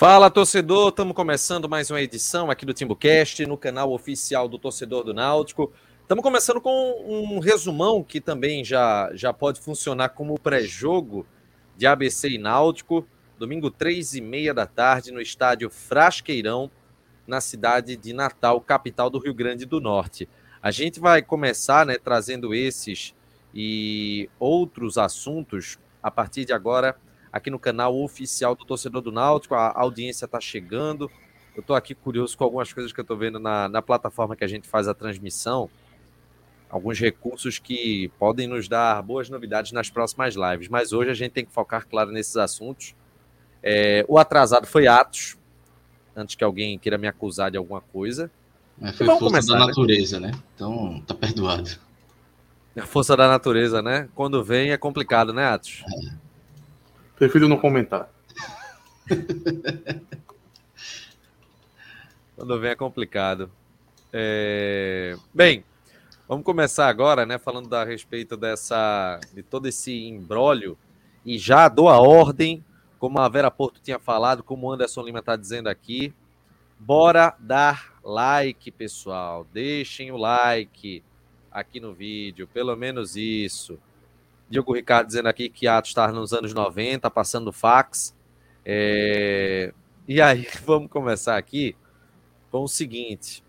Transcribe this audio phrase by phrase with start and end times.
[0.00, 0.88] Fala, torcedor!
[0.88, 5.70] Estamos começando mais uma edição aqui do TimbuCast, no canal oficial do Torcedor do Náutico.
[6.00, 11.26] Estamos começando com um resumão que também já, já pode funcionar como pré-jogo
[11.76, 13.06] de ABC e Náutico,
[13.38, 16.70] domingo, três e meia da tarde, no estádio Frasqueirão,
[17.26, 20.26] na cidade de Natal, capital do Rio Grande do Norte.
[20.62, 23.14] A gente vai começar né, trazendo esses
[23.54, 26.96] e outros assuntos a partir de agora
[27.32, 29.54] aqui no canal oficial do Torcedor do Náutico.
[29.54, 31.10] A audiência está chegando.
[31.54, 34.44] Eu estou aqui curioso com algumas coisas que eu estou vendo na, na plataforma que
[34.44, 35.68] a gente faz a transmissão.
[36.68, 40.68] Alguns recursos que podem nos dar boas novidades nas próximas lives.
[40.68, 42.94] Mas hoje a gente tem que focar, claro, nesses assuntos.
[43.62, 45.36] É, o atrasado foi Atos,
[46.14, 48.30] antes que alguém queira me acusar de alguma coisa.
[48.78, 49.66] Mas foi força começar, da né?
[49.66, 50.30] natureza, né?
[50.54, 51.70] Então tá perdoado.
[52.76, 54.08] A força da natureza, né?
[54.14, 55.82] Quando vem é complicado, né, Atos?
[55.86, 56.29] É.
[57.20, 58.10] Prefiro não comentar.
[62.34, 63.50] Quando vem é complicado.
[64.10, 65.14] É...
[65.34, 65.62] Bem,
[66.26, 67.36] vamos começar agora, né?
[67.36, 70.78] Falando a respeito dessa de todo esse embrólio
[71.22, 72.64] e já dou a ordem,
[72.98, 76.14] como a Vera Porto tinha falado, como o Anderson Lima está dizendo aqui.
[76.78, 79.46] Bora dar like, pessoal.
[79.52, 81.04] Deixem o like
[81.52, 83.78] aqui no vídeo, pelo menos isso.
[84.50, 88.14] Diogo Ricardo dizendo aqui que Atos está nos anos 90, passando fax.
[88.64, 89.72] É...
[90.06, 91.76] E aí, vamos começar aqui
[92.50, 93.44] com o seguinte.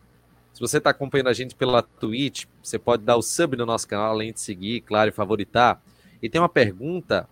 [0.53, 3.87] Se você está acompanhando a gente pela Twitch, você pode dar o sub no nosso
[3.87, 5.81] canal, além de seguir, claro, e favoritar.
[6.21, 7.27] E tem uma pergunta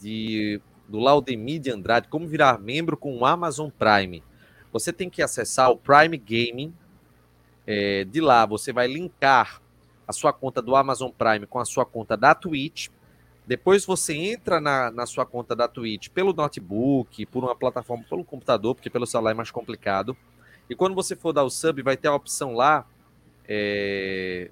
[0.00, 4.22] de, do Laudemir de Andrade: como virar membro com o Amazon Prime?
[4.72, 6.74] você tem que acessar o Prime Gaming.
[7.66, 9.60] É, de lá você vai linkar
[10.06, 12.88] a sua conta do Amazon Prime com a sua conta da Twitch.
[13.48, 18.22] Depois você entra na, na sua conta da Twitch pelo notebook, por uma plataforma, pelo
[18.22, 20.14] computador, porque pelo celular é mais complicado.
[20.68, 22.86] E quando você for dar o sub, vai ter a opção lá,
[23.48, 24.50] é,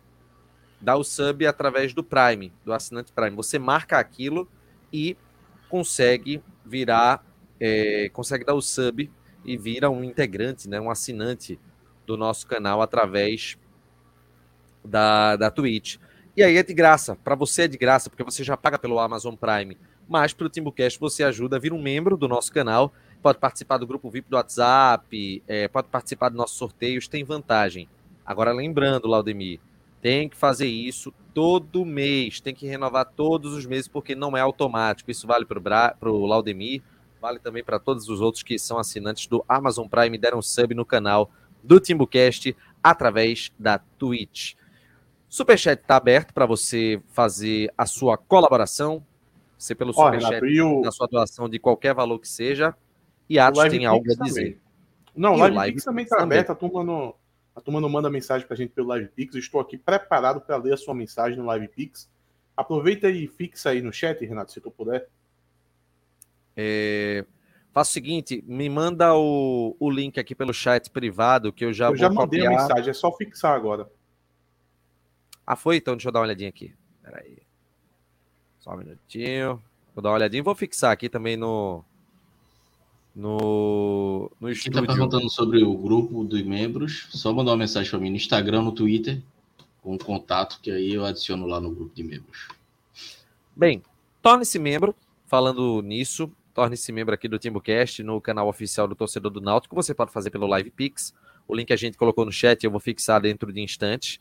[0.80, 3.36] dar o sub através do Prime, do assinante Prime.
[3.36, 4.48] Você marca aquilo
[4.90, 5.14] e
[5.68, 7.22] consegue virar,
[7.60, 9.10] é, consegue dar o sub
[9.44, 11.60] e vira um integrante, né, um assinante
[12.06, 13.58] do nosso canal através
[14.82, 15.98] da, da Twitch.
[16.36, 18.98] E aí é de graça, para você é de graça, porque você já paga pelo
[18.98, 19.76] Amazon Prime,
[20.06, 22.92] mas para o Timbucast você ajuda a vir um membro do nosso canal,
[23.22, 27.88] pode participar do grupo VIP do WhatsApp, é, pode participar dos nossos sorteios, tem vantagem.
[28.24, 29.60] Agora lembrando, Laudemir,
[30.02, 34.40] tem que fazer isso todo mês, tem que renovar todos os meses, porque não é
[34.40, 35.10] automático.
[35.10, 36.82] Isso vale para o Laudemir,
[37.20, 40.84] Vale também para todos os outros que são assinantes do Amazon Prime deram sub no
[40.84, 41.30] canal
[41.62, 44.54] do Timbucast através da Twitch.
[45.28, 49.04] Superchat está aberto para você fazer a sua colaboração,
[49.58, 50.80] ser pelo Superchat, o...
[50.82, 52.74] na sua doação de qualquer valor que seja.
[53.28, 54.42] E Atos tem algo a dizer.
[54.42, 54.60] Também.
[55.16, 56.50] Não, o Live, Live Pix também está aberto.
[56.50, 57.14] A turma, não,
[57.54, 59.34] a turma não manda mensagem para a gente pelo Live Pix.
[59.34, 62.08] estou aqui preparado para ler a sua mensagem no Live Pix.
[62.56, 65.08] Aproveita e fixa aí no chat, Renato, se tu puder.
[66.56, 67.24] É,
[67.72, 71.86] faça o seguinte, me manda o, o link aqui pelo chat privado que eu já
[71.86, 72.58] eu vou já mandei copiar.
[72.58, 73.90] a mensagem, é só fixar agora.
[75.46, 75.76] Ah, foi?
[75.76, 76.74] Então deixa eu dar uma olhadinha aqui.
[77.02, 77.38] Peraí.
[78.58, 79.62] Só um minutinho.
[79.94, 80.42] Vou dar uma olhadinha.
[80.42, 81.84] Vou fixar aqui também no.
[83.14, 84.72] No, no estúdio.
[84.72, 88.16] Quem tá perguntando sobre o grupo dos membros, só mandar uma mensagem para mim no
[88.16, 89.22] Instagram, no Twitter,
[89.80, 92.48] com o contato, que aí eu adiciono lá no grupo de membros.
[93.54, 93.82] Bem,
[94.20, 94.94] torne-se membro.
[95.24, 99.74] Falando nisso, Torne-se membro aqui do TimbuCast no canal oficial do Torcedor do Náutico.
[99.74, 101.12] Você pode fazer pelo Live Pix.
[101.46, 104.18] O link a gente colocou no chat, eu vou fixar dentro de instantes.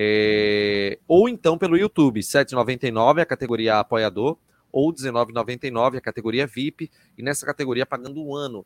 [0.00, 1.00] É...
[1.08, 4.38] Ou então pelo YouTube, R$ 7,99 a categoria apoiador,
[4.70, 6.88] ou R$ 19,99 a categoria VIP.
[7.16, 8.64] E nessa categoria, pagando um ano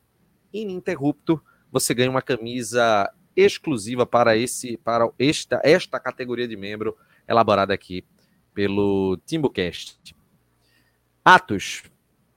[0.53, 6.95] ininterrupto, você ganha uma camisa exclusiva para esse para esta, esta categoria de membro
[7.27, 8.05] elaborada aqui
[8.53, 10.15] pelo TimbuCast.
[11.25, 11.85] Atos,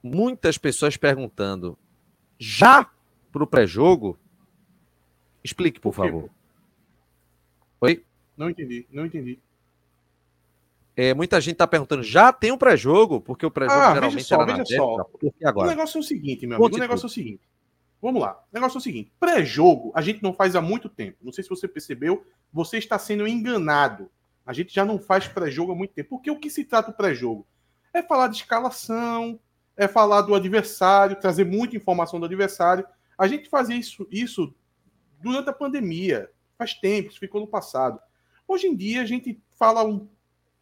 [0.02, 1.76] muitas pessoas perguntando
[2.38, 2.90] já
[3.30, 4.18] para o pré-jogo.
[5.44, 6.30] Explique, por favor.
[7.78, 8.05] Oi?
[8.36, 9.38] Não entendi, não entendi.
[10.96, 13.20] É, muita gente está perguntando, já tem um pré-jogo?
[13.20, 15.10] Porque o pré-jogo ah, geralmente veja só, era veja só.
[15.44, 15.66] agora?
[15.66, 17.40] O negócio é o seguinte, meu amigo, o negócio é o seguinte.
[18.00, 18.42] Vamos lá.
[18.52, 21.18] O negócio é o seguinte: pré-jogo a gente não faz há muito tempo.
[21.22, 24.10] Não sei se você percebeu, você está sendo enganado.
[24.44, 26.10] A gente já não faz pré-jogo há muito tempo.
[26.10, 27.46] Porque o que se trata o pré-jogo?
[27.92, 29.40] É falar de escalação,
[29.76, 32.86] é falar do adversário, trazer muita informação do adversário.
[33.18, 34.54] A gente fazia isso, isso
[35.20, 37.98] durante a pandemia, faz tempo, isso ficou no passado.
[38.48, 40.08] Hoje em dia a gente fala um,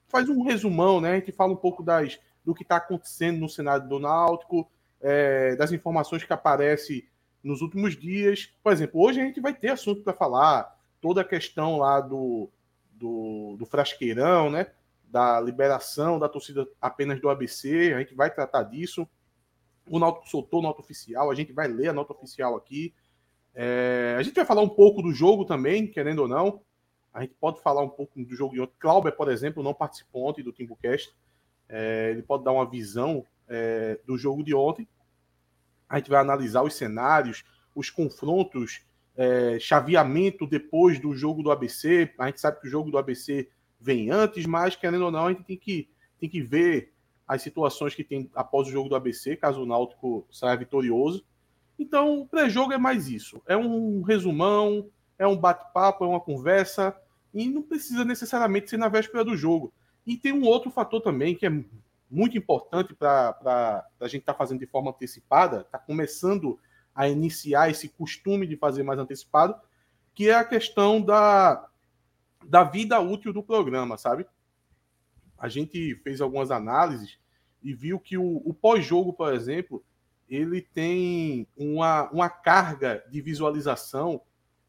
[0.08, 1.12] faz um resumão, né?
[1.12, 4.70] A gente fala um pouco das, do que está acontecendo no cenário do Náutico,
[5.00, 7.06] é, das informações que aparecem
[7.42, 8.50] nos últimos dias.
[8.62, 12.48] Por exemplo, hoje a gente vai ter assunto para falar, toda a questão lá do,
[12.92, 14.68] do, do frasqueirão, né?
[15.04, 19.06] Da liberação da torcida apenas do ABC, a gente vai tratar disso.
[19.88, 22.94] O Náutico soltou nota oficial, a gente vai ler a nota oficial aqui.
[23.54, 26.62] É, a gente vai falar um pouco do jogo também, querendo ou não.
[27.14, 28.74] A gente pode falar um pouco do jogo de ontem.
[28.76, 31.14] Clauber, por exemplo, não participou ontem do Timbucast.
[31.68, 34.88] É, ele pode dar uma visão é, do jogo de ontem.
[35.88, 38.84] A gente vai analisar os cenários, os confrontos,
[39.16, 42.12] é, chaveamento depois do jogo do ABC.
[42.18, 45.32] A gente sabe que o jogo do ABC vem antes, mas querendo ou não, a
[45.32, 45.88] gente tem que,
[46.18, 46.92] tem que ver
[47.28, 51.24] as situações que tem após o jogo do ABC, caso o Náutico saia vitorioso.
[51.78, 53.40] Então, o pré-jogo é mais isso.
[53.46, 56.94] É um resumão, é um bate-papo, é uma conversa,
[57.34, 59.72] e não precisa necessariamente ser na véspera do jogo.
[60.06, 61.64] E tem um outro fator também que é
[62.10, 66.58] muito importante para a gente estar tá fazendo de forma antecipada, está começando
[66.94, 69.56] a iniciar esse costume de fazer mais antecipado,
[70.14, 71.68] que é a questão da,
[72.46, 74.26] da vida útil do programa, sabe?
[75.36, 77.18] A gente fez algumas análises
[77.60, 79.84] e viu que o, o pós-jogo, por exemplo,
[80.28, 84.22] ele tem uma, uma carga de visualização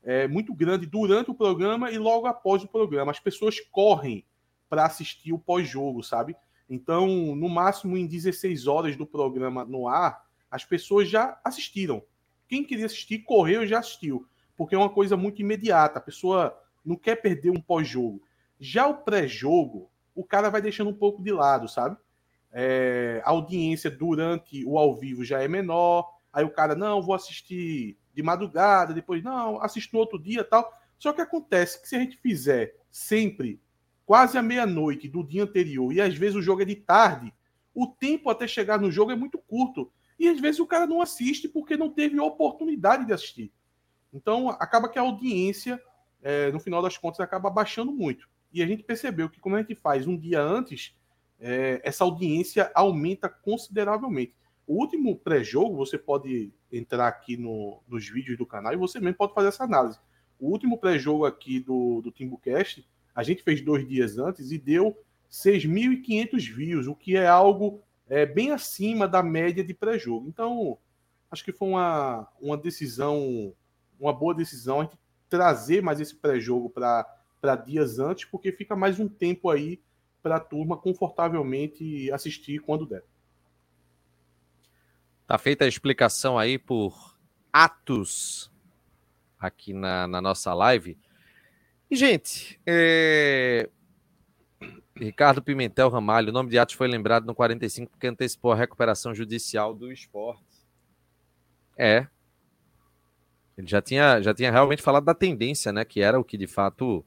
[0.05, 3.11] é, muito grande durante o programa e logo após o programa.
[3.11, 4.23] As pessoas correm
[4.69, 6.35] para assistir o pós-jogo, sabe?
[6.69, 12.03] Então, no máximo em 16 horas do programa no ar, as pessoas já assistiram.
[12.47, 14.27] Quem queria assistir, correu e já assistiu.
[14.55, 15.97] Porque é uma coisa muito imediata.
[15.97, 18.21] A pessoa não quer perder um pós-jogo.
[18.59, 21.97] Já o pré-jogo, o cara vai deixando um pouco de lado, sabe?
[22.51, 26.09] É, a audiência durante o ao vivo já é menor.
[26.31, 30.71] Aí o cara, não, vou assistir de madrugada, depois, não, assisto no outro dia tal.
[30.97, 33.59] Só que acontece que se a gente fizer sempre
[34.05, 37.33] quase à meia-noite do dia anterior e às vezes o jogo é de tarde,
[37.73, 39.91] o tempo até chegar no jogo é muito curto.
[40.17, 43.51] E às vezes o cara não assiste porque não teve oportunidade de assistir.
[44.13, 45.81] Então acaba que a audiência,
[46.21, 48.29] é, no final das contas, acaba baixando muito.
[48.53, 50.95] E a gente percebeu que quando a gente faz um dia antes,
[51.37, 54.33] é, essa audiência aumenta consideravelmente.
[54.67, 59.17] O último pré-jogo, você pode entrar aqui no, nos vídeos do canal e você mesmo
[59.17, 59.99] pode fazer essa análise.
[60.39, 64.97] O último pré-jogo aqui do, do Timbucast, a gente fez dois dias antes e deu
[65.31, 70.27] 6.500 views, o que é algo é, bem acima da média de pré-jogo.
[70.27, 70.77] Então,
[71.29, 73.53] acho que foi uma, uma decisão,
[73.99, 74.97] uma boa decisão a gente
[75.29, 79.79] trazer mais esse pré-jogo para dias antes, porque fica mais um tempo aí
[80.23, 83.03] para a turma confortavelmente assistir quando der.
[85.27, 87.17] Tá feita a explicação aí por
[87.51, 88.51] Atos
[89.39, 90.97] aqui na, na nossa live.
[91.89, 93.69] E, gente, é...
[94.95, 99.13] Ricardo Pimentel Ramalho, o nome de Atos foi lembrado no 45 porque antecipou a recuperação
[99.13, 100.43] judicial do esporte.
[101.77, 102.07] É.
[103.57, 105.83] Ele já tinha, já tinha realmente falado da tendência, né?
[105.83, 107.05] Que era o que de fato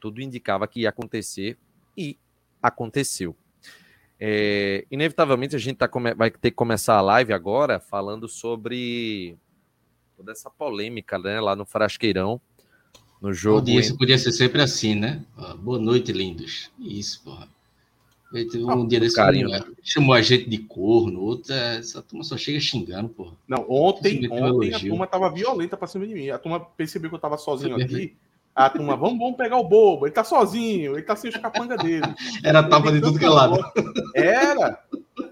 [0.00, 1.58] tudo indicava que ia acontecer
[1.96, 2.18] e
[2.62, 3.36] aconteceu.
[4.24, 9.36] É, inevitavelmente a gente tá, vai ter que começar a live agora falando sobre
[10.16, 12.40] toda essa polêmica né, lá no Frasqueirão
[13.20, 13.58] no jogo.
[13.58, 15.24] Bom dia, isso podia ser sempre assim, né?
[15.58, 16.70] Boa noite, lindos.
[16.78, 17.48] Isso, porra.
[18.32, 19.60] Um ah, dia desse carinho, né?
[19.82, 23.36] chamou a gente de corno, outra, essa turma só chega xingando, porra.
[23.48, 26.30] Não, ontem, ontem a turma tava violenta pra cima de mim.
[26.30, 28.16] A turma percebeu que eu tava sozinho aqui.
[28.54, 31.76] A turma, vamos, vamos pegar o bobo, ele tá sozinho, ele tá sem os capanga
[31.76, 32.02] dele.
[32.44, 33.58] Era tapa de tudo que é lado.
[34.14, 34.78] Era.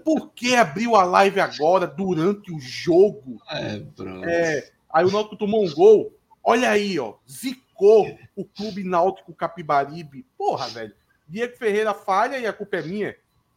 [0.03, 3.39] Por que abriu a live agora, durante o jogo?
[3.49, 4.25] É, pronto.
[4.25, 6.11] É, aí o Náutico tomou um gol.
[6.43, 7.13] Olha aí, ó.
[7.29, 10.25] Zico marcou o Clube Náutico Capibaribe.
[10.37, 10.93] Porra, velho.
[11.27, 13.15] Diego Ferreira falha e a culpa é minha.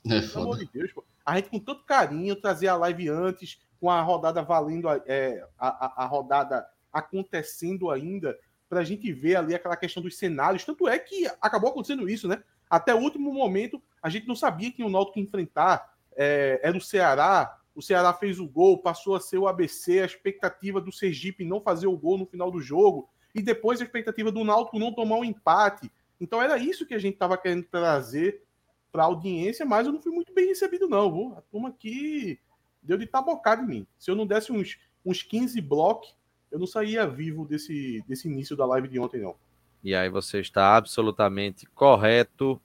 [0.09, 1.04] É Pelo amor de Deus, pô.
[1.25, 5.87] A gente com tanto carinho trazia a live antes, com a rodada valendo, é, a,
[5.87, 8.38] a, a rodada acontecendo ainda,
[8.75, 10.64] para a gente ver ali aquela questão dos cenários.
[10.64, 12.43] Tanto é que acabou acontecendo isso, né?
[12.69, 15.95] Até o último momento, a gente não sabia que o Náutico enfrentar.
[16.16, 20.07] É, era o Ceará, o Ceará fez o gol, passou a ser o ABC, a
[20.07, 24.33] expectativa do Sergipe não fazer o gol no final do jogo e depois a expectativa
[24.33, 25.90] do Náutico não tomar um empate.
[26.21, 28.43] Então era isso que a gente estava querendo trazer
[28.90, 31.12] para a audiência, mas eu não fui muito bem recebido, não.
[31.12, 31.35] Viu?
[31.38, 32.40] A turma aqui
[32.83, 33.87] deu de tabocada em mim.
[33.99, 36.16] Se eu não desse uns, uns 15 blocos,
[36.55, 39.35] eu não saía vivo desse, desse início da live de ontem, não.
[39.83, 42.63] E aí você está absolutamente correto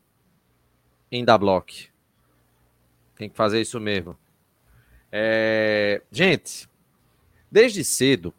[1.12, 1.74] em dar bloco.
[3.16, 4.16] Tem que fazer isso mesmo.
[5.12, 6.04] É...
[6.12, 6.70] Gente,
[7.52, 8.32] desde cedo,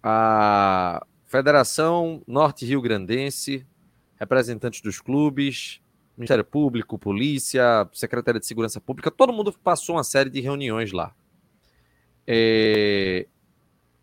[0.00, 3.66] a Federação Norte Rio Grandense,
[4.14, 5.80] representantes dos clubes,
[6.16, 11.12] Ministério Público, Polícia, Secretaria de Segurança Pública, todo mundo passou uma série de reuniões lá.
[12.24, 13.26] É...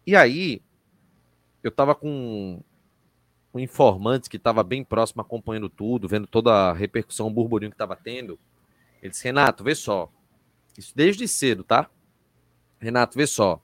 [0.05, 0.61] E aí,
[1.63, 2.61] eu tava com
[3.53, 7.75] um informante que estava bem próximo, acompanhando tudo, vendo toda a repercussão, o burburinho que
[7.75, 8.39] estava tendo.
[9.01, 10.11] Ele disse: Renato, vê só.
[10.77, 11.89] Isso desde cedo, tá?
[12.79, 13.61] Renato, vê só.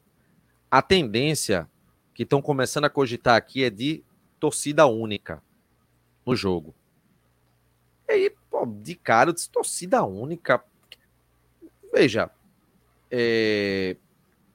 [0.69, 1.69] A tendência
[2.13, 4.03] que estão começando a cogitar aqui é de
[4.39, 5.41] torcida única
[6.25, 6.75] no jogo.
[8.07, 10.63] E aí, pô, de cara, eu disse, torcida única.
[11.93, 12.29] Veja,
[13.09, 13.95] é,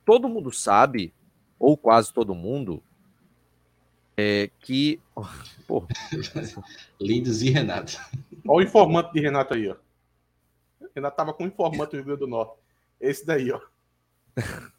[0.04, 1.14] todo mundo sabe,
[1.58, 2.82] ou quase todo mundo,
[4.16, 5.00] é, que.
[5.66, 5.86] Pô.
[7.00, 7.98] Lindos e Renato.
[8.46, 9.76] Olha o informante de Renato aí, ó.
[10.94, 12.54] Renato tava com o informante do Rio Grande do Norte.
[13.00, 13.60] Esse daí, ó.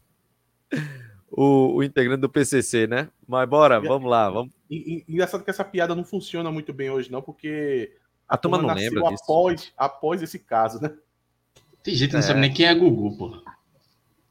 [1.32, 3.10] o, o, integrante do PCC, né?
[3.28, 4.30] Mas bora, vamos lá.
[4.30, 4.54] Vamos...
[4.70, 7.96] Engraçado que essa piada não funciona muito bem hoje, não, porque
[8.28, 9.24] a, a turma não lembra disso.
[9.24, 10.96] Após, após esse caso, né?
[11.82, 12.24] Tem gente que não é.
[12.24, 13.44] sabe nem quem é Gugu, pô.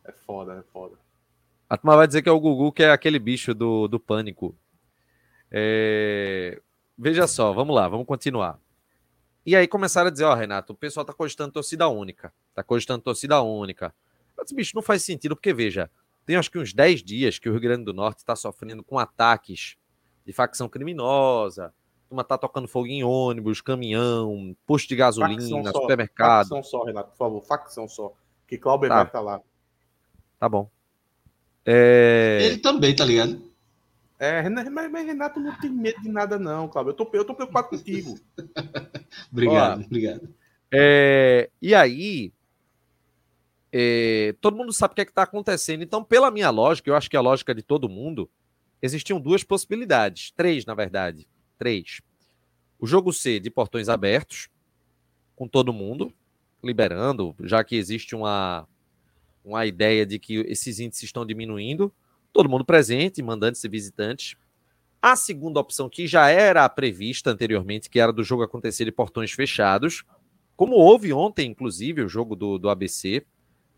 [0.04, 0.97] É foda, é foda.
[1.68, 4.54] A turma vai dizer que é o Gugu, que é aquele bicho do, do pânico.
[5.52, 6.61] É...
[6.97, 8.59] Veja só, vamos lá, vamos continuar.
[9.44, 12.32] E aí começaram a dizer, ó, oh, Renato, o pessoal tá cogitando torcida única.
[12.54, 13.94] Tá cogitando torcida única.
[14.37, 15.90] Mas, bicho, não faz sentido, porque, veja,
[16.25, 18.99] tem acho que uns 10 dias que o Rio Grande do Norte está sofrendo com
[18.99, 19.76] ataques
[20.25, 21.75] de facção criminosa.
[22.09, 26.49] Uma tá tocando fogo em ônibus, caminhão, posto de gasolina, facção supermercado.
[26.49, 28.12] Facção só, Renato, por favor, facção só.
[28.47, 29.04] Que Cláudio tá.
[29.06, 29.40] tá lá.
[30.38, 30.71] Tá bom.
[31.64, 32.40] É...
[32.42, 33.51] Ele também, tá ligado?
[34.22, 36.90] É, mas, mas, Renato não tem medo de nada, não, Cláudio.
[36.90, 38.16] Eu tô, eu tô preocupado contigo.
[39.32, 40.32] obrigado, Ó, obrigado.
[40.72, 42.32] É, e aí,
[43.72, 45.82] é, todo mundo sabe o que é está acontecendo.
[45.82, 48.30] Então, pela minha lógica, eu acho que é a lógica de todo mundo,
[48.80, 50.30] existiam duas possibilidades.
[50.30, 51.26] Três, na verdade.
[51.58, 52.00] Três.
[52.78, 54.48] O jogo C de portões abertos,
[55.34, 56.14] com todo mundo,
[56.62, 58.68] liberando, já que existe uma,
[59.44, 61.92] uma ideia de que esses índices estão diminuindo
[62.32, 64.36] todo mundo presente, mandantes e visitantes.
[65.00, 69.32] A segunda opção, que já era prevista anteriormente, que era do jogo acontecer de portões
[69.32, 70.04] fechados,
[70.56, 73.24] como houve ontem, inclusive, o jogo do, do ABC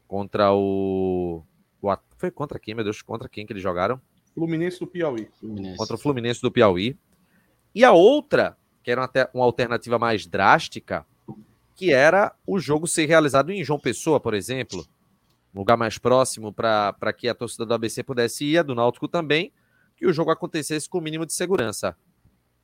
[0.06, 1.42] contra o,
[1.80, 1.96] o.
[2.18, 3.00] Foi contra quem, meu Deus?
[3.00, 4.00] Contra quem que eles jogaram?
[4.34, 5.28] Fluminense do Piauí.
[5.40, 5.76] Fluminense.
[5.76, 6.96] Contra o Fluminense do Piauí.
[7.74, 11.06] E a outra, que era uma, uma alternativa mais drástica,
[11.74, 14.84] que era o jogo ser realizado em João Pessoa, por exemplo,
[15.54, 19.52] lugar mais próximo para que a torcida do ABC pudesse ir, a do Náutico também,
[19.96, 21.96] que o jogo acontecesse com o mínimo de segurança.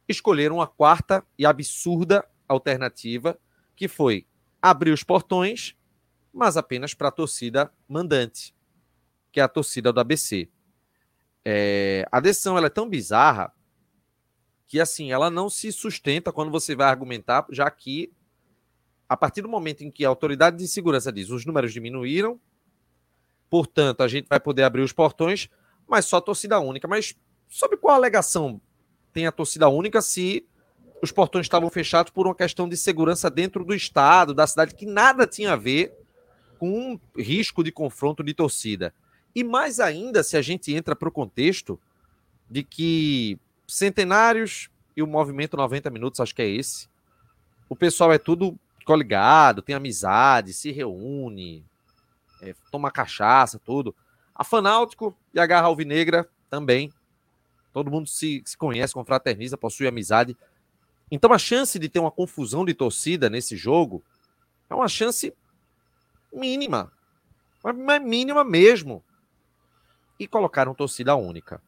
[0.08, 3.38] Escolheram a quarta e absurda alternativa,
[3.76, 4.26] que foi
[4.60, 5.76] abrir os portões,
[6.32, 8.54] mas apenas para a torcida mandante,
[9.30, 10.50] que é a torcida do ABC.
[11.44, 13.52] É, a decisão ela é tão bizarra
[14.66, 18.12] que assim ela não se sustenta quando você vai argumentar, já que
[19.08, 22.40] a partir do momento em que a autoridade de segurança diz os números diminuíram,
[23.50, 25.48] Portanto, a gente vai poder abrir os portões,
[25.86, 26.86] mas só torcida única.
[26.86, 27.16] Mas
[27.48, 28.60] sob qual alegação
[29.12, 30.46] tem a torcida única se
[31.02, 34.86] os portões estavam fechados por uma questão de segurança dentro do estado, da cidade, que
[34.86, 35.92] nada tinha a ver
[36.58, 38.94] com um risco de confronto de torcida.
[39.34, 41.80] E mais ainda se a gente entra para o contexto
[42.48, 46.88] de que centenários e o movimento 90 minutos, acho que é esse,
[47.68, 51.64] o pessoal é tudo coligado, tem amizade, se reúne,
[52.40, 53.94] é, toma cachaça, tudo.
[54.34, 56.92] A Fanáutico e a Garra Alvinegra também.
[57.72, 60.36] Todo mundo se, se conhece, confraterniza, possui amizade.
[61.10, 64.02] Então a chance de ter uma confusão de torcida nesse jogo
[64.68, 65.34] é uma chance
[66.32, 66.90] mínima.
[67.62, 69.04] Mas mínima mesmo.
[70.18, 71.62] E colocaram torcida única.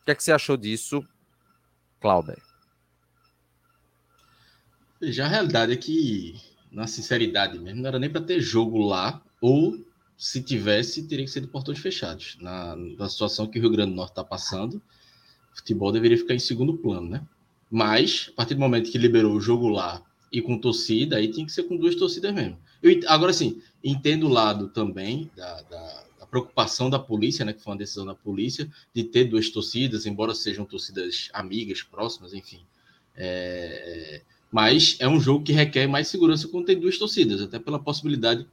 [0.00, 1.06] O que é que você achou disso,
[2.00, 2.40] Cláudio?
[5.00, 6.40] Já a realidade é que,
[6.70, 9.84] na sinceridade mesmo, não era nem para ter jogo lá ou
[10.16, 12.36] se tivesse, teria que ser de portões fechados.
[12.40, 14.80] Na, na situação que o Rio Grande do Norte está passando,
[15.52, 17.26] o futebol deveria ficar em segundo plano, né?
[17.68, 21.44] Mas, a partir do momento que liberou o jogo lá e com torcida, aí tem
[21.44, 22.56] que ser com duas torcidas mesmo.
[22.80, 27.52] Eu, agora, sim, entendo o lado também da, da, da, preocupação da polícia, né?
[27.52, 32.32] Que foi uma decisão da polícia, de ter duas torcidas, embora sejam torcidas amigas, próximas,
[32.32, 32.60] enfim.
[33.16, 34.22] É,
[34.52, 38.46] mas é um jogo que requer mais segurança quando tem duas torcidas, até pela possibilidade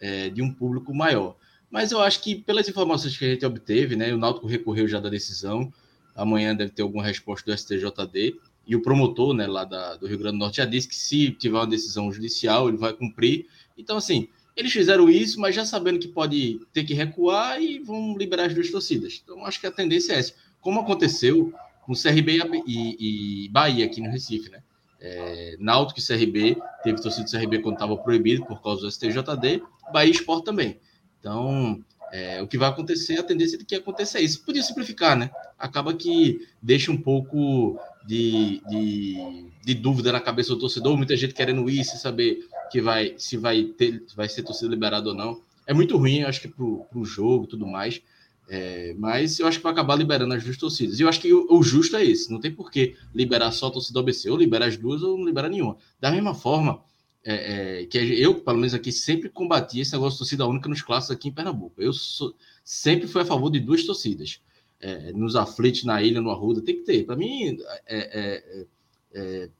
[0.00, 1.36] é, de um público maior.
[1.70, 5.00] Mas eu acho que, pelas informações que a gente obteve, né, o Náutico recorreu já
[5.00, 5.72] da decisão,
[6.14, 8.36] amanhã deve ter alguma resposta do STJD,
[8.66, 11.30] e o promotor né, lá da, do Rio Grande do Norte já disse que se
[11.30, 13.46] tiver uma decisão judicial, ele vai cumprir.
[13.78, 18.16] Então, assim, eles fizeram isso, mas já sabendo que pode ter que recuar e vão
[18.16, 19.20] liberar as duas torcidas.
[19.22, 20.34] Então, acho que a tendência é essa.
[20.60, 24.62] Como aconteceu com CRB e, e Bahia aqui no Recife, né?
[25.06, 29.62] É, Náutico e CRB, teve torcida do CRB quando estava proibido por causa do STJD,
[29.92, 30.80] Bahia Sport também.
[31.20, 31.80] Então,
[32.12, 34.44] É, o que vai acontecer, a tendência de que aconteça é isso.
[34.44, 35.28] Podia simplificar, né?
[35.58, 41.34] Acaba que deixa um pouco de, de, de, dúvida na cabeça do torcedor, muita gente
[41.34, 45.42] querendo ir, sem saber que vai, se vai, ter, vai ser torcida liberada ou não.
[45.66, 48.00] É muito ruim, acho que, para o jogo tudo mais.
[48.48, 50.98] É, mas eu acho que vai acabar liberando as duas torcidas.
[50.98, 52.30] E eu acho que o, o, justo é esse.
[52.30, 55.24] Não tem por que liberar só a torcida ABC, ou liberar as duas, ou não
[55.24, 55.76] liberar nenhuma.
[56.00, 56.82] Da mesma forma
[57.24, 60.80] é, é, que eu, pelo menos aqui, sempre combati esse negócio de torcida única nos
[60.80, 61.82] clássicos aqui em Pernambuco.
[61.82, 62.34] Eu sou,
[62.64, 64.40] sempre fui a favor de duas torcidas.
[64.78, 67.04] É, nos aflitos, na ilha, no Arruda, tem que ter.
[67.04, 68.70] Para mim, é,
[69.12, 69.50] é,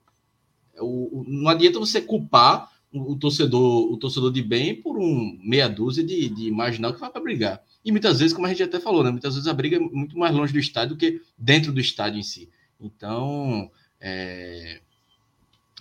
[0.78, 6.04] o, não adianta você culpar o torcedor, o torcedor de bem por um meia dúzia
[6.04, 7.62] de, de marginal que vai para brigar.
[7.86, 9.12] E muitas vezes, como a gente até falou, né?
[9.12, 12.18] Muitas vezes a briga é muito mais longe do estádio do que dentro do estádio
[12.18, 12.50] em si.
[12.80, 14.80] Então, é,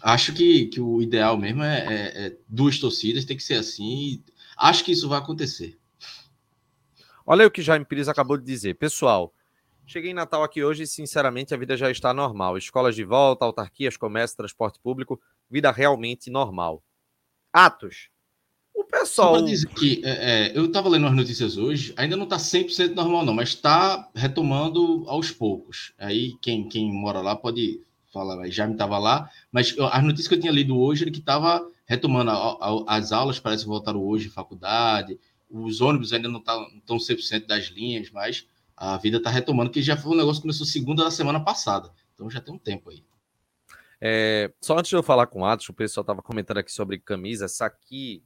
[0.04, 4.24] acho que, que o ideal mesmo é, é, é, duas torcidas, tem que ser assim.
[4.56, 5.80] acho que isso vai acontecer.
[7.26, 8.76] Olha o que Jaime Pires acabou de dizer.
[8.76, 9.34] Pessoal,
[9.84, 12.56] cheguei em Natal aqui hoje e, sinceramente, a vida já está normal.
[12.56, 16.84] Escolas de volta, autarquias, comércio, transporte público, vida realmente normal.
[17.52, 18.10] Atos,
[18.76, 19.44] o pessoal.
[19.78, 23.34] Que é, é, eu estava lendo as notícias hoje, ainda não está 100% normal, não,
[23.34, 25.94] mas está retomando aos poucos.
[25.98, 27.82] Aí quem, quem mora lá pode
[28.14, 31.20] falar, já me estava lá, mas as notícias que eu tinha lido hoje era que
[31.20, 36.42] estava retomando a, a, as aulas, parece que voltaram hoje, faculdade, os ônibus ainda não
[36.42, 40.38] tá, estão 100% das linhas, mas a vida está retomando, que já foi um negócio
[40.42, 43.04] que começou segunda da semana passada, então já tem um tempo aí.
[44.00, 47.00] É, só antes de eu falar com o Atos, o pessoal estava comentando aqui sobre
[47.00, 47.46] camisa.
[47.46, 48.22] Essa aqui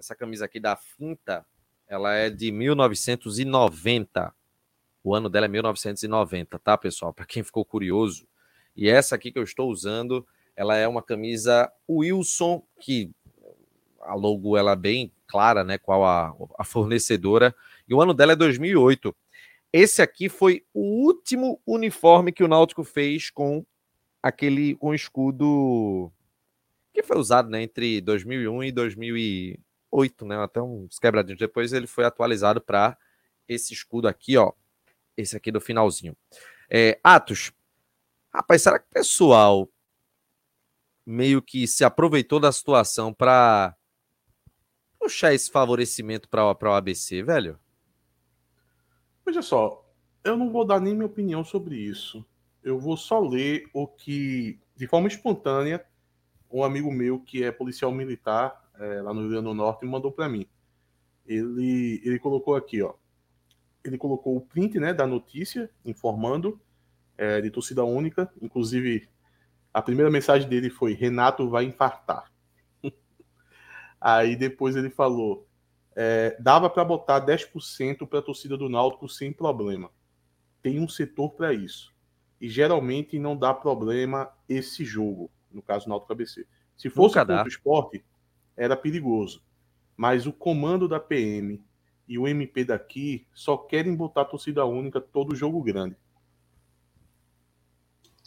[0.00, 1.44] essa camisa aqui da Finta,
[1.86, 4.34] ela é de 1990.
[5.04, 7.12] O ano dela é 1990, tá, pessoal?
[7.12, 8.26] Para quem ficou curioso.
[8.74, 13.10] E essa aqui que eu estou usando, ela é uma camisa Wilson, que
[14.00, 15.76] a logo ela é bem clara, né?
[15.76, 17.54] Qual a, a fornecedora.
[17.86, 19.14] E o ano dela é 2008.
[19.70, 23.64] Esse aqui foi o último uniforme que o Náutico fez com
[24.22, 26.10] aquele com escudo
[26.92, 30.36] que foi usado né, entre 2001 e 2000 8, né?
[30.36, 31.38] Até uns quebradinhos.
[31.38, 32.96] Depois ele foi atualizado para
[33.48, 34.52] esse escudo aqui, ó.
[35.16, 36.16] Esse aqui do finalzinho.
[36.68, 37.52] É, Atos,
[38.32, 39.68] rapaz, será que o pessoal
[41.04, 43.76] meio que se aproveitou da situação para
[44.98, 47.58] puxar esse favorecimento para o ABC, velho?
[49.26, 49.84] Veja só,
[50.22, 52.24] eu não vou dar nem minha opinião sobre isso.
[52.62, 55.84] Eu vou só ler o que, de forma espontânea,
[56.50, 59.90] um amigo meu que é policial militar é, lá no Rio Grande do Norte, me
[59.90, 60.46] mandou para mim.
[61.26, 62.94] Ele, ele colocou aqui, ó.
[63.84, 66.60] Ele colocou o print né, da notícia informando
[67.16, 68.32] é, de torcida única.
[68.40, 69.08] Inclusive,
[69.72, 72.32] a primeira mensagem dele foi: Renato vai infartar.
[74.00, 75.46] Aí depois ele falou:
[75.94, 79.90] é, dava para botar 10% para a torcida do Náutico sem problema.
[80.62, 81.94] Tem um setor para isso.
[82.40, 86.46] E geralmente não dá problema esse jogo, no caso Náutico ABC.
[86.76, 88.02] Se fosse contra o esporte,
[88.56, 89.42] era perigoso.
[89.96, 91.60] Mas o comando da PM
[92.08, 95.96] e o MP daqui só querem botar torcida única todo jogo grande.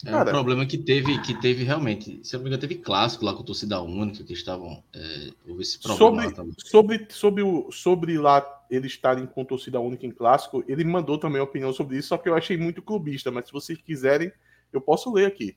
[0.06, 2.20] É Cara, um problema que teve, que teve realmente.
[2.22, 4.82] Se eu não me engano, teve clássico lá com torcida única, que estavam.
[4.92, 10.06] É, houve esse problema sobre, sobre, sobre, o, sobre lá eles estarem com torcida única
[10.06, 13.30] em clássico, ele mandou também a opinião sobre isso, só que eu achei muito clubista,
[13.30, 14.32] mas se vocês quiserem,
[14.72, 15.56] eu posso ler aqui.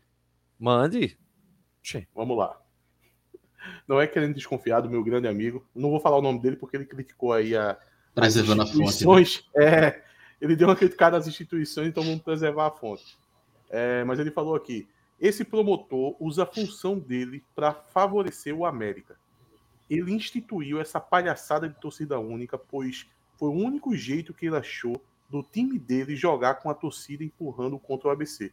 [0.59, 1.17] Mande.
[2.13, 2.59] Vamos lá.
[3.87, 5.65] Não é querendo desconfiar do meu grande amigo.
[5.73, 7.77] Não vou falar o nome dele porque ele criticou aí a.
[8.13, 9.45] Preservando a fonte.
[9.55, 9.65] Né?
[9.65, 10.03] É,
[10.41, 13.17] ele deu uma criticada às instituições, então vamos preservar a fonte.
[13.69, 14.87] É, mas ele falou aqui:
[15.19, 19.17] esse promotor usa a função dele para favorecer o América.
[19.89, 25.01] Ele instituiu essa palhaçada de torcida única, pois foi o único jeito que ele achou
[25.29, 28.51] do time dele jogar com a torcida empurrando contra o ABC.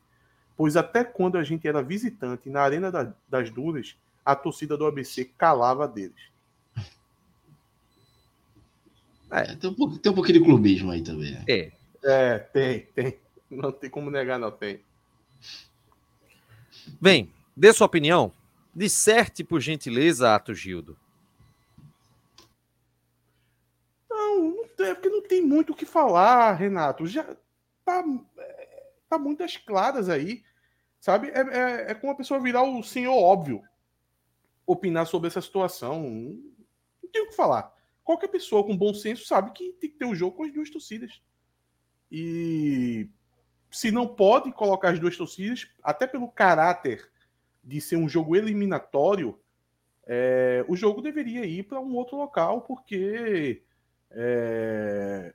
[0.57, 5.27] Pois até quando a gente era visitante na Arena das Duras, a torcida do ABC
[5.37, 6.33] calava deles.
[9.31, 11.33] É, tem, um, tem um pouquinho de clubismo aí também.
[11.33, 11.45] Né?
[11.49, 11.73] É.
[12.03, 13.19] É, tem, tem.
[13.51, 14.81] Não tem como negar, não tem.
[17.01, 18.33] Bem, dê sua opinião.
[18.75, 20.99] Disserte, por gentileza, Ato Gildo.
[24.11, 27.07] Não, não tem, é porque não tem muito o que falar, Renato.
[27.07, 27.25] Já
[27.85, 28.03] tá,
[28.39, 30.43] é, tá muitas claras aí.
[31.01, 31.29] Sabe?
[31.29, 33.63] É, é, é como a pessoa virar o senhor óbvio
[34.67, 36.03] opinar sobre essa situação.
[36.03, 37.73] Não tenho o que falar.
[38.03, 40.53] Qualquer pessoa com bom senso sabe que tem que ter o um jogo com as
[40.53, 41.23] duas torcidas.
[42.11, 43.09] E
[43.71, 47.11] se não pode colocar as duas torcidas, até pelo caráter
[47.63, 49.41] de ser um jogo eliminatório,
[50.07, 53.63] é, o jogo deveria ir para um outro local, porque
[54.17, 55.35] É...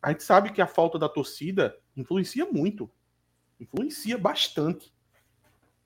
[0.00, 2.90] A gente sabe que a falta da torcida influencia muito.
[3.58, 4.94] Influencia bastante.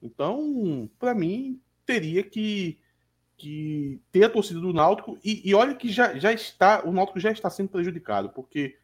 [0.03, 2.79] Então, para mim, teria que,
[3.37, 5.19] que ter a torcida do Náutico.
[5.25, 8.79] E, e, olha que já, já está, o Náutico já está sendo prejudicado, porque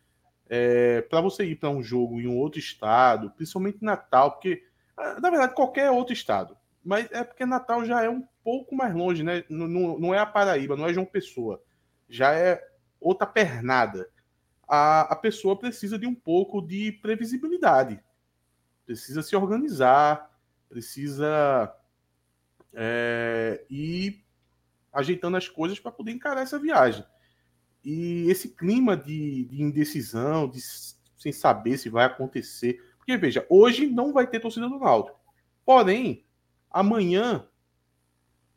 [0.48, 4.64] é, para você ir para um jogo em um outro estado, principalmente Natal, porque,
[4.96, 8.92] ah, na verdade, qualquer outro estado, mas é porque Natal já é um pouco mais
[8.92, 9.44] longe, né?
[9.48, 11.62] Não, não é a Paraíba, não é João Pessoa,
[12.08, 12.60] já é
[13.00, 14.08] outra pernada.
[14.68, 18.00] A, a pessoa precisa de um pouco de previsibilidade,
[18.84, 20.28] precisa se organizar,
[20.68, 21.72] precisa
[22.76, 24.22] é, ir
[24.92, 27.04] ajeitando as coisas para poder encarar essa viagem.
[27.82, 30.60] E esse clima de, de indecisão, de,
[31.18, 32.80] sem saber se vai acontecer.
[32.98, 35.18] Porque, veja, hoje não vai ter torcida do Náutico.
[35.64, 36.24] Porém,
[36.70, 37.48] amanhã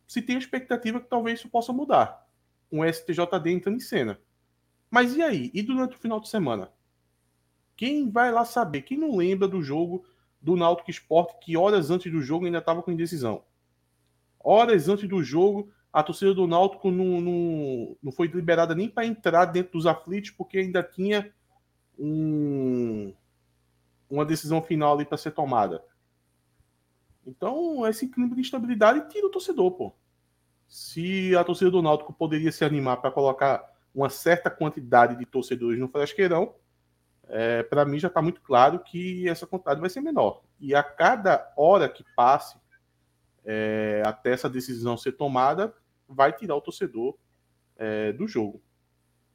[0.07, 2.27] se tem a expectativa que talvez isso possa mudar.
[2.69, 4.19] Com o STJD entrando em cena.
[4.89, 5.51] Mas e aí?
[5.53, 6.71] E durante o final de semana?
[7.77, 8.81] Quem vai lá saber?
[8.81, 10.03] Quem não lembra do jogo
[10.41, 13.43] do Náutico Esporte que horas antes do jogo ainda estava com indecisão?
[14.39, 19.05] Horas antes do jogo a torcida do Náutico não, não, não foi liberada nem para
[19.05, 21.33] entrar dentro dos aflitos, porque ainda tinha
[21.97, 23.13] um,
[24.09, 25.83] uma decisão final ali para ser tomada.
[27.25, 29.93] Então, esse clima de instabilidade tira o torcedor, pô.
[30.67, 35.79] Se a torcida do Náutico poderia se animar para colocar uma certa quantidade de torcedores
[35.79, 36.53] no Frasqueirão,
[37.27, 40.41] é, para mim já está muito claro que essa quantidade vai ser menor.
[40.59, 42.57] E a cada hora que passe,
[43.51, 45.73] é, até essa decisão ser tomada,
[46.07, 47.17] vai tirar o torcedor
[47.75, 48.61] é, do jogo.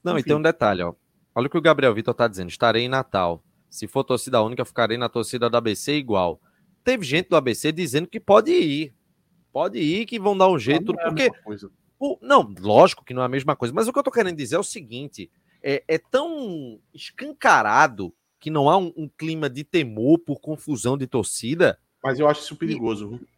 [0.05, 0.21] Não, Enfim.
[0.21, 0.95] e tem um detalhe, ó.
[1.35, 2.49] Olha o que o Gabriel Vitor tá dizendo.
[2.49, 3.43] Estarei em Natal.
[3.69, 6.41] Se for torcida única, ficarei na torcida do ABC igual.
[6.85, 8.95] Teve gente do ABC dizendo que pode ir.
[9.53, 10.93] Pode ir, que vão dar um jeito.
[10.93, 11.31] Não, não é porque.
[11.99, 13.75] O, não, lógico que não é a mesma coisa.
[13.75, 15.29] Mas o que eu tô querendo dizer é o seguinte:
[15.61, 21.09] é, é tão escancarado que não há um, um, clima de temor por confusão de
[21.09, 21.81] torcida.
[22.01, 23.19] Mas eu acho isso perigoso.
[23.21, 23.34] E,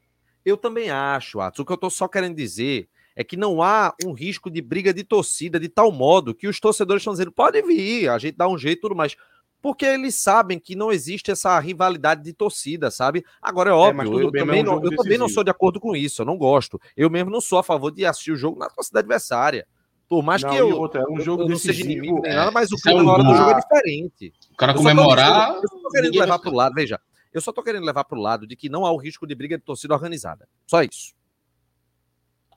[0.47, 1.59] eu também acho, Atos.
[1.59, 4.95] O que eu tô só querendo dizer é que não há um risco de briga
[4.95, 8.49] de torcida de tal modo que os torcedores estão dizendo pode vir, a gente dá
[8.49, 9.17] um jeito tudo mais.
[9.61, 13.25] Porque eles sabem que não existe essa rivalidade de torcida, sabe?
[13.43, 15.43] Agora é, é óbvio, é, eu, bem, também, é um não, eu também não sou
[15.43, 16.81] de acordo com isso, eu não gosto.
[16.97, 19.67] Eu mesmo não sou a favor de assistir o jogo na torcida adversária.
[20.09, 22.33] Por mais não, que eu, outra, é um jogo eu, eu não seja inimigo nem
[22.33, 24.33] nada, mas o clima é um na hora do jogo é diferente.
[24.53, 25.57] O cara comemorar.
[25.57, 27.01] Eu só tô querendo levar para o lado, veja.
[27.37, 29.35] Eu só tô querendo levar para o lado de que não há o risco de
[29.35, 30.49] briga de torcida organizada.
[30.67, 31.15] Só isso.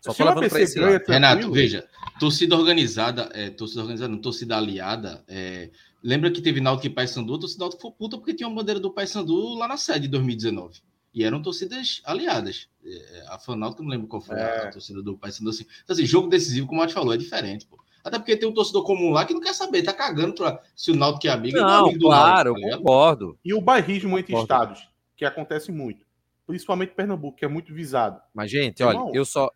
[0.02, 1.04] Só tô levando pra esse lado.
[1.06, 1.86] Renato, veja,
[2.18, 5.70] torcida organizada, é, torcida organizada, não, torcida aliada, é,
[6.02, 8.80] lembra que teve Náutico e Paysandu, a torcida Náutico foi puta porque tinha uma bandeira
[8.80, 10.80] do Paysandu lá na sede de 2019.
[11.14, 12.70] E eram torcidas aliadas.
[12.82, 14.68] É, a Fanáutico, não lembro qual foi é.
[14.68, 15.50] a torcida do Paysandu.
[15.50, 15.66] Assim.
[15.84, 17.78] Então, assim, jogo decisivo, como a gente falou, é diferente, pô.
[18.04, 20.92] Até porque tem um torcedor comum lá que não quer saber, tá cagando pra, se
[20.92, 21.58] o Náutico é amigo.
[21.58, 23.40] Não, é amigo claro, Náutico, tá concordo.
[23.44, 26.06] E o bairrismo entre estados, que acontece muito.
[26.48, 28.20] Principalmente Pernambuco, que é muito visado.
[28.34, 29.52] Mas, gente, olha, eu só,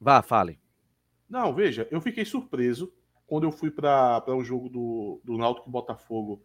[0.00, 0.58] Vá, fale.
[1.28, 2.92] Não, veja, eu fiquei surpreso
[3.26, 6.42] quando eu fui para um jogo do, do Náutico Botafogo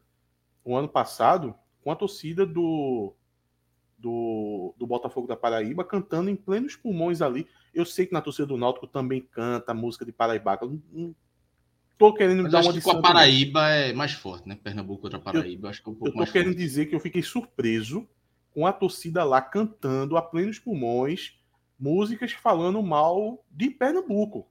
[0.64, 3.14] o ano passado, com a torcida do,
[4.02, 7.48] do, do Botafogo da Paraíba cantando em plenos pulmões ali.
[7.74, 10.60] Eu sei que na torcida do Náutico também canta música de Paraíba.
[10.62, 11.16] Não, não
[11.98, 14.58] tô querendo Mas dar uma que com a Paraíba é mais forte, né?
[14.62, 16.60] Pernambuco contra Paraíba, eu, acho que é um pouco Eu tô querendo forte.
[16.60, 18.08] dizer que eu fiquei surpreso
[18.54, 21.40] com a torcida lá cantando a plenos pulmões
[21.80, 24.48] músicas falando mal de Pernambuco.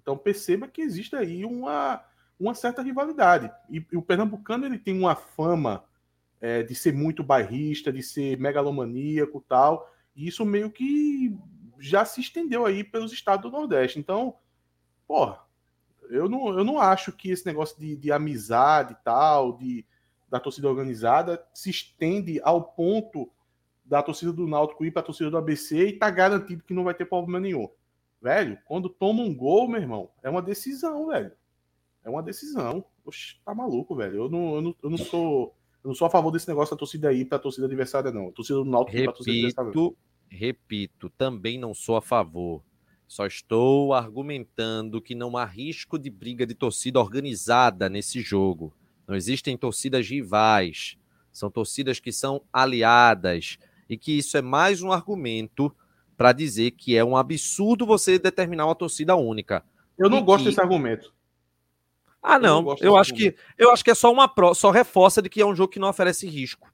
[0.00, 2.02] Então perceba que existe aí uma,
[2.38, 3.50] uma certa rivalidade.
[3.70, 5.84] E, e o pernambucano ele tem uma fama
[6.42, 9.88] é, de ser muito bairrista, de ser megalomaníaco tal.
[10.14, 11.34] E isso meio que
[11.78, 13.98] já se estendeu aí pelos estados do Nordeste.
[13.98, 14.34] Então,
[15.06, 15.40] porra,
[16.10, 19.86] eu não, eu não acho que esse negócio de, de amizade e tal, de,
[20.28, 23.30] da torcida organizada, se estende ao ponto
[23.84, 26.84] da torcida do Náutico ir para a torcida do ABC e tá garantido que não
[26.84, 27.68] vai ter problema nenhum.
[28.20, 31.32] Velho, quando toma um gol, meu irmão, é uma decisão, velho.
[32.04, 32.84] É uma decisão.
[33.04, 34.16] Oxe, tá maluco, velho.
[34.16, 35.54] Eu não, eu não, eu não sou.
[35.84, 38.28] Eu não sou a favor desse negócio da torcida aí para a torcida adversária, não.
[38.28, 39.96] A torcida do Náutico repito, torcida adversária.
[40.28, 42.62] Repito, também não sou a favor.
[43.06, 48.72] Só estou argumentando que não há risco de briga de torcida organizada nesse jogo.
[49.06, 50.96] Não existem torcidas rivais.
[51.32, 55.74] São torcidas que são aliadas e que isso é mais um argumento
[56.16, 59.64] para dizer que é um absurdo você determinar uma torcida única.
[59.98, 60.50] Eu não gosto que...
[60.50, 61.12] desse argumento.
[62.22, 62.60] Ah, não.
[62.60, 64.54] Eu, eu acho que eu acho que é só uma pro...
[64.54, 66.72] só reforça de que é um jogo que não oferece risco.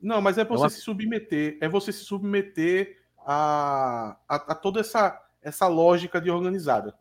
[0.00, 0.70] Não, mas é você é uma...
[0.70, 6.94] se submeter, é você se submeter a, a, a, toda essa essa lógica de organizada,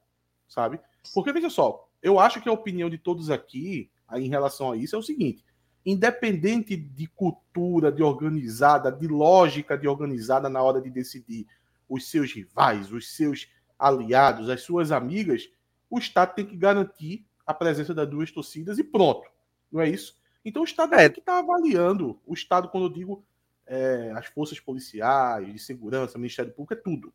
[0.48, 0.80] sabe?
[1.14, 4.96] Porque veja só, eu acho que a opinião de todos aqui em relação a isso
[4.96, 5.46] é o seguinte:
[5.86, 11.46] independente de cultura, de organizada, de lógica de organizada na hora de decidir
[11.88, 15.50] os seus rivais, os seus aliados, as suas amigas,
[15.90, 19.30] o Estado tem que garantir a presença das duas torcidas e pronto.
[19.72, 20.16] Não é isso?
[20.44, 22.20] Então o Estado é que está avaliando.
[22.26, 23.26] O Estado, quando eu digo
[23.66, 27.14] é, as forças policiais, de segurança, Ministério Público, é tudo.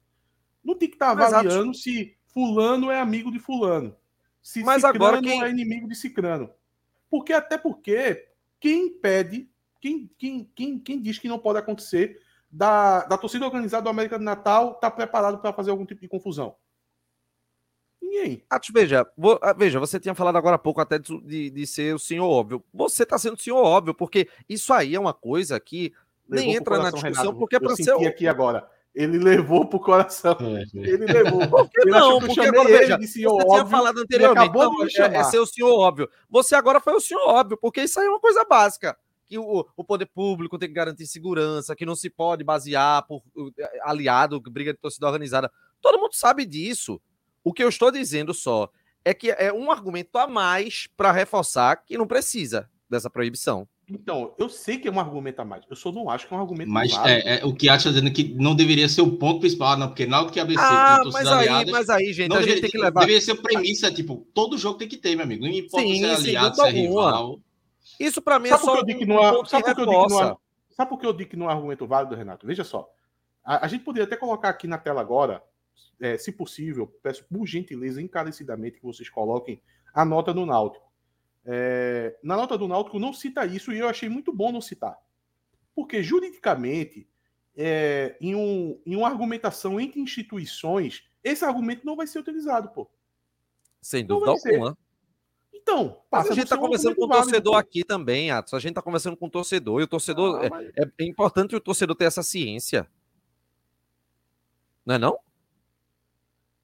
[0.62, 1.78] Não tem que estar tá avaliando Exato.
[1.78, 3.96] se fulano é amigo de fulano.
[4.42, 5.42] Se Mas Cicrano agora quem...
[5.42, 6.50] é inimigo de Cicrano.
[7.08, 13.04] Porque até porque quem impede, quem, quem, quem, quem diz que não pode acontecer da,
[13.04, 16.56] da torcida organizada do América do Natal está preparado para fazer algum tipo de confusão?
[18.10, 18.42] Ninguém.
[18.50, 21.94] Ah, veja, vou, ah, veja, você tinha falado agora há pouco até de, de ser
[21.94, 22.62] o senhor óbvio.
[22.74, 25.92] Você está sendo o senhor óbvio, porque isso aí é uma coisa que
[26.28, 27.38] Levou nem entra coração, na discussão, Renato.
[27.38, 28.06] porque é para ser.
[28.06, 28.68] aqui agora.
[28.92, 30.36] Ele levou pro coração.
[30.40, 30.90] É, é.
[30.90, 31.46] Ele levou.
[31.48, 32.18] Por que não?
[32.18, 34.48] Porque agora, veja, você óbvio, tinha falado anteriormente.
[34.48, 36.10] Acabou não, de é, é ser o senhor óbvio.
[36.28, 39.64] Você agora foi o senhor óbvio, porque isso aí é uma coisa básica que o,
[39.76, 43.22] o poder público tem que garantir segurança, que não se pode basear por
[43.82, 45.48] aliado, briga de torcida organizada.
[45.80, 47.00] Todo mundo sabe disso.
[47.42, 48.70] O que eu estou dizendo só
[49.04, 53.66] é que é um argumento a mais para reforçar que não precisa dessa proibição.
[53.92, 55.64] Então, eu sei que é um argumento a mais.
[55.68, 58.12] Eu só não acho que é um argumento Mas é, é, o que acha dizendo
[58.12, 61.48] que não deveria ser o ponto principal, não, porque na que ABC ah, mas aí,
[61.48, 63.00] aliadas, mas aí, gente, a deveria, gente tem que levar.
[63.00, 65.44] Deveria ser premissa, tipo, todo jogo tem que ter, meu amigo.
[65.44, 67.40] Não importa sim, se é aliado, se é rival.
[67.98, 68.84] Isso para mim é só.
[68.84, 70.36] Que não é, sabe por que eu digo que não é,
[70.70, 72.46] sabe por que eu digo que não é argumento válido, Renato?
[72.46, 72.88] Veja só.
[73.44, 75.42] A, a gente poderia até colocar aqui na tela agora,
[76.00, 79.62] é, se possível, peço por gentileza, encarecidamente, que vocês coloquem
[79.92, 80.90] a nota do Náutico.
[81.44, 84.98] É, na nota do Náutico não cita isso e eu achei muito bom não citar.
[85.74, 87.08] Porque juridicamente,
[87.56, 92.90] é, em, um, em uma argumentação entre instituições, esse argumento não vai ser utilizado, pô.
[93.80, 94.76] Sem dúvida alguma.
[95.52, 98.54] Então, passa a gente está conversando com o torcedor válido, aqui também, Atos.
[98.54, 100.40] A gente está conversando com o torcedor e o torcedor.
[100.40, 100.68] Ah, é, mas...
[100.76, 102.88] é, é, importante o torcedor ter essa ciência.
[104.84, 105.18] Não é não?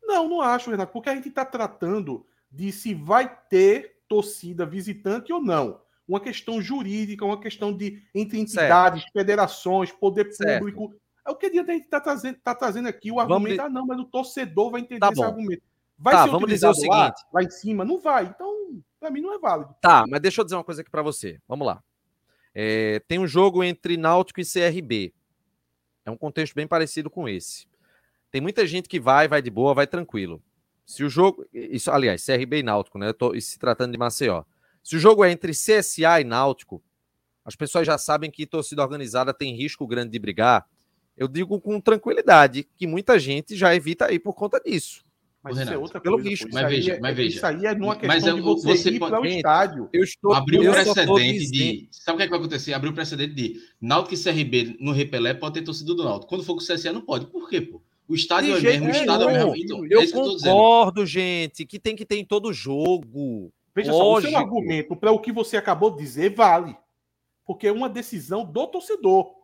[0.06, 5.32] Não, não acho, Renato, porque a gente está tratando de se vai ter torcida visitante
[5.32, 5.80] ou não.
[6.06, 9.12] Uma questão jurídica, uma questão de entre entidades, certo.
[9.12, 10.60] federações, poder certo.
[10.60, 10.94] público.
[11.26, 13.10] É o que a gente está trazendo, tá trazendo aqui.
[13.10, 13.60] O argumento, de...
[13.60, 15.62] ah, não, mas o torcedor vai entender tá esse argumento.
[15.98, 16.90] Vai tá, vamos dizer o seguinte.
[16.90, 17.84] Lá, lá em cima?
[17.84, 18.26] Não vai.
[18.26, 19.74] Então, para mim, não é válido.
[19.80, 21.40] Tá, mas deixa eu dizer uma coisa aqui para você.
[21.48, 21.82] Vamos lá.
[22.54, 25.12] É, tem um jogo entre Náutico e CRB.
[26.04, 27.66] É um contexto bem parecido com esse.
[28.36, 30.42] Tem muita gente que vai, vai de boa, vai tranquilo.
[30.84, 31.46] Se o jogo.
[31.54, 33.08] Isso, aliás, CRB e Náutico, né?
[33.08, 34.42] Eu tô se tratando de Maceió.
[34.82, 36.84] Se o jogo é entre CSA e Náutico,
[37.42, 40.66] as pessoas já sabem que torcida organizada tem risco grande de brigar.
[41.16, 45.02] Eu digo com tranquilidade que muita gente já evita aí por conta disso.
[45.42, 46.50] Mas isso é outra pelo coisa, risco.
[46.52, 47.36] Mas veja, é, mas veja.
[47.36, 49.88] Isso aí é numa questão mas é, de você, você ir para o estádio.
[49.94, 51.88] Eu estou, abriu o precedente de...
[51.90, 52.74] Sabe o que, é que vai acontecer?
[52.74, 56.28] Abriu o precedente de Náutico e CRB no Repelé pode ter torcida do Náutico.
[56.28, 57.26] Quando for com o CSA não pode.
[57.28, 57.80] Por quê, pô?
[58.08, 59.56] O estádio de é mesmo, o estádio é mesmo.
[59.56, 63.52] Então, eu, é concordo, que gente, que tem que ter em todo jogo.
[63.74, 64.12] Veja Lógico.
[64.12, 66.76] só, o seu argumento para o que você acabou de dizer vale.
[67.44, 69.34] Porque é uma decisão do torcedor.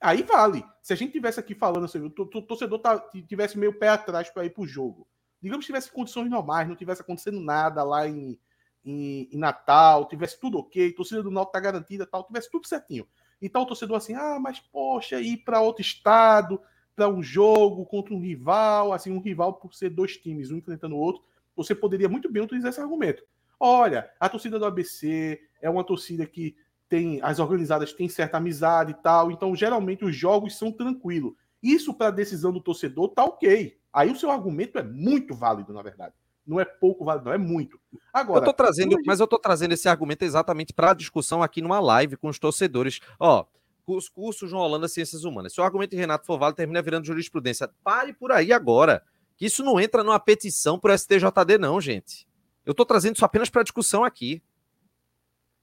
[0.00, 0.64] Aí vale.
[0.80, 4.44] Se a gente tivesse aqui falando assim, o torcedor tá, tivesse meio pé atrás para
[4.44, 5.06] ir para o jogo
[5.42, 8.38] digamos que tivesse condições normais, não tivesse acontecendo nada lá em,
[8.84, 13.06] em, em Natal, tivesse tudo ok, torcida do Náutico tá garantida, tal, tivesse tudo certinho.
[13.40, 16.62] Então o torcedor assim, ah, mas poxa, ir para outro estado,
[16.94, 20.94] para um jogo contra um rival, assim, um rival por ser dois times, um enfrentando
[20.94, 21.22] o outro,
[21.56, 23.22] você poderia muito bem utilizar esse argumento.
[23.58, 26.56] Olha, a torcida do ABC é uma torcida que
[26.88, 31.32] tem as organizadas têm certa amizade e tal, então geralmente os jogos são tranquilos.
[31.62, 33.78] Isso para a decisão do torcedor tá ok.
[33.92, 36.14] Aí o seu argumento é muito válido, na verdade.
[36.46, 37.78] Não é pouco válido, não é muito.
[38.12, 41.62] Agora, eu tô trazendo, mas eu tô trazendo esse argumento exatamente para a discussão aqui
[41.62, 43.00] numa live com os torcedores.
[43.18, 43.46] Ó,
[43.86, 45.52] os cursos João Holanda Ciências Humanas.
[45.52, 47.68] Se o argumento de Renato for válido, termina virando jurisprudência.
[47.82, 49.02] Pare por aí agora.
[49.36, 52.28] Que isso não entra numa petição pro STJD, não, gente.
[52.64, 54.42] Eu tô trazendo isso apenas para discussão aqui.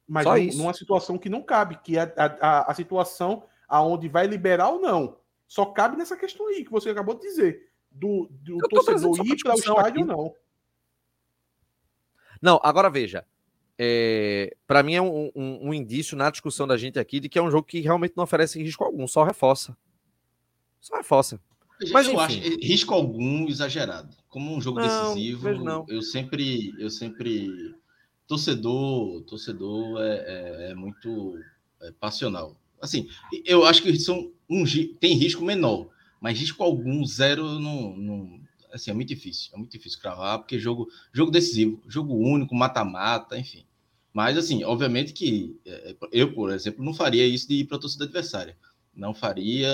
[0.07, 4.09] Mas Só num, numa situação que não cabe, que é a, a, a situação aonde
[4.09, 5.17] vai liberar ou não.
[5.47, 9.55] Só cabe nessa questão aí que você acabou de dizer do, do torcedor ir para
[9.55, 10.03] o estádio, aqui.
[10.03, 10.33] não.
[12.41, 13.25] Não, agora veja.
[13.81, 17.39] É, para mim é um, um, um, indício na discussão da gente aqui de que
[17.39, 19.75] é um jogo que realmente não oferece risco algum, só reforça.
[20.81, 21.39] Só reforça.
[21.93, 22.39] Mas eu enfim.
[22.39, 24.13] acho risco algum exagerado.
[24.27, 25.47] Como um jogo não, decisivo,
[25.87, 27.73] eu sempre, eu sempre
[28.27, 31.39] torcedor, torcedor é, é, é muito
[31.81, 32.57] é, passional.
[32.81, 33.07] Assim,
[33.45, 34.65] eu acho que são um,
[34.99, 35.89] tem risco menor
[36.19, 38.39] mas risco algum, zero, não, não
[38.71, 43.37] assim, é muito difícil, é muito difícil cravar, porque jogo, jogo decisivo, jogo único, mata-mata,
[43.37, 43.65] enfim.
[44.13, 47.79] Mas, assim, obviamente que é, eu, por exemplo, não faria isso de ir para a
[47.79, 48.57] torcida adversária.
[48.95, 49.71] Não faria,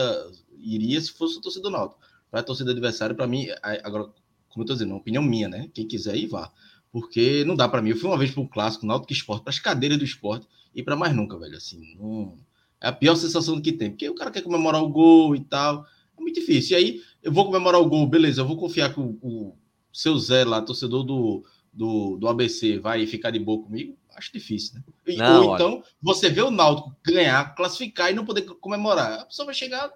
[0.59, 2.01] iria se fosse a torcida do Náutico.
[2.29, 3.47] Para a torcida adversária, para mim,
[3.83, 4.03] agora,
[4.49, 5.69] como eu estou dizendo, é uma opinião minha, né?
[5.73, 6.51] Quem quiser ir, vá.
[6.91, 7.91] Porque não dá para mim.
[7.91, 10.83] Eu fui uma vez para o clássico, Náutico Esporte, para as cadeiras do esporte, e
[10.83, 11.55] para mais nunca, velho.
[11.55, 12.35] Assim, não...
[12.81, 13.89] é a pior sensação que tem.
[13.89, 15.85] Porque o cara quer comemorar o gol e tal.
[16.17, 16.77] É muito difícil.
[16.77, 19.55] E aí, eu vou comemorar o gol, beleza, eu vou confiar que o, o
[19.93, 24.75] seu Zé lá, torcedor do, do, do ABC, vai ficar de boa comigo acho difícil,
[24.75, 24.83] né?
[25.17, 25.83] Não, Ou então, olha.
[26.01, 29.19] você vê o Náutico ganhar, classificar e não poder comemorar.
[29.21, 29.91] A pessoa vai chegar.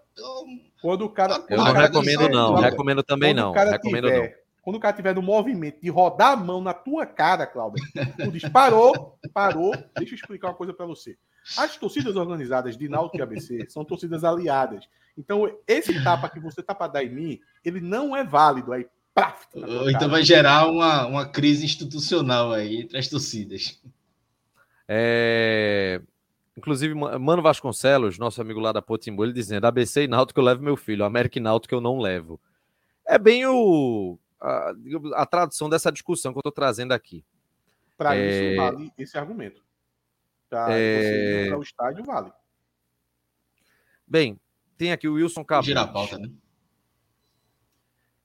[0.82, 1.44] Quando o cara.
[1.50, 2.56] Eu não recomendo, não.
[2.56, 3.52] Recomendo também não.
[3.52, 4.40] Recomendo tiver, não.
[4.62, 7.84] Quando o cara tiver no movimento de rodar a mão na tua cara, Cláudio,
[8.18, 9.72] tu diz, parou, parou.
[9.98, 11.18] Deixa eu explicar uma coisa para você.
[11.58, 14.86] As torcidas organizadas de Náutico e ABC são torcidas aliadas.
[15.18, 18.72] Então, esse tapa que você tá para dar em mim, ele não é válido.
[18.72, 23.82] Aí, paf, então vai gerar uma, uma crise institucional aí entre as torcidas.
[24.92, 26.02] É...
[26.58, 30.64] Inclusive, Mano Vasconcelos, nosso amigo lá da Potimbo, ele dizendo: ABC e Náutico eu levo
[30.64, 32.42] meu filho, América e Náutico eu não levo.
[33.06, 34.74] É bem o, a,
[35.14, 37.24] a tradução dessa discussão que eu estou trazendo aqui.
[37.96, 38.52] Para é...
[38.52, 39.64] isso, vale esse argumento.
[40.50, 41.56] Para é...
[41.56, 42.32] o estádio, vale.
[44.08, 44.40] Bem,
[44.76, 45.64] tem aqui o Wilson Cabo.
[45.64, 46.30] Gira a pauta, né?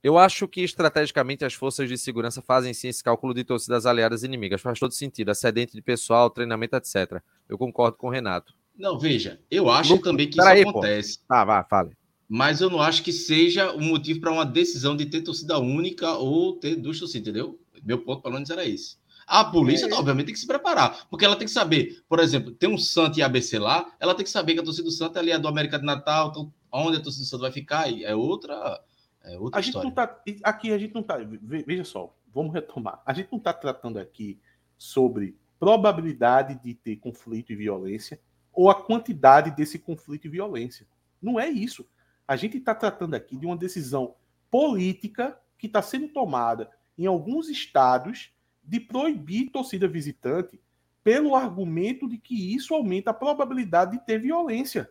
[0.04, 4.22] Eu acho que estrategicamente as forças de segurança fazem sim esse cálculo de torcidas aliadas
[4.22, 4.60] inimigas.
[4.60, 5.30] Faz todo sentido.
[5.30, 7.22] Excedente de pessoal, treinamento, etc.
[7.48, 8.54] Eu concordo com o Renato.
[8.76, 11.20] Não, veja, eu acho também que isso aí, acontece.
[11.20, 11.24] Pô.
[11.28, 11.96] Tá, vá, fale.
[12.28, 16.12] Mas eu não acho que seja um motivo para uma decisão de ter torcida única
[16.12, 17.58] ou ter duas torcidas, entendeu?
[17.82, 18.98] Meu ponto, pelo menos, era esse.
[19.26, 19.94] A polícia, é.
[19.94, 23.18] obviamente, tem que se preparar, porque ela tem que saber, por exemplo, tem um Santo
[23.18, 25.38] e ABC lá, ela tem que saber que a torcida do Santo é ali a
[25.38, 28.78] do América de Natal, então, onde a torcida do Santo vai ficar, é outra
[29.24, 30.22] é outra a gente não tá.
[30.42, 31.16] Aqui a gente não tá.
[31.42, 33.02] Veja só, vamos retomar.
[33.06, 34.38] A gente não está tratando aqui
[34.76, 38.20] sobre probabilidade de ter conflito e violência
[38.52, 40.86] ou a quantidade desse conflito e violência.
[41.20, 41.88] Não é isso.
[42.28, 44.14] A gente está tratando aqui de uma decisão
[44.50, 48.32] política que está sendo tomada em alguns estados
[48.62, 50.60] de proibir torcida visitante
[51.02, 54.90] pelo argumento de que isso aumenta a probabilidade de ter violência.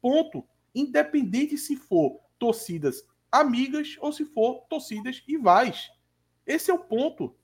[0.00, 0.46] Ponto.
[0.74, 5.90] Independente se for torcidas amigas ou se for torcidas rivais.
[6.46, 7.34] Esse é o ponto.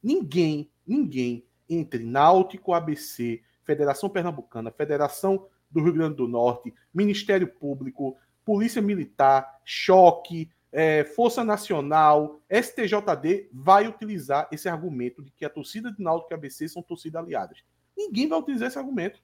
[0.00, 8.16] Ninguém, ninguém entre Náutico, ABC, Federação Pernambucana, Federação do Rio Grande do Norte, Ministério Público,
[8.44, 15.92] Polícia Militar, Choque, é, Força Nacional, STJD, vai utilizar esse argumento de que a torcida
[15.92, 17.58] de Náutico e ABC são torcidas aliadas.
[17.96, 19.20] Ninguém vai utilizar esse argumento.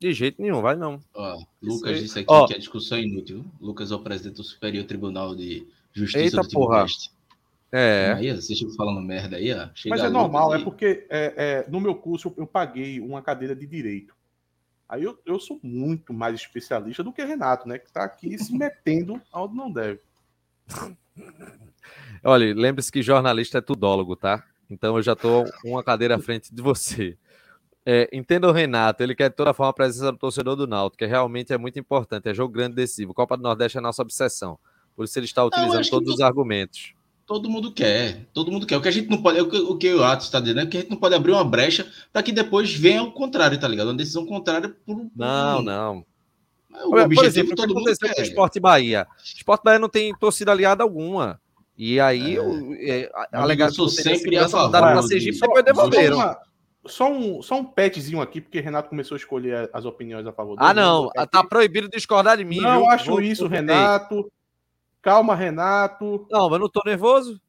[0.00, 0.98] De jeito nenhum, vai não.
[1.12, 3.44] Ó, Lucas Isso disse aqui ó, que a discussão é inútil.
[3.60, 6.86] Lucas é o presidente do Superior Tribunal de Justiça Eita, do porra.
[7.70, 8.14] É.
[8.16, 9.68] Aí, vocês ficam falando merda aí, ó.
[9.86, 13.54] Mas é normal, é porque é, é, no meu curso eu, eu, paguei uma cadeira
[13.54, 14.14] de direito.
[14.88, 17.78] Aí eu, eu sou muito mais especialista do que Renato, né?
[17.78, 20.00] Que tá aqui se metendo onde não deve.
[22.24, 24.42] Olha, lembre-se que jornalista é tudólogo, tá?
[24.70, 27.18] Então eu já tô uma cadeira à frente de você.
[27.92, 30.98] É, entenda o Renato, ele quer de toda forma a presença do torcedor do Náutico,
[30.98, 33.12] que realmente é muito importante, é jogo grande decisivo.
[33.12, 34.56] Copa do Nordeste é a nossa obsessão.
[34.94, 36.92] Por isso ele está utilizando todos todo, os argumentos.
[37.26, 38.76] Todo mundo quer, todo mundo quer.
[38.76, 40.60] O que a gente não pode, é o que o, que o Atos está dizendo
[40.60, 43.58] é que a gente não pode abrir uma brecha para que depois venha o contrário,
[43.58, 43.88] tá ligado?
[43.88, 46.06] Uma decisão contrária por, por Não, não.
[46.84, 48.14] O por objetivo exemplo, todo mundo quer.
[48.14, 49.04] Com o Esporte Bahia.
[49.34, 51.40] Esporte Bahia não tem torcida aliada alguma.
[51.76, 52.36] E aí,
[52.78, 53.00] é.
[53.00, 54.70] é, alegação sempre a favor.
[54.70, 56.18] Para Sergipe, depois devolveram.
[56.18, 56.49] Só
[57.10, 60.70] um, só um petzinho aqui, porque Renato começou a escolher as opiniões a favor dele.
[60.70, 61.10] Ah, não.
[61.30, 62.60] Tá proibido discordar de mim.
[62.60, 62.90] Não viu?
[62.90, 64.32] acho Vou, isso, Renato.
[65.02, 66.26] Calma, Renato.
[66.30, 67.40] Não, mas não tô nervoso.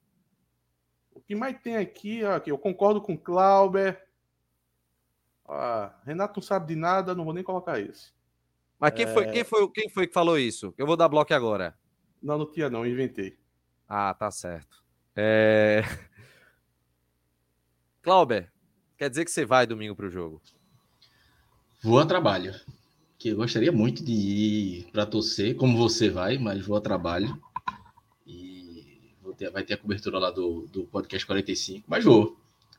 [1.13, 4.05] O que mais tem aqui, ó, aqui eu concordo com o Clauber.
[5.47, 8.13] Ah, Renato não sabe de nada, não vou nem colocar isso.
[8.79, 9.07] Mas quem, é...
[9.07, 10.73] foi, quem, foi, quem foi que falou isso?
[10.77, 11.77] Eu vou dar bloco agora.
[12.21, 13.37] Não, não tinha não, inventei.
[13.87, 14.83] Ah, tá certo.
[15.15, 15.81] É...
[18.01, 18.51] Clauber,
[19.01, 20.39] Quer dizer que você vai domingo para o jogo?
[21.81, 22.53] Vou a trabalho.
[23.17, 27.35] Que eu gostaria muito de ir para torcer, como você vai, mas vou a trabalho.
[28.27, 31.83] E ter, vai ter a cobertura lá do, do podcast 45.
[31.87, 32.37] Mas vou.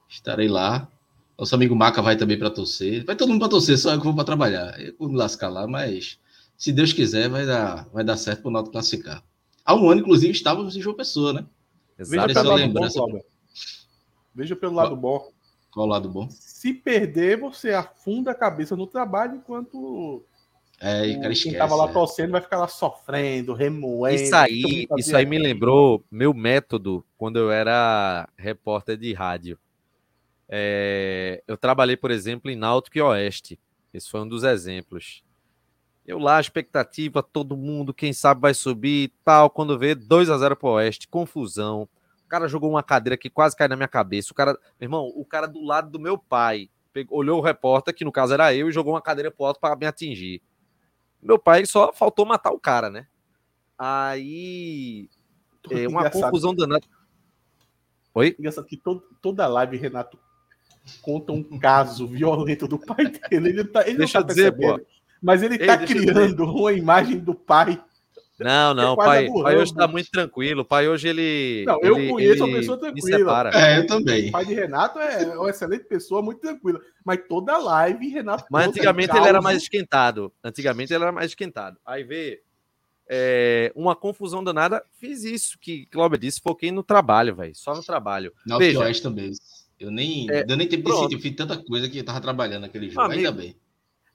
[0.08, 0.88] Estarei lá.
[1.36, 3.04] Nosso amigo Maca vai também para torcer.
[3.04, 4.80] Vai todo mundo para torcer, só eu que vou para trabalhar.
[4.80, 6.20] Eu vou me lascar lá, mas
[6.56, 9.24] se Deus quiser, vai dar, vai dar certo para o Náutico classificar.
[9.64, 11.44] Há um ano, inclusive, estávamos em João Pessoa, né?
[11.98, 13.22] Veja pelo, lado bom,
[14.32, 15.32] Veja pelo lado bom.
[15.72, 16.28] Qual o lado bom?
[16.30, 20.22] Se perder, você afunda a cabeça no trabalho enquanto.
[20.78, 21.92] É, e cara esquece, quem tava lá é.
[21.92, 24.22] torcendo vai ficar lá sofrendo, remoendo.
[24.22, 29.58] Isso aí, isso aí me lembrou meu método quando eu era repórter de rádio.
[30.46, 33.58] É, eu trabalhei, por exemplo, em Náutico e Oeste.
[33.94, 35.24] Esse foi um dos exemplos.
[36.06, 39.48] Eu lá, expectativa, todo mundo, quem sabe vai subir e tal.
[39.48, 41.88] Quando vê 2 a 0 para o Oeste, confusão.
[42.32, 44.32] O cara jogou uma cadeira que quase cai na minha cabeça.
[44.32, 47.94] O cara, meu irmão, o cara do lado do meu pai pegou, olhou o repórter,
[47.94, 50.40] que no caso era eu, e jogou uma cadeira pro alto para me atingir.
[51.22, 53.06] Meu pai só faltou matar o cara, né?
[53.78, 55.10] Aí.
[55.70, 56.22] É uma engraçado.
[56.22, 56.86] confusão danada.
[58.14, 58.34] Oi?
[58.38, 60.18] Engraçado que todo, toda live, Renato,
[61.02, 63.50] conta um caso violento do pai dele.
[63.50, 64.80] Ele, tá, ele Deixa não tá dizer, pô.
[65.20, 67.78] Mas ele tá criando uma imagem do pai.
[68.38, 70.62] Não, não, o pai, pai hoje tá muito tranquilo.
[70.62, 71.64] O pai hoje ele.
[71.66, 73.50] Não, eu ele, conheço ele uma pessoa tranquila.
[73.54, 74.28] É, eu também.
[74.28, 76.80] O pai de Renato é uma excelente pessoa, muito tranquila.
[77.04, 78.44] Mas toda live, Renato.
[78.50, 80.32] Mas antigamente ele era mais esquentado.
[80.42, 81.78] Antigamente ele era mais esquentado.
[81.84, 82.42] Aí vê.
[83.14, 87.84] É, uma confusão danada, fiz isso que Cláudio disse, foquei no trabalho, velho, só no
[87.84, 88.32] trabalho.
[88.46, 89.32] Na Veja, também.
[89.78, 92.62] Eu nem, é, eu nem tempo de eu fiz tanta coisa que eu tava trabalhando
[92.62, 93.56] naquele jogo, Amigo, ainda bem.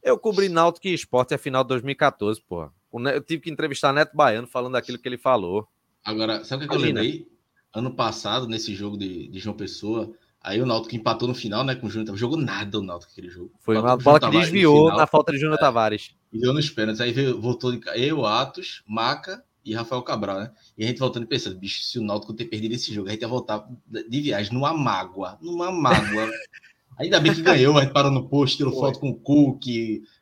[0.02, 2.72] Eu cobri Náutico e Esporte a final de 2014, porra.
[3.06, 5.68] Eu tive que entrevistar Neto Baiano falando daquilo que ele falou.
[6.04, 7.28] Agora, sabe o que, que eu lembrei?
[7.74, 11.76] Ano passado, nesse jogo de, de João Pessoa, aí o Náutico empatou no final, né,
[11.76, 13.52] com o Júnior Jogou nada o Náutico aquele jogo.
[13.60, 16.16] Foi uma bola que desviou na falta de Júnior é, Tavares.
[16.32, 17.02] E deu nos pênaltis.
[17.02, 20.52] Aí veio, voltou de, eu, Atos, Maca e Rafael Cabral, né?
[20.78, 23.22] E a gente voltando pensando, bicho, se o Náutico ter perdido esse jogo, a gente
[23.22, 26.32] ia voltar de viagem numa mágoa, numa mágoa.
[26.98, 28.82] Ainda bem que ganhou, a gente parou no posto, tirou Foi.
[28.82, 29.68] foto com o Cook,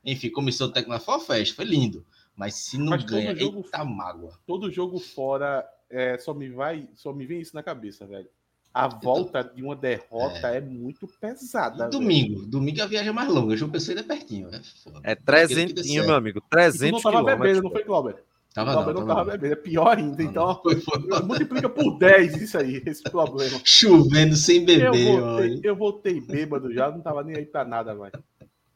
[0.03, 2.05] enfim, comissão técnica, foi uma festa, foi lindo.
[2.35, 4.37] Mas se não Mas ganha, jogo, eita mágoa.
[4.45, 8.27] Todo jogo fora, é, só me vai, só me vem isso na cabeça, velho.
[8.73, 11.87] A volta de uma derrota é, é muito pesada.
[11.87, 12.47] domingo, velho.
[12.47, 13.55] domingo é a viagem é mais longa.
[13.55, 14.61] Eu pensei é pertinho, né?
[15.01, 16.41] É trezentinho, meu amigo.
[16.49, 18.17] 300 não tava bebendo, não foi, Cláudio?
[18.53, 20.21] Tava não, não, tava, bebendo, é pior ainda.
[20.21, 20.99] então, foi, foi.
[21.23, 23.61] multiplica por 10 isso aí, esse problema.
[23.63, 24.93] Chovendo sem beber.
[24.93, 28.11] Eu voltei, eu voltei bêbado já, não tava nem aí pra nada mais.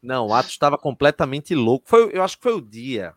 [0.02, 1.90] Não, o Atos estava completamente louco.
[1.90, 3.14] Foi, eu acho que foi o dia.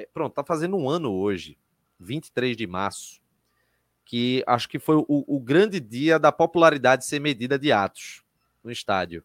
[0.00, 1.58] É, pronto, tá fazendo um ano hoje,
[1.98, 3.20] 23 de março,
[4.02, 8.22] que acho que foi o, o grande dia da popularidade ser medida de Atos
[8.64, 9.22] no estádio.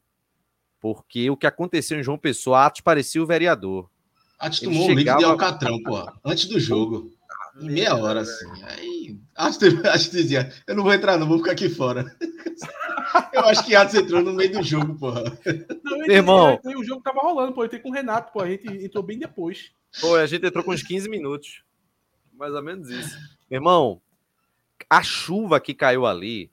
[0.82, 3.90] Porque o que aconteceu em João Pessoa, Atos parecia o vereador.
[4.40, 4.92] Antes tomou chegava...
[4.92, 6.12] o líquido de Alcatrão, pô.
[6.26, 7.10] Antes do jogo.
[7.62, 8.46] Em meia hora, assim.
[8.64, 9.18] Aí.
[9.34, 12.14] Acho que dizia, eu não vou entrar, não, vou ficar aqui fora.
[13.32, 15.24] Eu acho que Atos entrou no meio do jogo, porra.
[15.84, 16.60] Não, irmão.
[16.64, 17.62] o jogo tava rolando, pô.
[17.62, 18.42] Eu entrei com o Renato, pô.
[18.42, 19.72] A gente entrou bem depois.
[20.02, 21.64] Pô, a gente entrou com uns 15 minutos.
[22.34, 23.18] Mais ou menos isso.
[23.50, 24.02] Meu irmão,
[24.90, 26.52] a chuva que caiu ali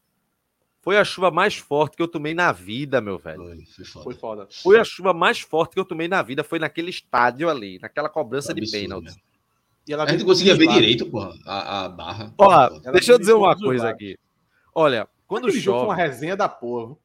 [0.80, 3.44] foi a chuva mais forte que eu tomei na vida, meu velho.
[3.44, 4.04] Foi, foi, foda.
[4.04, 4.48] foi foda.
[4.50, 6.42] Foi a chuva mais forte que eu tomei na vida.
[6.42, 9.14] Foi naquele estádio ali, naquela cobrança de pênalti.
[9.86, 12.34] E ela a gente conseguia ver direito, porra, a, a barra.
[12.38, 14.16] Ó, deixa eu dizer uma coisa aqui.
[14.74, 15.78] Olha, quando Aquele chove.
[15.78, 16.96] Foi uma resenha da porra.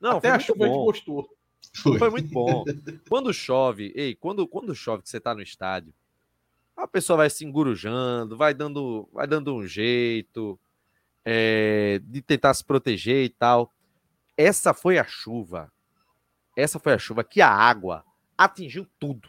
[0.00, 0.64] Não, Até a chuva bom.
[0.64, 1.28] a gente gostou.
[1.74, 1.98] Foi.
[1.98, 2.64] foi muito bom.
[3.08, 5.92] quando chove, ei, quando, quando chove que você tá no estádio,
[6.76, 10.58] a pessoa vai se engurujando, vai dando, vai dando um jeito
[11.24, 13.72] é, de tentar se proteger e tal.
[14.36, 15.72] Essa foi a chuva.
[16.56, 18.04] Essa foi a chuva que a água
[18.36, 19.28] atingiu tudo.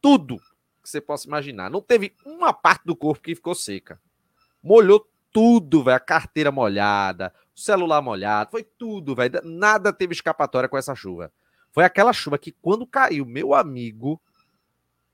[0.00, 0.38] Tudo
[0.82, 1.70] que você possa imaginar.
[1.70, 4.00] Não teve uma parte do corpo que ficou seca.
[4.62, 5.96] Molhou tudo, velho.
[5.96, 9.40] A carteira molhada, celular molhado, foi tudo, velho.
[9.44, 11.32] Nada teve escapatória com essa chuva.
[11.72, 14.20] Foi aquela chuva que quando caiu, meu amigo,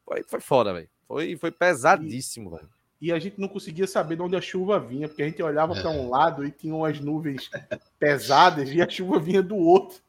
[0.05, 0.89] foi, foi foda, velho.
[1.07, 2.69] Foi, foi pesadíssimo, velho
[3.01, 5.75] e a gente não conseguia saber de onde a chuva vinha, porque a gente olhava
[5.75, 7.51] para um lado e tinha umas nuvens
[7.99, 10.01] pesadas e a chuva vinha do outro.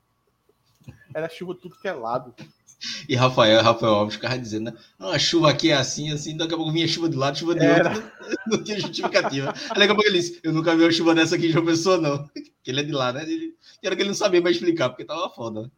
[1.14, 2.34] Era chuva tudo que é lado.
[3.10, 6.58] E Rafael, Rafael Alves ficava dizendo, não, a chuva aqui é assim, assim, daqui a
[6.58, 7.90] pouco vinha chuva de lado, chuva de Era.
[7.90, 8.04] outro,
[8.48, 9.54] não, não tinha justificativa.
[9.70, 11.66] Aí daqui a pouco ele disse, eu nunca vi uma chuva dessa aqui em João
[11.66, 12.30] Pessoa, não.
[12.64, 13.24] Que ele é de lá, né?
[13.24, 15.72] Ele, era que ele não sabia mais explicar, porque tava foda.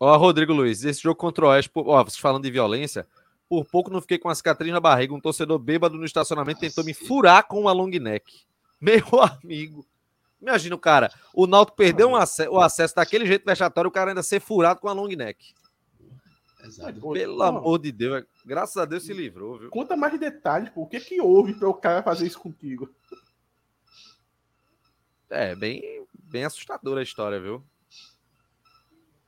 [0.00, 3.06] Ó, Rodrigo Luiz, esse jogo contra o Oeste, ó, vocês falando de violência,
[3.52, 5.12] por pouco não fiquei com a cicatriz na barriga.
[5.12, 8.24] Um torcedor bêbado no estacionamento tentou me furar com uma long neck.
[8.80, 9.86] Meu amigo.
[10.40, 11.12] Imagina o cara.
[11.34, 14.80] O Náutico perdeu um acesso, o acesso daquele jeito vexatório, o cara ainda ser furado
[14.80, 15.52] com a long neck.
[16.62, 17.12] Exato.
[17.12, 19.70] Pelo amor de Deus, graças a Deus se livrou, viu?
[19.70, 20.82] Conta mais detalhes, pô.
[20.82, 22.88] O que que houve para o cara fazer isso contigo?
[25.28, 27.64] É, bem, bem assustadora a história, viu?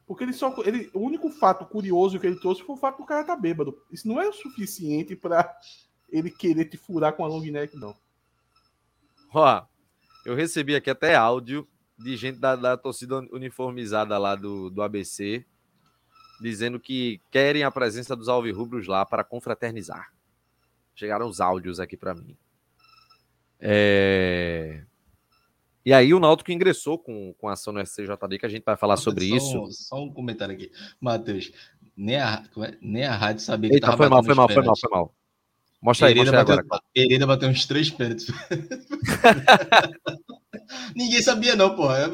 [0.06, 0.54] Porque ele só.
[0.64, 3.40] Ele, o único fato curioso que ele trouxe foi o fato do cara estar tá
[3.40, 3.82] bêbado.
[3.90, 5.52] Isso não é o suficiente para
[6.10, 7.96] ele querer te furar com a long neck, não.
[9.32, 9.66] Ó,
[10.24, 11.66] eu recebi aqui até áudio
[11.98, 15.44] de gente da, da torcida uniformizada lá do, do ABC
[16.44, 20.12] dizendo que querem a presença dos alvirrubros lá para confraternizar.
[20.94, 22.36] Chegaram os áudios aqui para mim.
[23.58, 24.84] É...
[25.84, 28.76] E aí o Náutico ingressou com, com a ação no SCJD, que a gente vai
[28.76, 29.72] falar sobre só isso.
[29.72, 30.70] Só um comentário aqui.
[31.00, 31.50] Matheus,
[31.96, 32.78] nem a, é?
[32.80, 35.14] nem a rádio sabia que Eita, foi mal, foi mal, foi mal, foi mal.
[35.84, 36.64] Mostra aí, mostra aí agora.
[36.94, 38.28] Pereira bateu uns três pênaltis.
[40.96, 42.10] Ninguém sabia não, porra.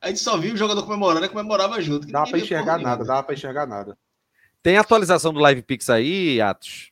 [0.00, 2.08] A gente só viu o jogador comemorando e comemorava junto.
[2.08, 3.96] Dá pra enxergar nada, dá pra enxergar nada.
[4.60, 6.90] Tem atualização do Live Pix aí, Atos?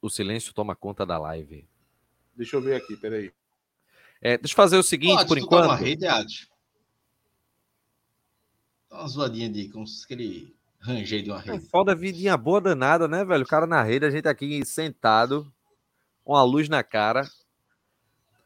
[0.00, 1.68] O silêncio toma conta da live.
[2.36, 3.32] Deixa eu ver aqui, peraí.
[4.22, 5.62] É, deixa eu fazer o seguinte, Pô, por enquanto.
[5.62, 6.48] Tá uma rede, Atos.
[8.88, 10.55] Dá uma zoadinha de com aquele
[10.86, 11.58] ranger de uma rede.
[11.58, 13.44] É foda, vidinha boa danada, né, velho?
[13.44, 15.52] O cara na rede, a gente aqui sentado,
[16.24, 17.22] com a luz na cara.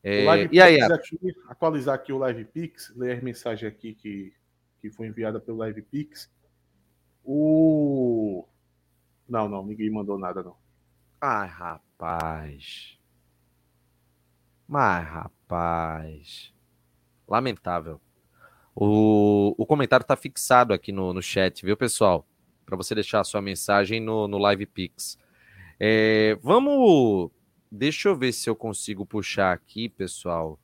[0.03, 1.17] é, e aí, aqui,
[1.49, 4.33] atualizar aqui o Live Pix, ler a mensagem aqui que,
[4.79, 6.31] que foi enviada pelo Live Pix.
[7.25, 8.45] O.
[9.27, 10.55] Não, não, ninguém mandou nada, não.
[11.19, 12.96] Ai, rapaz.
[14.67, 16.53] Mas, rapaz.
[17.27, 18.01] Lamentável.
[18.75, 22.27] O, o comentário está fixado aqui no, no chat, viu, pessoal?
[22.65, 25.17] Para você deixar a sua mensagem no, no Live Pix.
[25.79, 27.31] É, vamos.
[27.71, 30.59] Deixa eu ver se eu consigo puxar aqui, pessoal.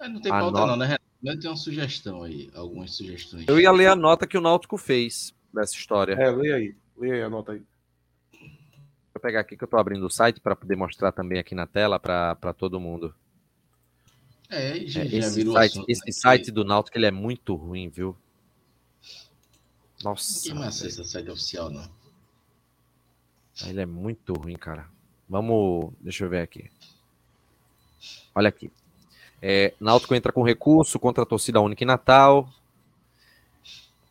[0.00, 0.96] É, não tem pauta, não, né?
[1.22, 3.46] Eu tenho uma sugestão aí, algumas sugestões.
[3.46, 6.14] Eu ia ler a nota que o Náutico fez dessa história.
[6.14, 6.76] É, leia aí.
[6.96, 7.62] Leia aí a nota aí.
[9.20, 11.66] Vou pegar aqui que eu estou abrindo o site para poder mostrar também aqui na
[11.66, 13.14] tela para todo mundo.
[14.48, 16.12] É, já, é, já esse site, assunto, esse né?
[16.12, 18.16] site do Náutico ele é muito ruim, viu?
[20.02, 20.48] Nossa.
[20.48, 21.86] Ninguém não acessa o site oficial, não.
[23.66, 24.88] Ele é muito ruim, cara.
[25.28, 25.92] Vamos.
[26.00, 26.70] Deixa eu ver aqui.
[28.34, 28.72] Olha aqui.
[29.42, 32.50] É, Náutico entra com recurso contra a torcida única em Natal.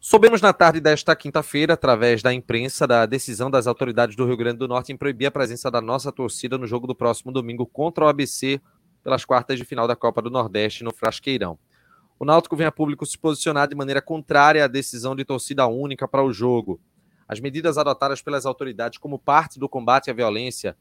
[0.09, 4.57] Soubemos na tarde desta quinta-feira, através da imprensa, da decisão das autoridades do Rio Grande
[4.57, 8.05] do Norte em proibir a presença da nossa torcida no jogo do próximo domingo contra
[8.05, 8.59] o ABC
[9.03, 11.59] pelas quartas de final da Copa do Nordeste no Frasqueirão.
[12.17, 16.07] O Náutico vem a público se posicionar de maneira contrária à decisão de torcida única
[16.07, 16.81] para o jogo.
[17.27, 20.75] As medidas adotadas pelas autoridades como parte do combate à violência,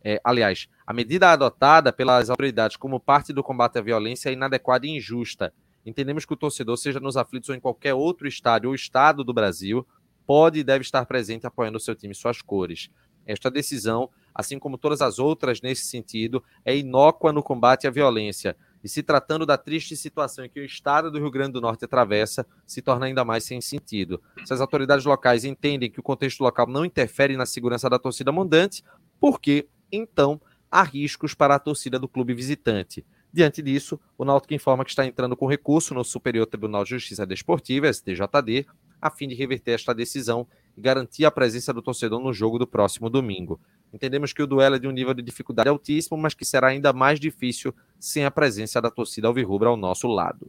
[0.00, 4.86] é, aliás, a medida adotada pelas autoridades como parte do combate à violência é inadequada
[4.86, 5.52] e injusta
[5.84, 9.34] Entendemos que o torcedor, seja nos aflitos ou em qualquer outro estádio ou estado do
[9.34, 9.86] Brasil,
[10.26, 12.90] pode e deve estar presente apoiando o seu time e suas cores.
[13.26, 18.56] Esta decisão, assim como todas as outras nesse sentido, é inócua no combate à violência.
[18.82, 21.86] E se tratando da triste situação em que o estado do Rio Grande do Norte
[21.86, 24.22] atravessa, se torna ainda mais sem sentido.
[24.44, 28.30] Se as autoridades locais entendem que o contexto local não interfere na segurança da torcida
[28.30, 28.84] mandante,
[29.18, 30.38] por que, então,
[30.70, 33.06] há riscos para a torcida do clube visitante?
[33.34, 37.26] Diante disso, o Náutico informa que está entrando com recurso no Superior Tribunal de Justiça
[37.26, 38.64] Desportiva, STJD,
[39.02, 42.66] a fim de reverter esta decisão e garantir a presença do torcedor no jogo do
[42.66, 43.60] próximo domingo.
[43.92, 46.92] Entendemos que o duelo é de um nível de dificuldade altíssimo, mas que será ainda
[46.92, 50.48] mais difícil sem a presença da torcida alvirrubra ao nosso lado.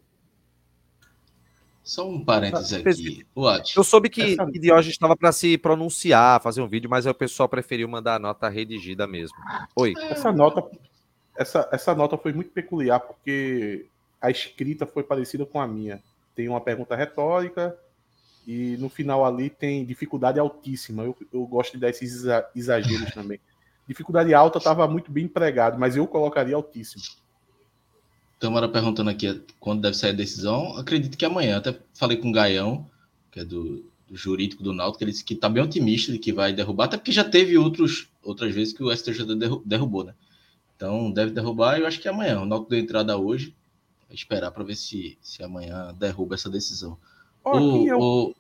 [1.82, 3.26] Só um parênteses aqui.
[3.76, 4.38] Eu soube que.
[4.60, 8.48] Diógenes estava para se pronunciar, fazer um vídeo, mas o pessoal preferiu mandar a nota
[8.48, 9.36] redigida mesmo.
[9.76, 9.94] Oi.
[10.04, 10.62] Essa nota
[11.38, 13.86] essa, essa nota foi muito peculiar, porque
[14.22, 16.02] a escrita foi parecida com a minha.
[16.36, 17.78] Tem uma pergunta retórica
[18.48, 21.04] e no final ali tem dificuldade altíssima.
[21.04, 22.24] Eu, eu gosto de dar esses
[22.56, 23.40] exageros também.
[23.88, 27.04] Dificuldade alta estava muito bem empregado, mas eu colocaria altíssimo.
[28.40, 30.76] Câmara perguntando aqui quando deve sair a decisão.
[30.78, 31.58] Acredito que amanhã.
[31.58, 32.90] Até falei com o Gaião,
[33.32, 36.20] que é do, do jurídico do Náutico, que ele disse que está bem otimista de
[36.20, 39.26] que vai derrubar, até porque já teve outros, outras vezes que o STJ
[39.66, 40.14] derrubou, né?
[40.76, 42.42] Então deve derrubar, eu acho que é amanhã.
[42.42, 43.56] O Náutico deu entrada hoje.
[44.08, 46.98] Vou esperar para ver se, se amanhã derruba essa decisão.
[47.44, 48.36] Oh, o, quem, é o,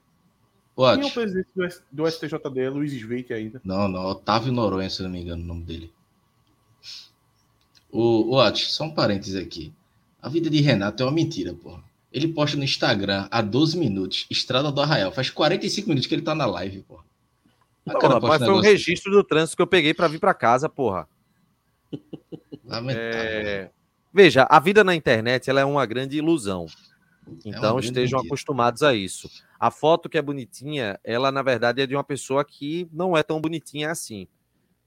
[0.76, 1.48] o, quem é o presidente
[1.92, 2.60] do, STJD?
[2.60, 3.62] É Luiz Sveite ainda?
[3.64, 4.06] Não, não.
[4.06, 5.94] Otávio Noronha, se não me engano, o nome dele.
[7.92, 9.74] O, o At, só um parênteses aqui.
[10.22, 11.84] A vida de Renato é uma mentira, porra.
[12.12, 15.12] Ele posta no Instagram há 12 minutos, Estrada do Arraial.
[15.12, 17.04] Faz 45 minutos que ele tá na live, porra.
[17.86, 21.08] Não, rapaz, foi um registro do trânsito que eu peguei para vir para casa, porra.
[22.90, 23.70] É...
[24.14, 26.66] Veja, a vida na internet ela é uma grande ilusão.
[27.28, 29.30] É então é estejam acostumados a isso.
[29.60, 33.24] A foto que é bonitinha, ela na verdade é de uma pessoa que não é
[33.24, 34.28] tão bonitinha assim.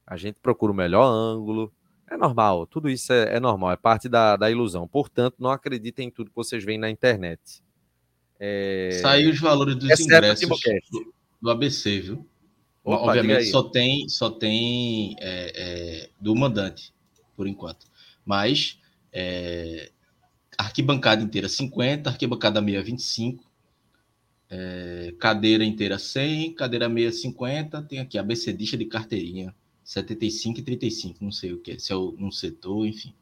[0.07, 1.73] A gente procura o melhor ângulo.
[2.11, 4.89] É normal, tudo isso é, é normal, é parte da, da ilusão.
[4.89, 7.63] Portanto, não acreditem em tudo que vocês veem na internet.
[8.41, 8.99] É...
[9.03, 10.49] Saiu os valores dos Exceto ingressos
[10.91, 12.27] do, do, ABC, viu?
[12.83, 16.95] Opa, Obviamente só tem, só tem é, é, do mandante,
[17.39, 17.87] por enquanto.
[18.27, 18.81] Mas
[19.13, 19.93] é,
[20.59, 23.49] arquibancada inteira 50, arquibancada meia 25,
[24.51, 30.63] é, cadeira inteira 100, cadeira meia 50, tem aqui a BCDista de carteirinha 75 e
[30.63, 33.15] 35, não sei o que, se é um setor, enfim.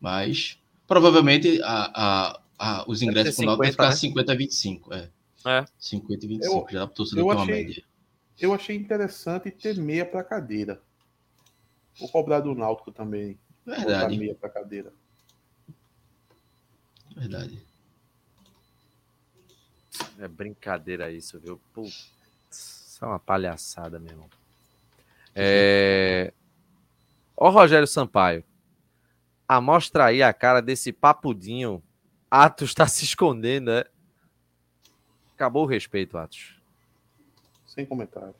[0.00, 3.94] Mas provavelmente a, a, a os ingressos com nota vai ficar né?
[3.94, 5.10] 50 a 25, é.
[5.46, 5.64] É.
[5.78, 7.84] 50 e 25, eu, já dá para uma média.
[8.40, 10.82] Eu achei interessante ter meia para cadeira.
[11.98, 13.38] Vou cobrar do Náutico também.
[13.64, 14.16] Verdade.
[14.16, 14.92] meia para cadeira.
[17.14, 17.66] Verdade.
[20.18, 21.60] É brincadeira isso, viu?
[21.72, 22.12] Putz,
[22.50, 24.30] isso é uma palhaçada, meu irmão.
[25.34, 26.32] É...
[27.36, 28.44] Ó, Rogério Sampaio.
[29.46, 31.82] Amostra aí a cara desse papudinho.
[32.30, 33.84] Atos está se escondendo, né?
[35.34, 36.60] Acabou o respeito, Atos.
[37.66, 38.36] Sem comentários.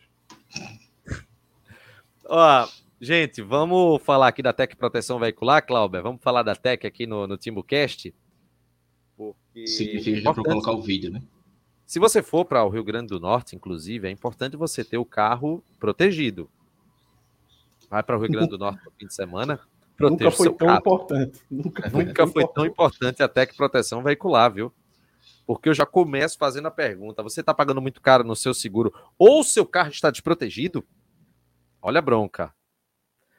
[2.25, 2.69] Ó,
[3.01, 6.03] gente, vamos falar aqui da Tec Proteção Veicular, Cláudia.
[6.03, 8.15] Vamos falar da Tec aqui no, no TimbuCast.
[9.17, 11.23] Porque Significa já para colocar o vídeo, né?
[11.85, 15.05] Se você for para o Rio Grande do Norte, inclusive, é importante você ter o
[15.05, 16.51] carro protegido.
[17.89, 19.59] Vai para o Rio Grande do Norte no fim de semana.
[19.99, 20.79] Nunca foi tão carro.
[20.79, 21.41] importante.
[21.51, 22.55] Nunca foi, Nunca tão, foi importante.
[22.55, 24.73] tão importante até que proteção veicular, viu?
[25.47, 28.93] Porque eu já começo fazendo a pergunta: você está pagando muito caro no seu seguro
[29.19, 30.85] ou seu carro está desprotegido?
[31.81, 32.55] Olha a bronca.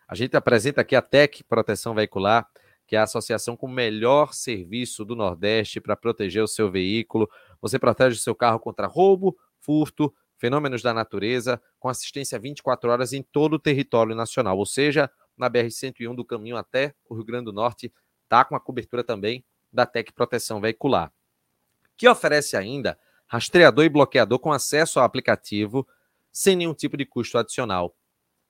[0.10, 2.49] A gente apresenta aqui a Tec Proteção Veicular
[2.89, 7.30] que é a associação com o melhor serviço do Nordeste para proteger o seu veículo.
[7.62, 13.14] Você protege o seu carro contra roubo, furto, fenômenos da natureza, com assistência 24 horas
[13.14, 15.07] em todo o território nacional, ou seja,
[15.38, 17.93] na BR-101 do caminho até o Rio Grande do Norte,
[18.24, 21.14] está com a cobertura também da Tec Proteção Veicular,
[21.95, 22.97] que oferece ainda
[23.28, 25.88] rastreador e bloqueador com acesso ao aplicativo
[26.32, 27.95] sem nenhum tipo de custo adicional.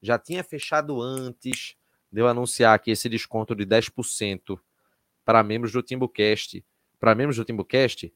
[0.00, 1.76] já tinha fechado antes
[2.12, 4.58] de eu anunciar aqui esse desconto de 10%
[5.24, 6.64] para membros do Timbucast,
[6.98, 8.12] para membros do Timbucast,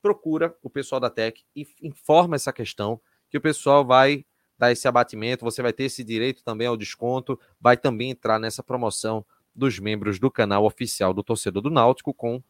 [0.00, 4.24] procura o pessoal da Tech e informa essa questão que o pessoal vai
[4.62, 8.62] dar esse abatimento, você vai ter esse direito também ao desconto, vai também entrar nessa
[8.62, 12.40] promoção dos membros do canal oficial do torcedor do Náutico com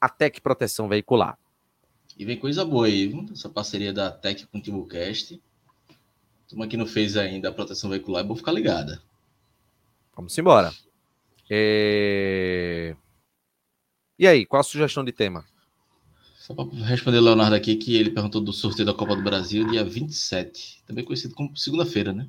[0.00, 1.38] a Tec Proteção Veicular.
[2.18, 3.24] E vem coisa boa aí, viu?
[3.32, 5.40] essa parceria da Tec com o Timbucast.
[6.48, 9.00] Turma que não fez ainda a proteção veicular, é bom ficar ligada.
[10.16, 10.72] Vamos embora.
[11.48, 12.96] É...
[14.18, 15.44] E aí, qual a sugestão de tema?
[16.50, 19.64] Só para responder o Leonardo aqui, que ele perguntou do sorteio da Copa do Brasil,
[19.68, 20.82] dia 27.
[20.84, 22.26] Também conhecido como segunda-feira, né?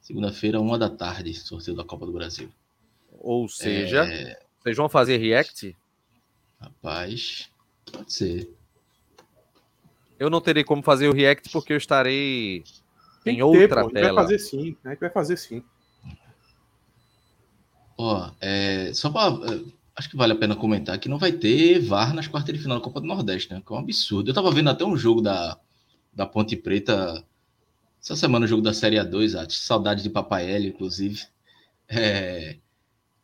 [0.00, 2.48] Segunda-feira, uma da tarde, sorteio da Copa do Brasil.
[3.10, 4.38] Ou seja, é...
[4.62, 5.76] vocês vão fazer react?
[6.60, 7.50] Rapaz,
[7.90, 8.54] pode ser.
[10.16, 12.62] Eu não terei como fazer o react porque eu estarei
[13.24, 14.14] Tem em outra ter, tela.
[14.14, 14.96] vai fazer sim, né?
[15.00, 15.64] vai fazer sim.
[17.98, 19.60] Ó, é, só para
[19.96, 22.78] acho que vale a pena comentar que não vai ter VAR nas quartas de final
[22.78, 23.62] da Copa do Nordeste, né?
[23.64, 24.28] Que é um absurdo.
[24.30, 25.58] Eu tava vendo até um jogo da,
[26.12, 27.24] da Ponte Preta
[28.00, 29.54] essa semana, o jogo da Série A2, Ati.
[29.54, 31.22] Saudade de Papai L, inclusive.
[31.88, 32.58] É...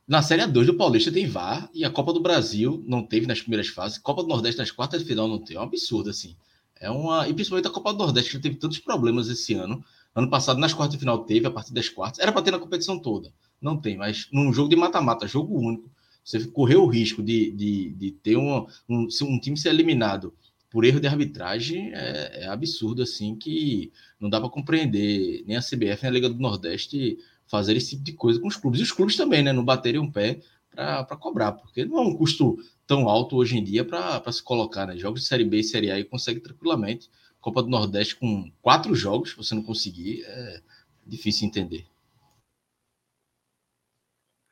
[0.08, 3.40] Na Série A2 do Paulista tem VAR e a Copa do Brasil não teve nas
[3.40, 3.98] primeiras fases.
[3.98, 5.56] Copa do Nordeste nas quartas de final não tem.
[5.56, 6.34] É um absurdo, assim.
[6.80, 7.28] É uma...
[7.28, 9.84] E principalmente a Copa do Nordeste, que teve tantos problemas esse ano.
[10.14, 12.18] Ano passado, nas quartas de final, teve, a partir das quartas.
[12.18, 13.32] Era para ter na competição toda.
[13.60, 15.90] Não tem, mas num jogo de mata-mata, jogo único,
[16.30, 20.32] você correu o risco de, de, de ter um, um, um time ser eliminado
[20.70, 25.60] por erro de arbitragem é, é absurdo, assim, que não dá para compreender nem a
[25.60, 28.80] CBF nem a Liga do Nordeste fazer esse tipo de coisa com os clubes.
[28.80, 29.52] E os clubes também, né?
[29.52, 30.40] Não baterem um pé
[30.72, 32.56] para cobrar, porque não é um custo
[32.86, 34.96] tão alto hoje em dia para se colocar, né?
[34.96, 37.10] Jogos de Série B e Série A e consegue tranquilamente.
[37.40, 40.60] Copa do Nordeste com quatro jogos, você não conseguir, é
[41.06, 41.86] difícil entender.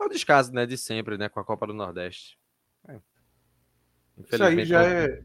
[0.00, 2.38] É o descaso, né, de sempre, né, com a Copa do Nordeste.
[2.88, 3.00] É.
[4.18, 5.22] Isso aí já é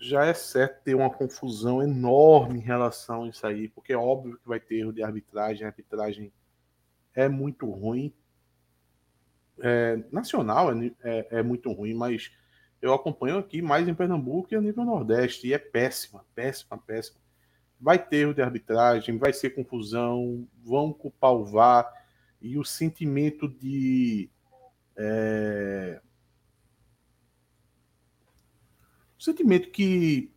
[0.00, 4.38] já é certo ter uma confusão enorme em relação a isso aí, porque é óbvio
[4.38, 6.32] que vai ter erro de arbitragem, a arbitragem
[7.14, 8.14] é muito ruim.
[9.60, 12.30] É, nacional é, é, é, muito ruim, mas
[12.80, 17.18] eu acompanho aqui mais em Pernambuco e a nível Nordeste, e é péssima, péssima, péssima.
[17.80, 21.92] Vai ter erro de arbitragem, vai ser confusão, vão culpar o VAR,
[22.40, 24.30] e o sentimento de.
[24.96, 26.00] É,
[29.18, 30.32] o sentimento que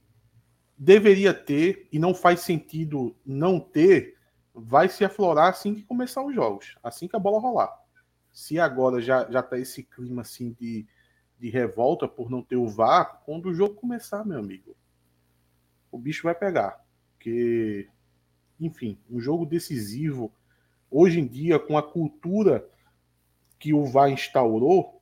[0.78, 4.18] deveria ter e não faz sentido não ter,
[4.54, 7.72] vai se aflorar assim que começar os jogos, assim que a bola rolar.
[8.34, 10.88] Se agora já, já tá esse clima assim de,
[11.40, 14.76] de revolta por não ter o VAR, quando o jogo começar, meu amigo,
[15.92, 16.84] o bicho vai pegar.
[17.14, 17.88] Porque,
[18.60, 20.34] enfim, um jogo decisivo,
[20.92, 22.68] hoje em dia, com a cultura
[23.58, 25.02] que o VAR instaurou,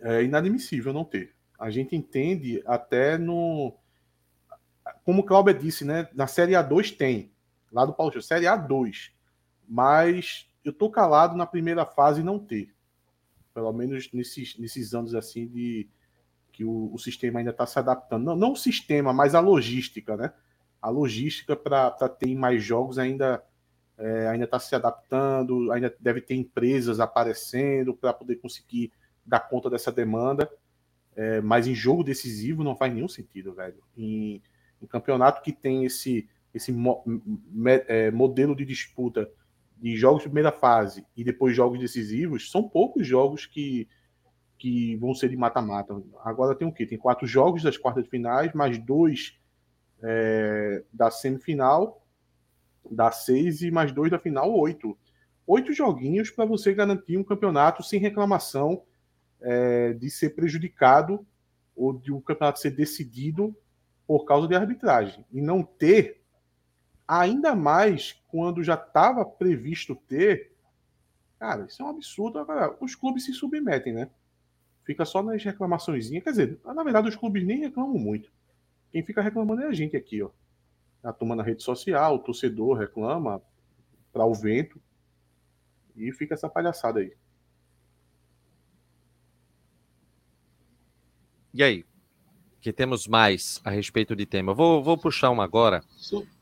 [0.00, 3.72] é inadmissível não ter a gente entende até no.
[5.04, 6.08] Como o Cláudio disse, né?
[6.12, 7.30] Na Série A2 tem.
[7.70, 9.12] Lá do Paulo Série A2.
[9.68, 12.74] Mas eu tô calado na primeira fase não ter.
[13.54, 15.88] Pelo menos nesses, nesses anos assim de
[16.50, 18.24] que o, o sistema ainda está se adaptando.
[18.24, 20.32] Não, não o sistema, mas a logística, né?
[20.80, 23.40] A logística para ter mais jogos ainda
[24.02, 28.92] é, ainda está se adaptando, ainda deve ter empresas aparecendo para poder conseguir
[29.24, 30.50] dar conta dessa demanda.
[31.14, 33.80] É, mas em jogo decisivo não faz nenhum sentido, velho.
[33.96, 34.42] Em,
[34.82, 39.30] em campeonato que tem esse, esse mo, me, é, modelo de disputa
[39.78, 43.88] de jogos de primeira fase e depois jogos decisivos, são poucos jogos que,
[44.58, 45.94] que vão ser de mata-mata.
[46.24, 46.86] Agora tem o quê?
[46.86, 49.38] Tem quatro jogos das quartas de finais, mais dois
[50.02, 52.01] é, da semifinal,
[52.90, 54.96] da seis e mais dois da final, oito.
[55.46, 58.82] Oito joguinhos para você garantir um campeonato sem reclamação
[59.40, 61.26] é, de ser prejudicado
[61.74, 63.54] ou de um campeonato ser decidido
[64.06, 65.24] por causa de arbitragem.
[65.32, 66.22] E não ter,
[67.06, 70.52] ainda mais quando já estava previsto ter,
[71.38, 72.38] cara, isso é um absurdo.
[72.38, 74.10] Agora, os clubes se submetem, né?
[74.84, 76.08] Fica só nas reclamações.
[76.08, 78.30] Quer dizer, na verdade, os clubes nem reclamam muito.
[78.90, 80.30] Quem fica reclamando é a gente aqui, ó.
[81.02, 83.42] A turma na rede social, o torcedor reclama
[84.12, 84.80] para o vento.
[85.96, 87.12] E fica essa palhaçada aí.
[91.52, 91.84] E aí?
[92.60, 94.54] Que temos mais a respeito de tema?
[94.54, 95.82] Vou, vou puxar uma agora,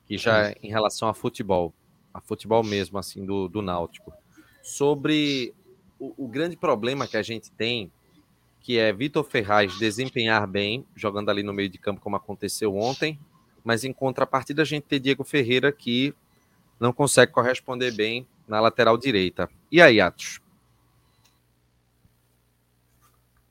[0.06, 1.72] que já é em relação a futebol,
[2.12, 4.12] a futebol mesmo, assim, do, do Náutico.
[4.62, 5.54] Sobre
[5.98, 7.90] o, o grande problema que a gente tem,
[8.61, 13.18] que é Vitor Ferraz desempenhar bem, jogando ali no meio de campo, como aconteceu ontem,
[13.64, 16.14] mas em contrapartida a gente tem Diego Ferreira que
[16.78, 19.48] não consegue corresponder bem na lateral direita.
[19.70, 20.40] E aí, Atos?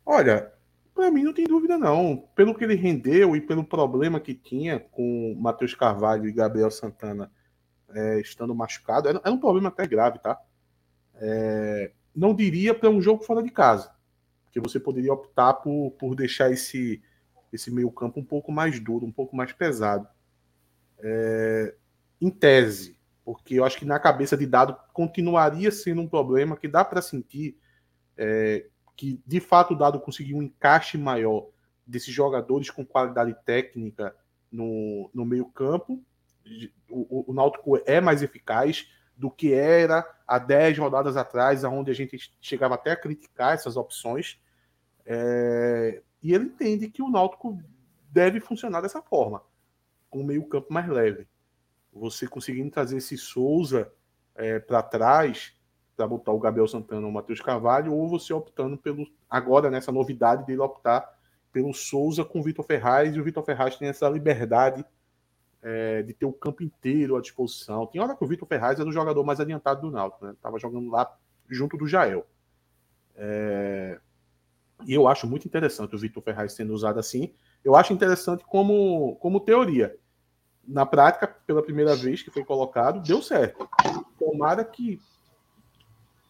[0.06, 0.52] Olha,
[0.96, 2.28] para mim não tem dúvida não.
[2.36, 7.32] Pelo que ele rendeu e pelo problema que tinha com Matheus Carvalho e Gabriel Santana
[7.94, 10.40] é, estando machucado, era, era, um problema até grave, tá?
[11.16, 13.92] É, não diria para um jogo fora de casa,
[14.44, 17.02] porque você poderia optar por, por deixar esse,
[17.52, 20.08] esse meio campo um pouco mais duro, um pouco mais pesado.
[21.00, 21.76] É,
[22.20, 26.68] em tese, porque eu acho que na cabeça de dado continuaria sendo um problema que
[26.68, 27.58] dá para sentir
[28.18, 28.66] é,
[29.00, 31.48] que de fato o Dado conseguiu um encaixe maior
[31.88, 34.14] desses jogadores com qualidade técnica
[34.52, 36.04] no, no meio campo.
[36.90, 41.94] O, o, Náutico é mais eficaz do que era há 10 rodadas atrás, onde a
[41.94, 44.38] gente chegava até a criticar essas opções.
[45.06, 47.58] É, e ele entende que o Náutico
[48.12, 49.42] deve funcionar dessa forma,
[50.10, 51.28] com o meio campo mais leve.
[51.94, 53.92] Você conseguindo trazer esse Souza
[54.36, 55.54] é, para trás,
[55.96, 59.92] para botar o Gabriel Santana ou o Matheus Carvalho, ou você optando pelo, agora nessa
[59.92, 61.18] novidade dele optar
[61.52, 64.86] pelo Souza com o Vitor Ferraz, e o Vitor Ferraz tem essa liberdade
[65.62, 67.86] é, de ter o campo inteiro à disposição.
[67.86, 70.36] Tem hora que o Vitor Ferraz é o jogador mais adiantado do Náutico, né?
[70.42, 71.18] Tava jogando lá
[71.50, 72.26] junto do Jael.
[73.16, 74.00] É...
[74.86, 77.34] E eu acho muito interessante o Vitor Ferraz sendo usado assim.
[77.64, 79.96] Eu acho interessante como, como teoria.
[80.68, 83.68] Na prática, pela primeira vez que foi colocado, deu certo.
[84.18, 85.00] Tomara que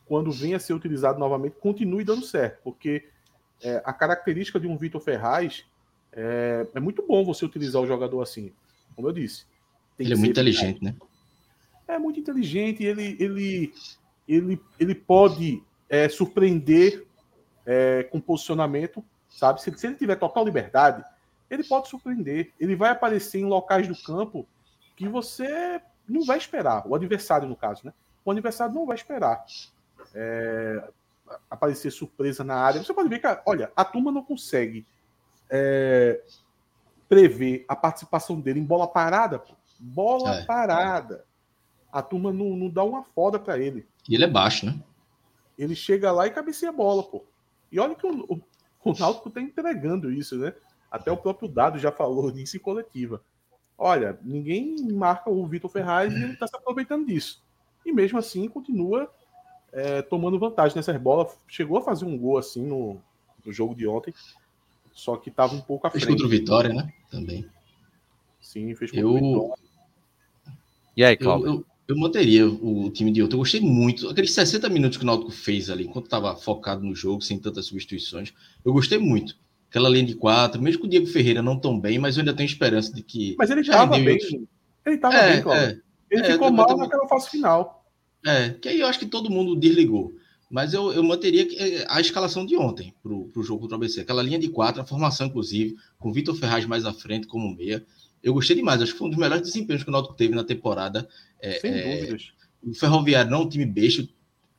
[0.06, 3.08] quando venha a ser utilizado novamente, continue dando certo, porque
[3.62, 5.66] é, a característica de um Vitor Ferraz
[6.12, 8.52] é, é, muito bom você utilizar o jogador assim,
[8.96, 9.46] como eu disse.
[10.00, 10.96] ele é muito inteligente, né?
[11.88, 13.74] É muito inteligente, ele, ele,
[14.28, 17.06] ele, ele pode é, surpreender
[17.72, 19.62] é, com posicionamento, sabe?
[19.62, 21.04] Se, se ele tiver total liberdade,
[21.48, 22.52] ele pode surpreender.
[22.60, 24.48] Ele vai aparecer em locais do campo
[24.98, 26.82] que você não vai esperar.
[26.88, 27.94] O adversário, no caso, né?
[28.26, 29.46] O adversário não vai esperar.
[30.16, 30.90] é,
[31.48, 32.84] aparecer surpresa na área.
[32.84, 34.84] Você pode ver que, olha, a turma não consegue
[35.48, 36.24] é,
[37.08, 39.38] prever a participação dele em bola parada.
[39.38, 39.54] Pô.
[39.80, 40.46] Bola é.
[40.46, 41.24] parada.
[41.92, 43.88] A turma não, não dá uma foda para ele.
[44.08, 44.80] E ele é baixo, né?
[45.56, 47.24] Ele chega lá e cabeceia a bola, pô.
[47.72, 48.42] E olha que o, o,
[48.84, 50.54] o Náutico tá entregando isso, né?
[50.92, 53.22] Até o próprio Dado já falou nisso em coletiva.
[53.78, 57.42] Olha, ninguém marca o Vitor Ferraz e ele está se aproveitando disso.
[57.86, 59.10] E mesmo assim continua
[59.72, 61.38] é, tomando vantagem nessas bolas.
[61.48, 63.02] Chegou a fazer um gol assim no,
[63.46, 64.14] no jogo de ontem,
[64.92, 66.20] só que estava um pouco à fez frente.
[66.20, 66.94] Fez contra o Vitória, né?
[67.10, 67.50] Também.
[68.42, 69.12] Sim, fez contra eu...
[69.12, 69.64] o Vitória.
[70.98, 71.48] E aí, Cláudio?
[71.48, 73.34] Eu, eu, eu, manteria o time de ontem.
[73.34, 74.08] Eu gostei muito.
[74.08, 77.66] Aqueles 60 minutos que o Náutico fez ali, enquanto estava focado no jogo, sem tantas
[77.66, 78.34] substituições,
[78.64, 79.36] eu gostei muito
[79.70, 82.34] aquela linha de quatro, mesmo com o Diego Ferreira não tão bem, mas eu ainda
[82.34, 83.36] tenho esperança de que.
[83.38, 84.10] Mas ele estava bem.
[84.10, 84.32] Outros...
[84.86, 85.66] Ele estava é, bem, Cláudio.
[85.66, 85.80] É,
[86.10, 87.86] ele é, ficou mal naquela fase final.
[88.26, 90.14] É, que aí eu acho que todo mundo desligou.
[90.50, 94.02] Mas eu, eu manteria é, a escalação de ontem para o jogo contra o ABC.
[94.02, 97.56] Aquela linha de quatro, a formação, inclusive, com o Vitor Ferraz mais à frente como
[97.56, 97.86] meia.
[98.24, 98.82] Eu gostei demais.
[98.82, 101.08] Acho que foi um dos melhores desempenhos que o Náutico teve na temporada.
[101.42, 102.32] É, Sem é, dúvidas.
[102.62, 104.08] O Ferroviário não é um time besta,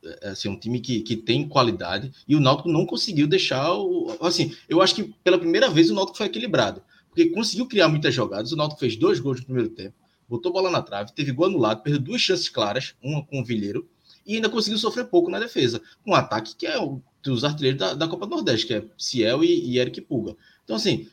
[0.03, 4.17] é, assim, um time que, que tem qualidade, e o Náutico não conseguiu deixar o.
[4.21, 8.13] Assim, eu acho que pela primeira vez o Náutico foi equilibrado, porque conseguiu criar muitas
[8.13, 8.51] jogadas.
[8.51, 9.95] O Náutico fez dois gols no primeiro tempo,
[10.27, 13.87] botou bola na trave, teve gol anulado, perdeu duas chances claras, uma com o Vilheiro,
[14.25, 17.93] e ainda conseguiu sofrer pouco na defesa, um ataque que é o dos artilheiros da,
[17.93, 20.35] da Copa do Nordeste, que é Ciel e, e Eric Puga.
[20.63, 21.07] Então, assim,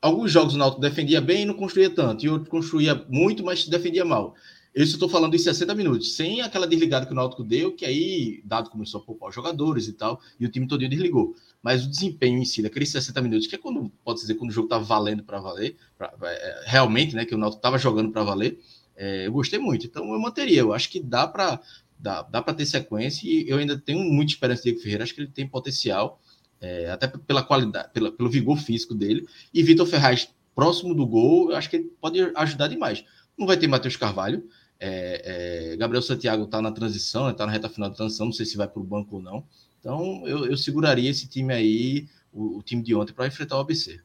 [0.00, 3.66] alguns jogos o Náutico defendia bem e não construía tanto, e outros construía muito, mas
[3.68, 4.34] defendia mal.
[4.74, 7.84] Isso eu estou falando em 60 minutos, sem aquela desligada que o Náutico deu, que
[7.84, 11.34] aí Dado começou a poupar os jogadores e tal, e o time todo desligou.
[11.60, 14.52] Mas o desempenho em si, daqueles 60 minutos, que é quando, pode dizer, quando o
[14.52, 18.22] jogo estava valendo para valer, pra, é, realmente, né, que o Náutico estava jogando para
[18.22, 18.60] valer,
[18.96, 19.86] é, eu gostei muito.
[19.86, 21.60] Então eu manteria, eu acho que dá para
[21.98, 25.20] dá, dá ter sequência e eu ainda tenho muita esperança de Diego Ferreira, acho que
[25.20, 26.20] ele tem potencial,
[26.60, 31.50] é, até pela qualidade, pela, pelo vigor físico dele, e Vitor Ferraz próximo do gol,
[31.50, 33.04] eu acho que ele pode ajudar demais.
[33.38, 34.44] Não vai ter Matheus Carvalho,
[34.78, 38.32] é, é, Gabriel Santiago está na transição, está né, na reta final da transição, não
[38.32, 39.44] sei se vai para o banco ou não.
[39.78, 43.60] Então, eu, eu, seguraria esse time aí, o, o time de ontem, para enfrentar o
[43.60, 44.00] ABC.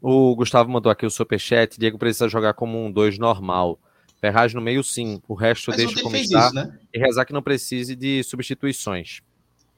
[0.00, 1.78] O Gustavo mandou aqui o superchat.
[1.78, 3.80] Diego precisa jogar como um 2 normal.
[4.20, 5.20] Ferraz no meio, sim.
[5.26, 6.46] O resto Mas deixa como está.
[6.46, 6.78] Isso, né?
[6.92, 9.20] E rezar que não precise de substituições.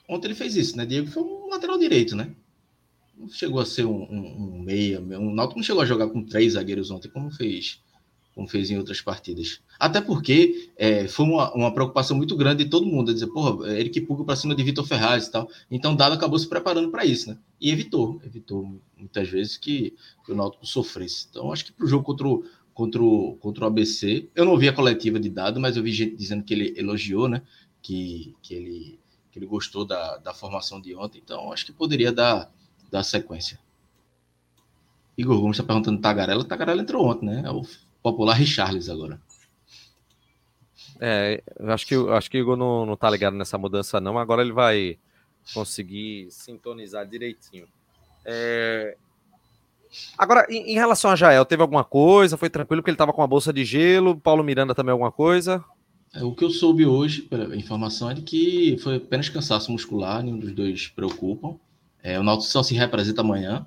[0.08, 0.86] Ontem ele fez isso, né?
[0.86, 2.34] Diego foi um lateral direito, né?
[3.16, 5.00] Não chegou a ser um, um, um meia.
[5.00, 7.80] Um Náutico não chegou a jogar com três zagueiros ontem, como fez
[8.38, 9.60] como fez em outras partidas.
[9.80, 14.00] Até porque é, foi uma, uma, preocupação muito grande de todo mundo, dizer, porra, Eric
[14.02, 15.50] Puga para cima de Vitor Ferraz e tal.
[15.68, 17.38] Então, Dado acabou se preparando para isso, né?
[17.60, 19.92] E evitou, evitou muitas vezes que,
[20.24, 21.26] que o Náutico sofresse.
[21.28, 24.56] Então, acho que para o jogo contra o, contra, o, contra o ABC, eu não
[24.56, 27.42] vi a coletiva de Dado, mas eu vi gente dizendo que ele elogiou, né?
[27.82, 29.00] Que, que, ele,
[29.30, 31.20] que ele gostou da, da formação de ontem.
[31.24, 32.50] Então, acho que poderia dar,
[32.90, 33.58] dar sequência.
[35.16, 36.44] Igor Gomes está perguntando Tagarela.
[36.44, 37.42] Tagarela entrou ontem, né?
[37.44, 37.62] É o
[38.02, 39.20] popular Richarles agora.
[41.00, 44.18] É, acho que, acho que o Igor não, não tá ligado nessa mudança, não.
[44.18, 44.98] Agora ele vai
[45.52, 47.66] conseguir sintonizar direitinho.
[48.24, 48.96] É...
[50.16, 52.36] Agora, em, em, relação a Jael, teve alguma coisa?
[52.36, 54.20] Foi tranquilo que ele estava com a bolsa de gelo?
[54.20, 55.64] Paulo Miranda também alguma coisa?
[56.12, 60.22] É, o que eu soube hoje, a informação é de que foi apenas cansaço muscular,
[60.22, 61.58] nenhum dos dois preocupam.
[62.02, 63.66] É, o Náutico só se representa amanhã,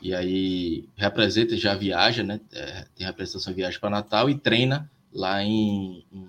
[0.00, 2.40] e aí representa, já viaja, né?
[2.52, 6.28] É, tem representação viagem para Natal e treina lá em, em,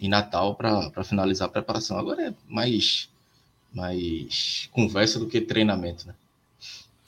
[0.00, 1.98] em Natal para finalizar a preparação.
[1.98, 3.10] Agora é mais,
[3.72, 6.14] mais conversa do que treinamento, né?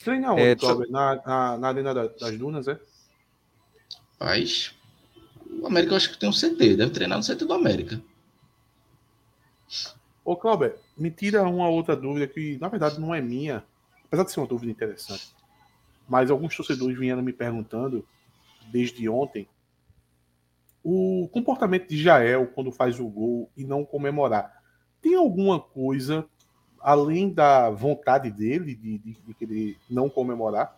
[0.03, 0.57] Treina onde, é,
[0.91, 2.79] na, na, na Arena das Dunas, é?
[4.21, 4.75] Mas
[5.61, 8.01] o América eu acho que tem um CT, deve treinar no CT do América.
[10.25, 13.65] Ô, Cláudio, me tira uma outra dúvida que, na verdade, não é minha,
[14.05, 15.35] apesar de ser uma dúvida interessante,
[16.09, 18.07] mas alguns torcedores vieram me perguntando
[18.71, 19.49] desde ontem
[20.85, 24.63] o comportamento de Jael quando faz o gol e não comemorar.
[25.03, 26.27] Tem alguma coisa
[26.81, 30.78] além da vontade dele de, de, de querer não comemorar?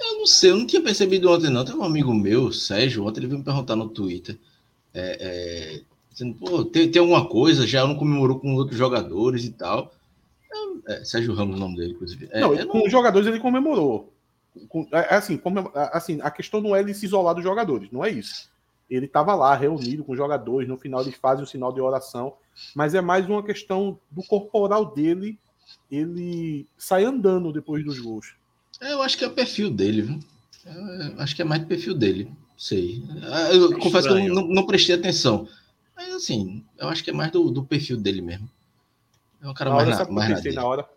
[0.00, 1.64] Eu não sei, eu não tinha percebido ontem, não.
[1.64, 4.38] Tem um amigo meu, Sérgio, ontem ele veio me perguntar no Twitter.
[4.92, 5.80] É, é,
[6.10, 9.92] dizendo, pô, tem, tem alguma coisa, já não comemorou com outros jogadores e tal.
[10.86, 12.28] É, Sérgio Ramos, o nome dele, inclusive.
[12.30, 14.12] É, não, com os jogadores ele comemorou.
[14.68, 17.90] Com, é, é assim, comemor, assim, a questão não é ele se isolar dos jogadores,
[17.90, 18.50] não é isso.
[18.88, 22.34] Ele estava lá, reunido com os jogadores, no final eles fazem o sinal de oração,
[22.74, 25.38] mas é mais uma questão do corporal dele,
[25.90, 28.34] ele sai andando depois dos gols.
[28.80, 30.20] É, eu acho que é o perfil dele, viu?
[30.66, 33.02] Eu acho que é mais do perfil dele, sei.
[33.52, 35.46] Eu, confesso que eu não, não prestei atenção
[35.94, 38.48] Mas assim, eu acho que é mais do, do perfil dele mesmo.
[39.42, 40.88] É um cara na mais, hora, na, mais pensei na hora.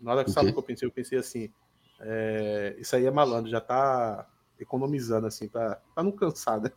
[0.00, 1.50] Na hora que sabe o que eu pensei, eu pensei assim,
[2.00, 4.26] é, isso aí é malandro, já tá
[4.60, 6.70] economizando assim, pra, pra não cansar, né?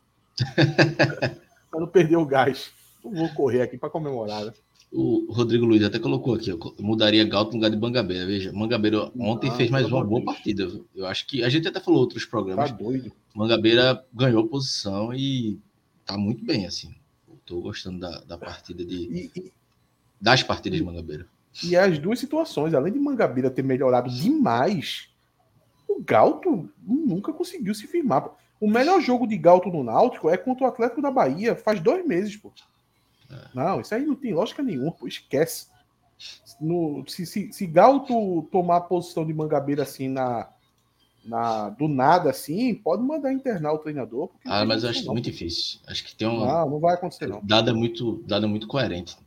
[1.70, 2.72] pra não perder o gás.
[3.04, 4.54] Não vou correr aqui para comemorar, né?
[4.92, 8.26] O Rodrigo Luiz até colocou aqui, eu mudaria Galto no lugar de Mangabeira.
[8.26, 10.70] Veja, Mangabeira ontem ah, fez mais uma boa partida.
[10.94, 12.72] Eu acho que a gente até falou outros programas.
[12.72, 13.10] Tá doido.
[13.34, 15.58] Mangabeira ganhou posição e
[16.06, 16.94] tá muito bem, assim.
[17.34, 18.96] Estou gostando da, da partida de.
[18.96, 19.54] E, e,
[20.20, 21.26] das partidas de Mangabeira.
[21.64, 25.10] E as duas situações, além de Mangabeira ter melhorado demais,
[25.88, 28.30] o Galto nunca conseguiu se firmar.
[28.60, 32.06] O melhor jogo de Galto no Náutico é contra o Atlético da Bahia, faz dois
[32.06, 32.52] meses, pô.
[33.32, 33.48] É.
[33.54, 35.68] Não, isso aí não tem lógica nenhuma, pô, esquece.
[36.60, 40.50] No, se, se, se Galto tomar a posição de Mangabeira assim na,
[41.26, 44.30] na, do nada assim, pode mandar internar o treinador.
[44.46, 45.14] Ah, mas eu acho não.
[45.14, 45.80] muito difícil.
[45.88, 46.46] Acho que tem um.
[46.46, 47.40] Não, não vai acontecer, não.
[47.44, 49.18] Dada muito, dada muito coerente.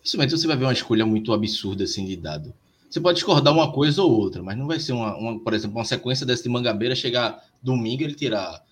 [0.00, 2.54] Principalmente você vai ver uma escolha muito absurda assim de dado.
[2.90, 5.76] Você pode discordar uma coisa ou outra, mas não vai ser uma, uma por exemplo,
[5.76, 8.62] uma sequência dessa de Mangabeira chegar domingo ele tirar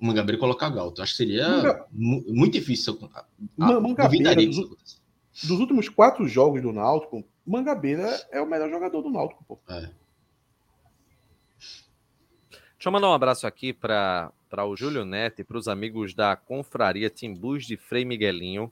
[0.00, 1.02] Mangabeira e colocar Galto.
[1.02, 1.86] Acho que seria Manga...
[1.92, 2.98] muito difícil.
[3.14, 3.24] A,
[3.58, 4.56] a, Mangabeira, dos,
[5.42, 9.44] dos, últimos quatro jogos do Náutico, Mangabeira é o melhor jogador do Náutico.
[9.44, 9.58] Pô.
[9.68, 9.90] É.
[12.78, 14.32] Deixa eu mandar um abraço aqui para
[14.64, 18.70] o Júlio Neto e para os amigos da Confraria Timbus de Frei Miguelinho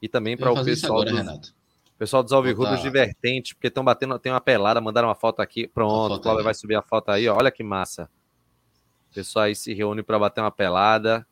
[0.00, 1.54] e também para o pessoal agora, dos,
[1.98, 2.82] pessoal dos Alvirrubros tá.
[2.82, 5.68] Divertentes, porque estão batendo, tem uma pelada, mandaram uma foto aqui.
[5.68, 8.08] Pronto, o Cláudio vai subir a foto aí, ó, olha que massa.
[9.12, 11.26] O pessoal aí se reúne para bater uma pelada.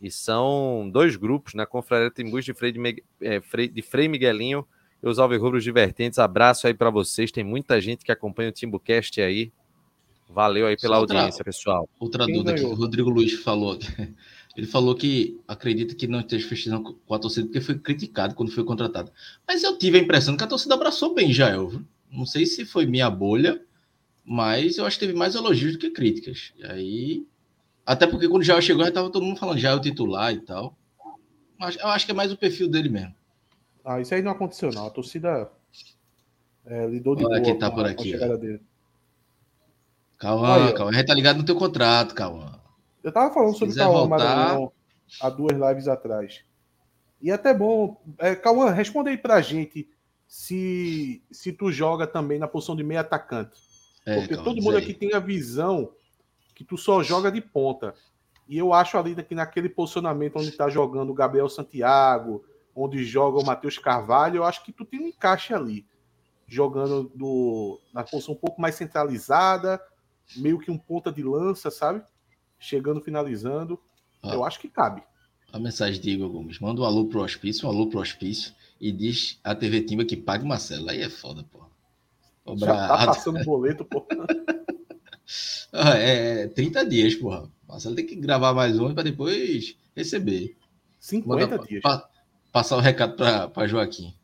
[0.00, 1.66] E são dois grupos, né?
[1.66, 4.64] Confraria Timbus de Frei, de, é, Frei, de Frei Miguelinho
[5.02, 6.20] e os Alvirrubros Divertentes.
[6.20, 7.32] Abraço aí para vocês.
[7.32, 9.52] Tem muita gente que acompanha o Timbucast aí.
[10.28, 11.88] Valeu aí pela outra, audiência, pessoal.
[11.98, 12.70] Outra Quem dúvida ganhou?
[12.70, 13.76] que o Rodrigo Luiz falou.
[14.56, 18.52] Ele falou que acredita que não esteja festejando com a torcida porque foi criticado quando
[18.52, 19.10] foi contratado.
[19.46, 21.72] Mas eu tive a impressão que a torcida abraçou bem Jael.
[22.10, 23.60] Não sei se foi minha bolha,
[24.32, 26.52] mas eu acho que teve mais elogios do que críticas.
[26.56, 27.26] E aí.
[27.84, 30.32] Até porque quando o Jael chegou, já estava todo mundo falando já é o titular
[30.32, 30.78] e tal.
[31.58, 33.12] Mas eu acho que é mais o perfil dele mesmo.
[33.84, 34.86] Ah, isso aí não aconteceu, não.
[34.86, 35.50] A torcida
[36.64, 38.62] é, lidou de Olha boa quem tá por aqui, a dele.
[40.16, 40.92] Calma, calma.
[40.92, 42.62] A gente tá ligado no teu contrato, calma.
[43.02, 44.70] Eu tava falando sobre Cauã Maranhão
[45.20, 46.44] há duas lives atrás.
[47.20, 48.00] E é até bom.
[48.16, 49.88] É, Cauã, responde aí pra gente
[50.28, 53.69] se, se tu joga também na posição de meio atacante.
[54.10, 55.92] É, Porque todo mundo aqui tem a visão
[56.54, 57.94] que tu só joga de ponta.
[58.48, 62.44] E eu acho ali que naquele posicionamento onde tá jogando o Gabriel Santiago,
[62.74, 65.86] onde joga o Matheus Carvalho, eu acho que tu tem um encaixe ali.
[66.48, 69.80] Jogando do, na posição um pouco mais centralizada,
[70.36, 72.02] meio que um ponta de lança, sabe?
[72.58, 73.78] Chegando, finalizando.
[74.20, 75.02] Ah, eu acho que cabe.
[75.52, 76.58] A mensagem de Igor Gomes.
[76.58, 80.16] Manda um alô pro hospício, um alô pro hospício e diz a TV Timba que
[80.16, 80.90] pague Marcelo.
[80.90, 81.69] Aí é foda, pô.
[82.56, 84.06] Já tá passando boleto, pô.
[85.72, 87.50] ah, é 30 dias, porra.
[87.68, 90.56] Marcelo tem que gravar mais um para depois receber.
[90.98, 91.82] 50 Manda, dias.
[91.82, 92.08] Pa,
[92.52, 93.16] passar o recado
[93.52, 94.14] para Joaquim.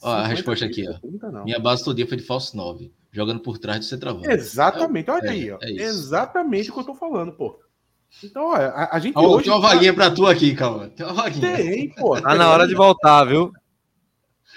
[0.00, 1.08] Ó, a resposta dias, aqui, ó.
[1.08, 4.30] 30, Minha base todo dia foi de falso 9 jogando por trás do centroavante.
[4.30, 5.58] Exatamente, olha é, aí, ó.
[5.60, 7.60] É Exatamente o que eu tô falando, pô.
[8.24, 9.44] Então, a, a gente oh, hoje.
[9.44, 9.68] Tem uma tá...
[9.68, 10.88] vaguinha pra tu aqui, calma.
[10.88, 11.56] Tem uma vaguinha.
[11.56, 12.20] Tem, pô.
[12.20, 13.52] Tá na hora de voltar, viu?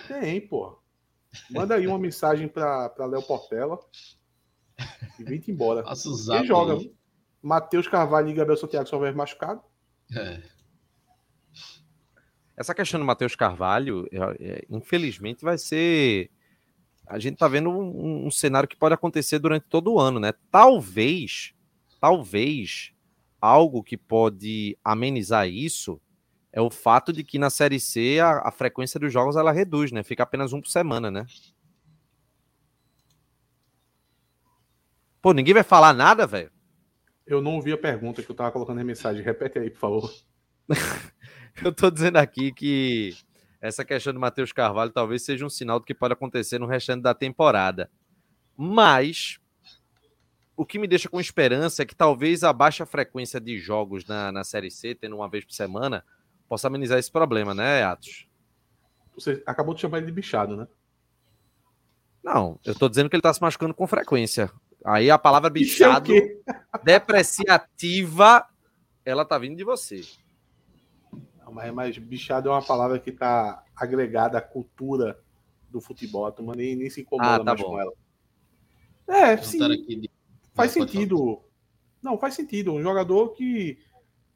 [0.07, 0.77] Tem, pô.
[1.49, 3.79] Manda aí uma mensagem pra, pra Léo Portela
[5.19, 5.83] e vem embora.
[5.83, 6.77] Passa o zap Quem joga?
[7.41, 9.61] Matheus Carvalho e Gabriel Santiago só vai machucado.
[10.15, 10.41] É.
[12.57, 16.31] Essa questão do Matheus Carvalho, é, é, infelizmente, vai ser
[17.07, 20.33] a gente está vendo um, um, cenário que pode acontecer durante todo o ano, né?
[20.49, 21.53] Talvez,
[21.99, 22.91] talvez,
[23.39, 26.01] algo que pode amenizar isso
[26.55, 29.91] é o fato de que na Série C a, a frequência dos jogos ela reduz,
[29.91, 30.01] né?
[30.03, 31.25] Fica apenas um por semana, né?
[35.21, 36.49] Pô, ninguém vai falar nada, velho?
[37.27, 39.21] Eu não ouvi a pergunta que eu tava colocando na mensagem.
[39.21, 40.13] Repete aí, por favor.
[41.61, 43.13] eu tô dizendo aqui que
[43.59, 47.01] essa questão do Matheus Carvalho talvez seja um sinal do que pode acontecer no restante
[47.01, 47.91] da temporada.
[48.55, 49.39] Mas
[50.55, 54.31] o que me deixa com esperança é que talvez a baixa frequência de jogos na,
[54.31, 56.01] na Série C, tendo uma vez por semana,
[56.47, 58.27] possa amenizar esse problema, né, Atos?
[59.15, 60.67] Você acabou de chamar ele de bichado, né?
[62.23, 64.51] Não, eu tô dizendo que ele tá se machucando com frequência.
[64.83, 66.11] Aí a palavra bichado,
[66.83, 68.45] depreciativa,
[69.05, 70.01] ela tá vindo de você.
[71.51, 75.19] Mas, mas bichado é uma palavra que está agregada à cultura
[75.69, 76.25] do futebol.
[76.25, 77.67] A turma nem, nem se incomoda ah, tá mais bom.
[77.67, 77.93] com ela.
[79.07, 79.59] É, sim.
[79.59, 80.09] De...
[80.53, 81.41] Faz sentido.
[82.01, 82.73] Não, faz sentido.
[82.73, 83.77] Um jogador que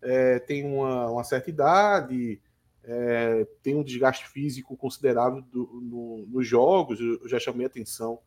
[0.02, 2.41] é, tem uma, uma, certa idade,
[2.84, 7.00] é, tem um desgaste físico considerável do, no, nos jogos.
[7.00, 8.20] Eu já chamei atenção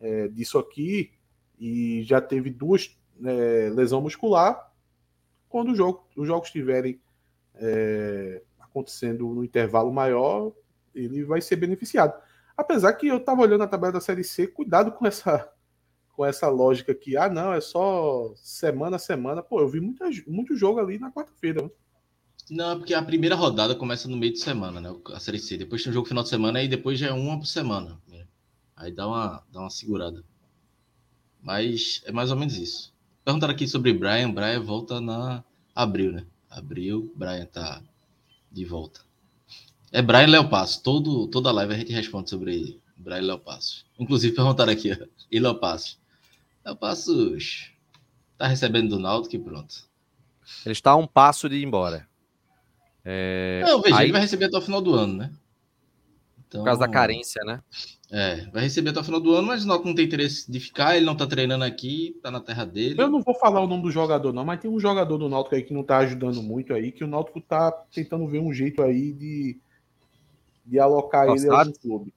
[0.00, 1.12] é, disso aqui
[1.58, 4.72] e já teve duas é, lesão muscular.
[5.48, 7.00] Quando jogo, os jogos estiverem
[7.56, 10.52] é, acontecendo no intervalo maior,
[10.94, 12.20] ele vai ser beneficiado.
[12.56, 15.50] Apesar que eu estava olhando a tabela da Série C, cuidado com essa
[16.20, 19.42] com essa lógica que, ah, não, é só semana a semana.
[19.42, 21.62] Pô, eu vi muita, muito jogo ali na quarta-feira.
[21.62, 21.70] Né?
[22.50, 24.94] Não, é porque a primeira rodada começa no meio de semana, né?
[25.14, 25.56] A Série C.
[25.56, 27.98] Depois tem um jogo final de semana e depois já é uma por semana.
[28.06, 28.26] Né?
[28.76, 30.22] Aí dá uma, dá uma segurada.
[31.40, 32.92] Mas é mais ou menos isso.
[33.24, 34.30] Perguntaram aqui sobre Brian.
[34.30, 35.42] Brian volta na
[35.74, 36.26] abril, né?
[36.50, 37.82] Abril, Brian tá
[38.52, 39.00] de volta.
[39.90, 40.82] É Brian Léo Passo.
[40.82, 43.86] Todo, toda live a gente responde sobre Brian Léo Passo.
[43.98, 45.06] Inclusive perguntaram aqui, ó.
[45.32, 45.54] E Léo
[46.62, 46.64] Passo?
[46.64, 47.72] Léo Passos
[48.36, 49.88] tá recebendo do Naldo que pronto.
[50.64, 52.08] Ele está a um passo de ir embora.
[53.04, 53.62] É...
[53.64, 54.06] Não, veja, Aí...
[54.06, 55.32] ele vai receber até o final do ano, né?
[56.46, 56.62] Então...
[56.62, 57.62] Por causa da carência, né?
[58.12, 60.58] É, vai receber até o final do ano, mas o Náutico não tem interesse de
[60.58, 63.00] ficar, ele não tá treinando aqui, tá na terra dele.
[63.00, 65.54] Eu não vou falar o nome do jogador, não, mas tem um jogador do Náutico
[65.54, 68.82] aí que não tá ajudando muito aí, que o Náutico tá tentando ver um jeito
[68.82, 69.60] aí de,
[70.66, 71.46] de alocar Tossati?
[71.46, 72.14] ele ao clube.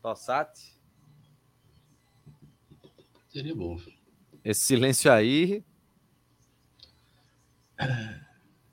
[0.00, 0.73] Tossati?
[3.34, 3.76] Seria bom.
[4.44, 5.64] Esse silêncio aí.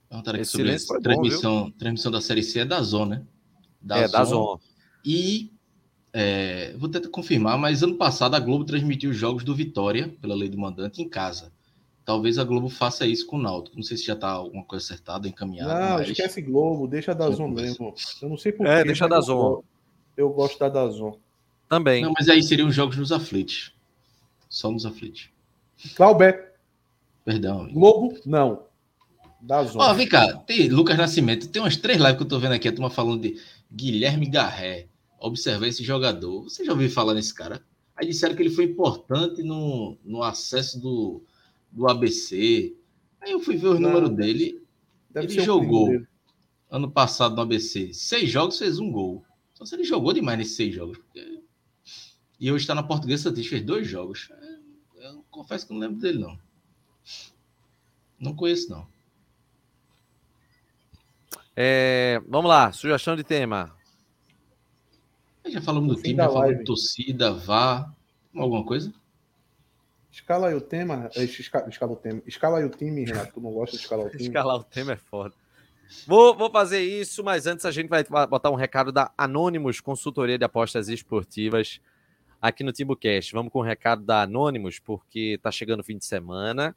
[0.08, 3.26] Perguntaram aqui sobre a transmissão, transmissão da Série C é da Zona, né?
[3.82, 4.12] Da é, Zon.
[4.12, 4.60] da Zona.
[5.04, 5.52] E
[6.14, 10.36] é, vou tentar confirmar, mas ano passado a Globo transmitiu os jogos do Vitória, pela
[10.36, 11.52] lei do mandante, em casa.
[12.06, 13.76] Talvez a Globo faça isso com o Náutico.
[13.76, 15.74] Não sei se já está alguma coisa acertada, encaminhada.
[15.74, 16.10] Não, mas...
[16.10, 17.96] esquece Globo, deixa da Zon mesmo.
[18.22, 19.64] Eu não sei por É, deixa da Zon.
[20.16, 21.18] Eu, gosto da Dazon.
[21.68, 22.04] Também.
[22.04, 23.74] Não, mas aí seriam os jogos nos aflitos.
[24.52, 25.30] Só nos aflitos.
[25.96, 26.54] Claubé.
[27.24, 27.72] Perdão.
[27.72, 28.66] Globo, não.
[29.40, 29.80] Da Zon.
[29.80, 31.48] Ó, vem cá, tem Lucas Nascimento.
[31.48, 33.42] Tem umas três lives que eu tô vendo aqui, a turma falando de
[33.72, 36.44] Guilherme Garré observar esse jogador.
[36.44, 37.64] Você já ouviu falar nesse cara?
[37.96, 41.24] Aí disseram que ele foi importante no, no acesso do,
[41.72, 42.76] do ABC.
[43.22, 44.62] Aí eu fui ver os Não, números dele.
[45.16, 45.90] Ele jogou
[46.70, 47.94] ano passado no ABC.
[47.94, 49.24] Seis jogos, fez um gol.
[49.54, 50.98] Só se ele jogou demais nesses seis jogos.
[50.98, 51.41] Porque...
[52.42, 54.32] E hoje está na Portuguesa Santista, fez dois jogos.
[54.96, 56.40] Eu confesso que não lembro dele, não.
[58.20, 58.88] Não conheço, não.
[61.56, 63.72] É, vamos lá, sugestão de tema.
[65.46, 67.94] Já falamos do time, já falamos de torcida, vá.
[68.36, 68.92] Alguma coisa?
[70.12, 71.12] Escala aí o tema.
[71.16, 72.24] É, escala, escala o tema.
[72.26, 73.34] Escala aí o time, Renato.
[73.34, 74.24] Tu não gosta de escalar o time?
[74.24, 75.36] Escalar o tema é foda.
[76.08, 80.40] Vou, vou fazer isso, mas antes a gente vai botar um recado da Anônimos Consultoria
[80.40, 81.80] de Apostas Esportivas
[82.42, 83.32] aqui no TimbuCast.
[83.34, 86.76] Vamos com o recado da Anônimos, porque tá chegando o fim de semana.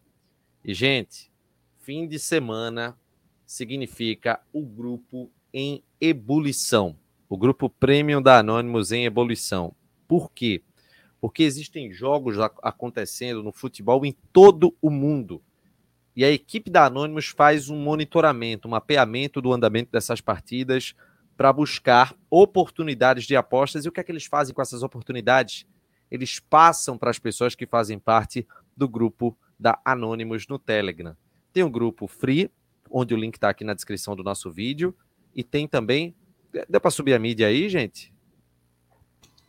[0.64, 1.32] E, gente,
[1.80, 2.96] fim de semana
[3.46, 6.96] significa o grupo em ebulição
[7.34, 9.74] o grupo premium da Anonymous em ebulição.
[10.06, 10.62] Por quê?
[11.20, 15.42] Porque existem jogos acontecendo no futebol em todo o mundo.
[16.14, 20.94] E a equipe da Anonymous faz um monitoramento, um mapeamento do andamento dessas partidas
[21.36, 23.84] para buscar oportunidades de apostas.
[23.84, 25.66] E o que é que eles fazem com essas oportunidades?
[26.10, 28.46] Eles passam para as pessoas que fazem parte
[28.76, 31.16] do grupo da Anonymous no Telegram.
[31.52, 32.50] Tem um grupo free,
[32.90, 34.94] onde o link está aqui na descrição do nosso vídeo,
[35.34, 36.14] e tem também
[36.68, 38.12] Deu para subir a mídia aí, gente?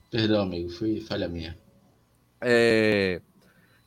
[0.10, 1.56] Perdão, amigo, foi falha minha.
[2.42, 3.22] É...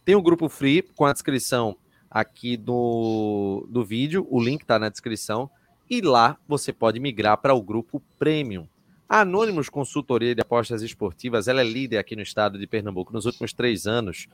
[0.05, 1.77] Tem um grupo free com a descrição
[2.09, 5.51] aqui do, do vídeo, o link está na descrição,
[5.89, 8.69] e lá você pode migrar para o grupo Premium.
[9.09, 13.25] A Anônimos Consultoria de Apostas Esportivas, ela é líder aqui no estado de Pernambuco nos
[13.25, 14.29] últimos três anos.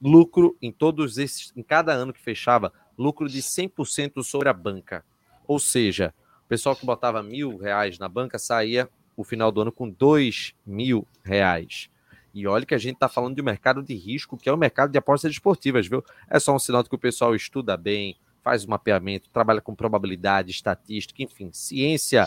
[0.00, 5.04] Lucro em todos esses, em cada ano que fechava, lucro de 100% sobre a banca.
[5.48, 6.14] Ou seja,
[6.44, 10.54] o pessoal que botava mil reais na banca saía o final do ano com dois
[10.64, 11.88] mil reais.
[12.32, 14.56] E olha que a gente está falando de um mercado de risco, que é o
[14.56, 16.04] mercado de apostas esportivas, viu?
[16.28, 19.74] É só um sinal de que o pessoal estuda bem, faz o mapeamento, trabalha com
[19.74, 22.26] probabilidade, estatística, enfim, ciência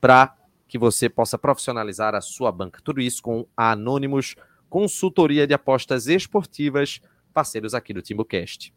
[0.00, 0.36] para
[0.68, 2.80] que você possa profissionalizar a sua banca.
[2.82, 4.36] Tudo isso com a Anônimos
[4.68, 7.00] Consultoria de Apostas Esportivas,
[7.34, 8.72] parceiros aqui do TimbuCast.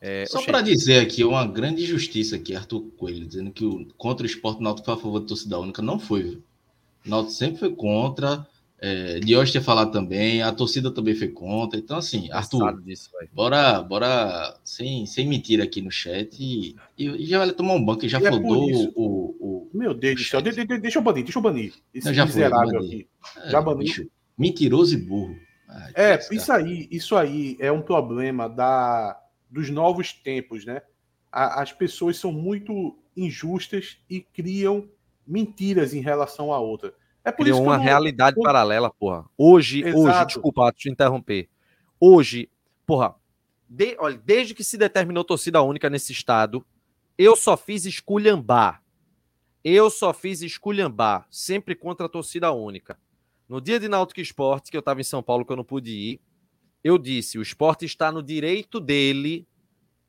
[0.00, 4.24] É, Só para dizer aqui, uma grande injustiça aqui, Arthur Coelho, dizendo que o, contra
[4.24, 5.80] o esporte Náutico foi a favor da torcida única.
[5.80, 6.42] Não foi, viu?
[7.04, 8.46] O Náutico sempre foi contra.
[8.78, 11.78] É, Dios tinha falado também, a torcida também foi contra.
[11.78, 17.38] Então, assim, Arthur, disso, bora, bora sem, sem mentira aqui no chat e, e já
[17.38, 20.52] vai tomar um banco já e flodou é o, o, Meu Deus do céu, de,
[20.52, 21.72] de, deixa eu banir, deixa eu banir.
[21.94, 23.08] Esse Não, já miserável foi, aqui.
[23.38, 24.10] É, já baniu.
[24.36, 25.36] Mentiroso e burro.
[25.68, 29.20] Ai, é, isso aí, isso aí é um problema da
[29.50, 30.82] dos novos tempos, né?
[31.36, 34.88] a, as pessoas são muito injustas e criam
[35.26, 36.94] mentiras em relação à outra.
[37.26, 37.82] É por Criou isso uma não...
[37.82, 39.28] realidade paralela, porra.
[39.36, 39.98] Hoje, Exato.
[39.98, 41.48] hoje, desculpa te interromper.
[41.98, 42.48] Hoje,
[42.86, 43.16] porra,
[43.68, 46.64] de, olha, desde que se determinou torcida única nesse estado,
[47.18, 48.80] eu só fiz esculhambar.
[49.64, 52.96] Eu só fiz esculhambar, sempre contra a torcida única.
[53.48, 55.90] No dia de Náutico Esporte, que eu estava em São Paulo, que eu não pude
[55.90, 56.20] ir,
[56.84, 59.48] eu disse: o esporte está no direito dele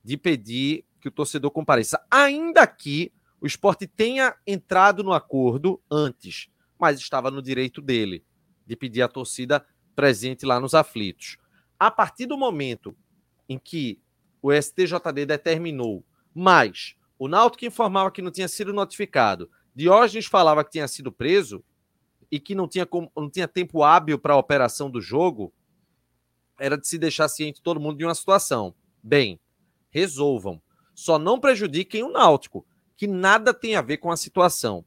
[0.03, 1.99] de pedir que o torcedor compareça.
[2.11, 3.11] Ainda que
[3.41, 6.47] o esporte tenha entrado no acordo antes,
[6.79, 8.23] mas estava no direito dele
[8.65, 11.37] de pedir a torcida presente lá nos aflitos.
[11.79, 12.95] A partir do momento
[13.47, 13.99] em que
[14.41, 20.71] o STJD determinou, mas o Náutico informava que não tinha sido notificado, Diógenes falava que
[20.71, 21.63] tinha sido preso,
[22.31, 25.53] e que não tinha, como, não tinha tempo hábil para a operação do jogo,
[26.59, 28.75] era de se deixar ciente todo mundo de uma situação.
[29.01, 29.39] Bem,
[29.89, 30.61] resolvam.
[30.93, 34.83] Só não prejudiquem o Náutico, que nada tem a ver com a situação.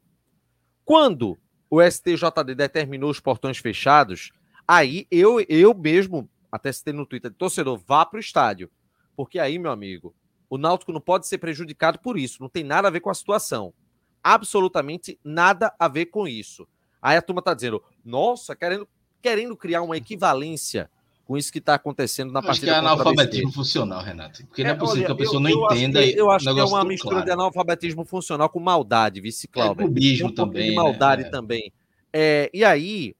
[0.83, 1.39] Quando
[1.71, 4.33] o STJD determinou os portões fechados,
[4.67, 8.69] aí eu, eu mesmo, até citei no Twitter, torcedor, vá para o estádio.
[9.15, 10.13] Porque aí, meu amigo,
[10.49, 12.41] o Náutico não pode ser prejudicado por isso.
[12.41, 13.73] Não tem nada a ver com a situação.
[14.21, 16.67] Absolutamente nada a ver com isso.
[17.01, 18.87] Aí a turma está dizendo, nossa, querendo,
[19.21, 20.91] querendo criar uma equivalência
[21.31, 22.73] com isso que está acontecendo na eu partida.
[22.73, 24.45] Acho que é analfabetismo funcional, Renato.
[24.47, 26.01] Porque é, não é possível olha, que a pessoa eu, não eu entenda.
[26.01, 27.25] Acho que, eu acho que é uma mistura claro.
[27.25, 29.83] de analfabetismo funcional com maldade, vice Cláudio.
[29.83, 30.71] É clubismo um também.
[30.71, 31.29] De maldade né?
[31.29, 31.71] também.
[32.11, 33.15] É, e aí,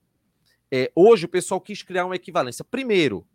[0.69, 2.65] é, hoje o pessoal quis criar uma equivalência.
[2.65, 3.25] Primeiro,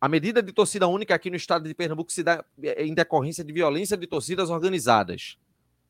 [0.00, 3.44] a medida de torcida única aqui no estado de Pernambuco se dá é, em decorrência
[3.44, 5.36] de violência de torcidas organizadas.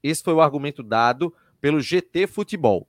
[0.02, 2.88] Esse foi o argumento dado pelo GT Futebol.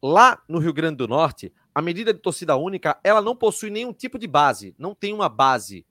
[0.00, 3.92] Lá no Rio Grande do Norte, a medida de torcida única, ela não possui nenhum
[3.92, 5.86] tipo de base, não tem uma base,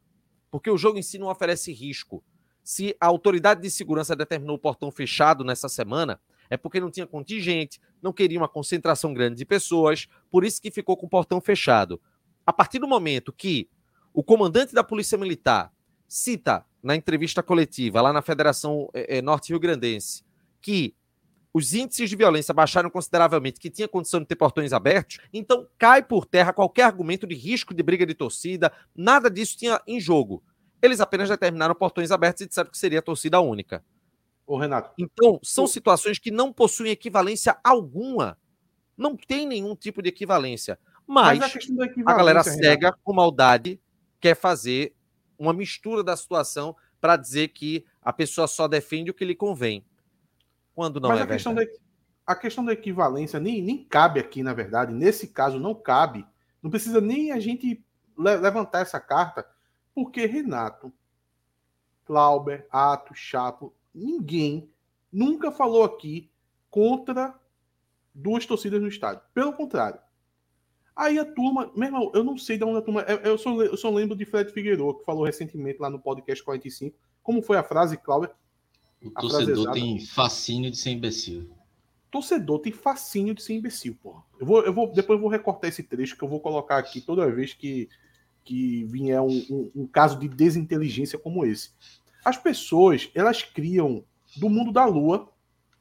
[0.49, 2.23] porque o jogo em si não oferece risco.
[2.63, 7.07] Se a autoridade de segurança determinou o portão fechado nessa semana, é porque não tinha
[7.07, 11.41] contingente, não queria uma concentração grande de pessoas, por isso que ficou com o portão
[11.41, 11.99] fechado.
[12.45, 13.69] A partir do momento que
[14.13, 15.71] o comandante da Polícia Militar
[16.07, 20.23] cita na entrevista coletiva lá na Federação é, Norte Rio Grandense
[20.61, 20.95] que
[21.53, 26.02] os índices de violência baixaram consideravelmente, que tinha condição de ter portões abertos, então cai
[26.02, 30.41] por terra qualquer argumento de risco de briga de torcida, nada disso tinha em jogo.
[30.82, 33.84] Eles apenas determinaram portões abertos e disseram que seria a torcida única.
[34.48, 34.91] Ô, Renato.
[34.98, 38.38] Então, são situações que não possuem equivalência alguma.
[38.98, 40.80] Não tem nenhum tipo de equivalência.
[41.06, 41.56] Mas, Mas
[42.06, 42.99] a, a, galera cega, Renato.
[43.03, 43.80] com maldade,
[44.19, 44.95] quer fazer
[45.38, 49.86] uma mistura da situação para dizer que a pessoa só defende o que lhe convém.
[50.73, 51.64] Quando não Mas é a questão Da,
[52.26, 54.93] a questão da equivalência nem, nem cabe aqui, na verdade.
[54.93, 56.26] Nesse caso, não cabe.
[56.61, 57.84] Não precisa nem a gente
[58.18, 59.45] le levantar essa carta,
[59.95, 60.93] porque Renato,
[62.06, 64.69] Clauber, Ato, Chapo, ninguém
[65.11, 66.30] nunca falou aqui
[66.69, 67.35] contra
[68.14, 69.23] duas torcidas no estádio.
[69.34, 69.99] Pelo contrário.
[70.95, 73.02] Aí a turma, meu irmão, eu não sei de onde a turma.
[73.02, 76.95] Eu só, eu só lembro de Fred Figueiredo, que falou recentemente lá no podcast 45.
[77.23, 78.31] Como foi a frase, Cláudia?
[79.03, 81.49] O torcedor tem fascínio de ser imbecil.
[82.11, 84.23] Torcedor tem fascínio de ser imbecil, porra.
[84.40, 87.02] Eu vou, eu vou, depois eu vou recortar esse trecho que eu vou colocar aqui
[87.02, 87.90] toda vez que,
[88.44, 91.72] que vier um, um, um caso de desinteligência como esse.
[92.23, 94.03] As pessoas, elas criam
[94.36, 95.32] do mundo da lua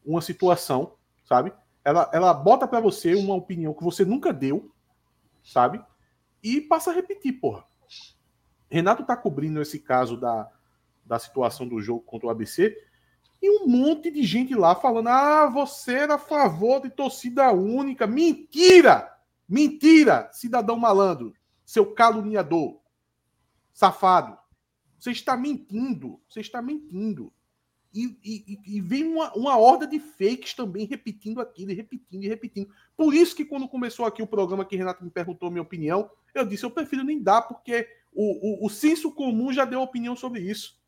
[0.04, 0.94] uma situação,
[1.24, 1.52] sabe?
[1.84, 4.72] Ela, ela bota para você uma opinião que você nunca deu,
[5.42, 5.84] sabe?
[6.42, 7.64] E passa a repetir, porra.
[8.70, 10.48] Renato tá cobrindo esse caso da,
[11.04, 12.76] da situação do jogo contra o ABC
[13.42, 18.06] e um monte de gente lá falando: ah, você era a favor de torcida única.
[18.06, 19.10] Mentira!
[19.50, 21.34] Mentira, cidadão malandro,
[21.66, 22.78] seu caluniador,
[23.72, 24.38] safado.
[24.96, 27.32] Você está mentindo, você está mentindo.
[27.92, 32.70] E, e, e vem uma, uma horda de fakes também repetindo aquilo, repetindo e repetindo.
[32.96, 36.46] Por isso que quando começou aqui o programa que Renato me perguntou minha opinião, eu
[36.46, 40.42] disse, eu prefiro nem dar, porque o, o, o senso comum já deu opinião sobre
[40.42, 40.79] isso.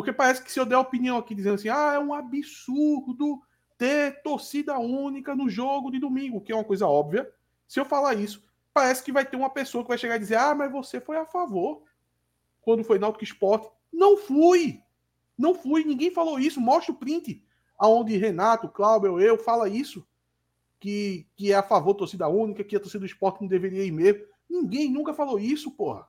[0.00, 3.42] Porque parece que se eu der opinião aqui dizendo assim, ah, é um absurdo
[3.76, 7.30] ter torcida única no jogo de domingo, que é uma coisa óbvia.
[7.68, 10.36] Se eu falar isso, parece que vai ter uma pessoa que vai chegar e dizer,
[10.36, 11.82] ah, mas você foi a favor
[12.62, 13.68] quando foi Náutico Esporte.
[13.92, 14.82] Não fui!
[15.36, 16.62] Não fui, ninguém falou isso.
[16.62, 17.44] Mostra o print
[17.78, 20.02] aonde Renato, Cláudio, eu fala isso.
[20.78, 23.84] Que, que é a favor da torcida única, que a torcida do esporte não deveria
[23.84, 24.24] ir mesmo.
[24.48, 26.08] Ninguém nunca falou isso, porra.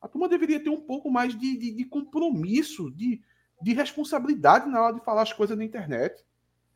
[0.00, 3.20] A turma deveria ter um pouco mais de, de, de compromisso, de,
[3.60, 6.24] de responsabilidade na hora de falar as coisas na internet.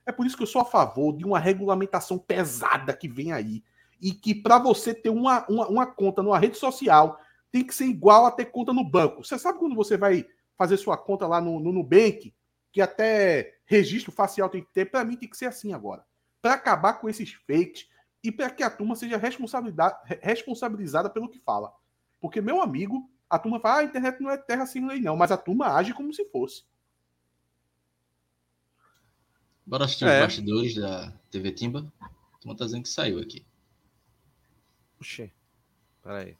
[0.05, 3.63] É por isso que eu sou a favor de uma regulamentação pesada que vem aí.
[4.01, 7.21] E que para você ter uma, uma, uma, conta numa rede social
[7.53, 9.25] tem que ser igual a ter conta no banco.
[9.25, 10.27] Você sabe quando você vai
[10.59, 12.35] fazer sua conta lá no, no Nubank,
[12.73, 16.05] que até registro facial tem que ter, para mim tem que ser assim agora.
[16.41, 17.87] Para acabar com esses fakes
[18.25, 19.21] e para que a turma seja
[20.21, 21.73] responsabilizada pelo que fala.
[22.21, 25.17] Porque, meu amigo, a turma fala, ah, a internet não é terra sem lei, não,
[25.17, 26.65] mas a turma age como se fosse.
[29.65, 30.19] Bora assistir é.
[30.19, 31.91] os bastidores da TV Timba.
[31.99, 33.43] A turma tá dizendo que saiu aqui.
[35.01, 35.33] Oxê.
[36.03, 36.37] Peraí.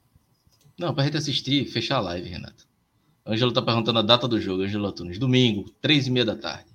[0.77, 2.67] Não, pra gente assistir, fechar a live, Renato.
[3.25, 5.17] Ângelo tá perguntando a data do jogo, Ângelo Antunes.
[5.17, 6.71] Domingo, três e meia da tarde.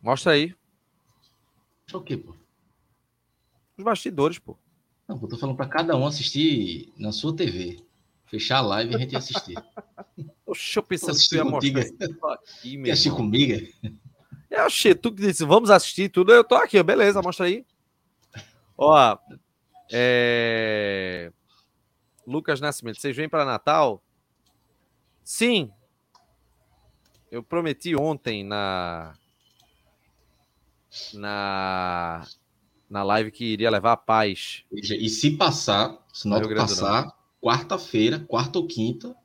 [0.00, 0.54] Mostra aí.
[1.82, 2.32] Mostra o quê, pô?
[3.76, 4.56] Os bastidores, pô.
[5.08, 7.82] Não, eu tô falando pra cada um assistir na sua TV.
[8.26, 9.56] Fechar a live e a gente assistir.
[10.46, 11.80] Oxe, eu pensando que tu ia mostrar
[12.32, 13.68] aqui, Quer assistir comigo?
[14.50, 17.66] Eu achei, tu que disse, vamos assistir tudo, eu tô aqui, beleza, mostra aí.
[18.76, 19.18] Ó,
[19.92, 21.32] é...
[22.26, 24.02] Lucas Nascimento, vocês vêm para Natal?
[25.22, 25.70] Sim.
[27.30, 29.14] Eu prometi ontem na
[31.12, 32.24] na
[32.94, 34.62] na live que iria levar a paz.
[34.72, 37.12] E se passar, se não passar,
[37.42, 39.16] quarta-feira, quarta ou quinta,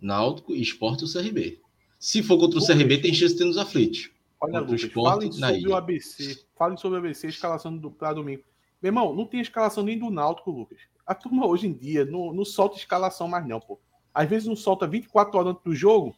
[0.00, 1.60] Náutico, Esporte e o CRB.
[1.98, 4.12] Se for contra o CRB, tem chance de ter nos aflitos.
[4.40, 6.44] Olha, Lucas, fale sobre o ABC.
[6.56, 8.44] Fale sobre o ABC, escalação do, para domingo.
[8.80, 10.78] Meu irmão, não tem escalação nem do Náutico, Lucas.
[11.04, 13.80] A turma hoje em dia não, não solta escalação mais, não, pô.
[14.14, 16.16] Às vezes não solta 24 horas antes do jogo,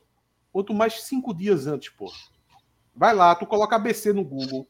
[0.53, 2.12] quanto mais 5 dias antes, pô.
[2.95, 4.69] Vai lá, tu coloca ABC no Google,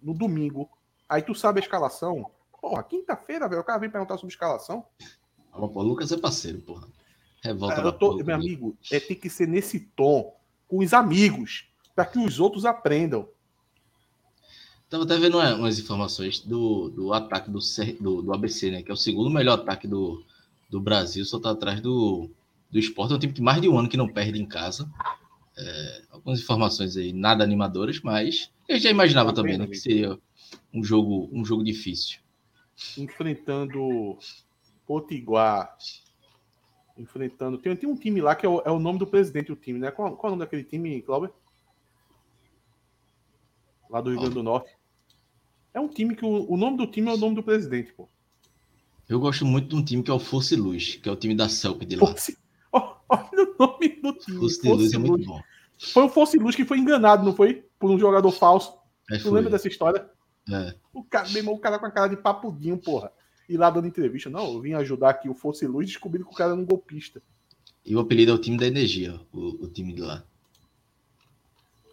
[0.00, 0.70] no domingo,
[1.12, 2.30] aí tu sabe a escalação.
[2.60, 4.84] Porra, quinta-feira, velho, o cara vem perguntar sobre escalação.
[5.52, 6.88] Pô, Lucas é parceiro, porra.
[7.42, 7.80] Revolta.
[7.80, 10.34] eu tô, meu amigo, é, tem que ser nesse tom,
[10.68, 13.28] com os amigos, para que os outros aprendam.
[14.84, 17.58] Estava até vendo umas informações do, do ataque do,
[18.00, 18.82] do, do, ABC, né?
[18.82, 20.24] Que é o segundo melhor ataque do,
[20.70, 22.30] do Brasil, só está atrás do,
[22.70, 23.12] do esporte.
[23.12, 24.88] É um time que mais de um ano que não perde em casa.
[25.56, 30.18] É, algumas informações aí, nada animadoras, mas eu já imaginava também né, que seria
[30.72, 32.20] um jogo, um jogo difícil.
[32.96, 34.18] Enfrentando
[34.86, 35.76] Potiguar,
[36.96, 37.58] enfrentando.
[37.58, 39.78] Tem, tem um time lá que é o, é o nome do presidente do time,
[39.78, 39.90] né?
[39.90, 41.32] Qual, qual é o nome daquele time, Cláudio?
[43.88, 44.74] Lá do Rio Grande do Norte.
[45.74, 48.08] É um time que o, o nome do time é o nome do presidente, pô.
[49.08, 51.34] Eu gosto muito de um time que é o Fosse Luz, que é o time
[51.34, 52.14] da Celp de lá.
[52.72, 54.38] Olha o nome do time.
[54.38, 55.42] Fosse, Fosse Luz é muito bom.
[55.78, 57.66] Foi o Fosse Luz que foi enganado, não foi?
[57.78, 58.74] Por um jogador falso.
[59.10, 60.08] É, tu lembra dessa história?
[60.50, 60.74] É.
[60.92, 63.12] O cara, mesmo, o cara com a cara de papudinho, porra.
[63.48, 64.30] E lá dando entrevista.
[64.30, 66.64] Não, eu vim ajudar aqui o Fosse Luz e descobri que o cara era um
[66.64, 67.22] golpista.
[67.84, 70.24] E o apelido é o time da energia, o, o time de lá.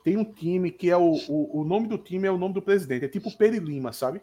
[0.04, 2.62] Tem um time que é o, o, o, nome do time é o nome do
[2.62, 3.06] presidente.
[3.06, 4.22] É tipo Peri Lima, sabe?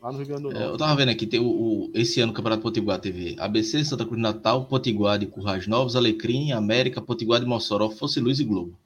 [0.00, 0.62] Lá no Rio Grande do Norte.
[0.62, 3.36] É, eu tava vendo aqui, tem o, o, esse ano o Campeonato Potiguar TV.
[3.38, 8.38] ABC, Santa Cruz Natal, Potiguar de Currais Novos, Alecrim, América, Potiguar de Mossoró, Fosse Luz
[8.38, 8.78] e Globo.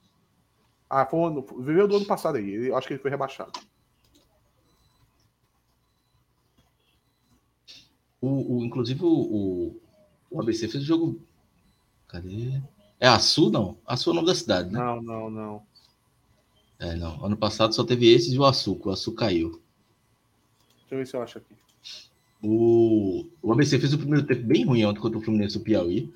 [0.88, 1.18] Ah, foi,
[1.58, 2.68] viveu do ano passado aí.
[2.68, 3.52] Eu acho que ele foi rebaixado.
[8.26, 9.76] O, o, inclusive, o,
[10.30, 11.20] o, ABC fez o jogo.
[12.08, 12.60] Cadê?
[12.98, 13.78] É Açu, não?
[13.86, 14.80] Açu é o nome da cidade, né?
[14.80, 15.62] Não, não, não.
[16.80, 17.24] É, não.
[17.24, 18.88] Ano passado só teve esses e o Açúcar.
[18.88, 19.62] O Açu caiu.
[20.80, 21.54] Deixa eu ver se eu acho aqui.
[22.42, 26.12] O, o ABC fez o primeiro tempo bem ruim ontem contra o Fluminense do Piauí.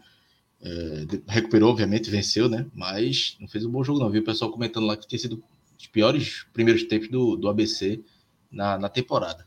[0.60, 2.66] É, recuperou, obviamente, venceu, né?
[2.74, 4.10] Mas não fez um bom jogo, não.
[4.10, 5.42] Viu o pessoal comentando lá que tinha sido
[5.78, 8.02] os piores primeiros tempos do, do ABC
[8.50, 9.46] na, na temporada.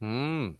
[0.00, 0.54] Hum.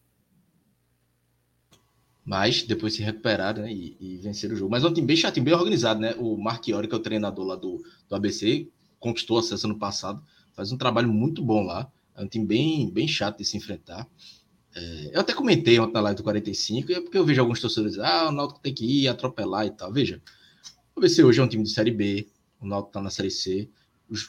[2.26, 4.70] Mas depois se recuperaram né, e, e venceram o jogo.
[4.70, 6.16] Mas é um time bem chatinho, bem organizado, né?
[6.18, 10.20] O Marchiori, que é o treinador lá do, do ABC, conquistou acesso ano passado,
[10.52, 11.88] faz um trabalho muito bom lá.
[12.16, 14.08] É um time bem, bem chato de se enfrentar.
[14.74, 17.98] É, eu até comentei ontem na live do 45, é porque eu vejo alguns torcedores,
[17.98, 19.92] ah, o Náutico tem que ir atropelar e tal.
[19.92, 20.20] Veja,
[20.94, 22.28] o ABC hoje é um time de Série B,
[22.60, 23.70] o Náutico tá na Série C,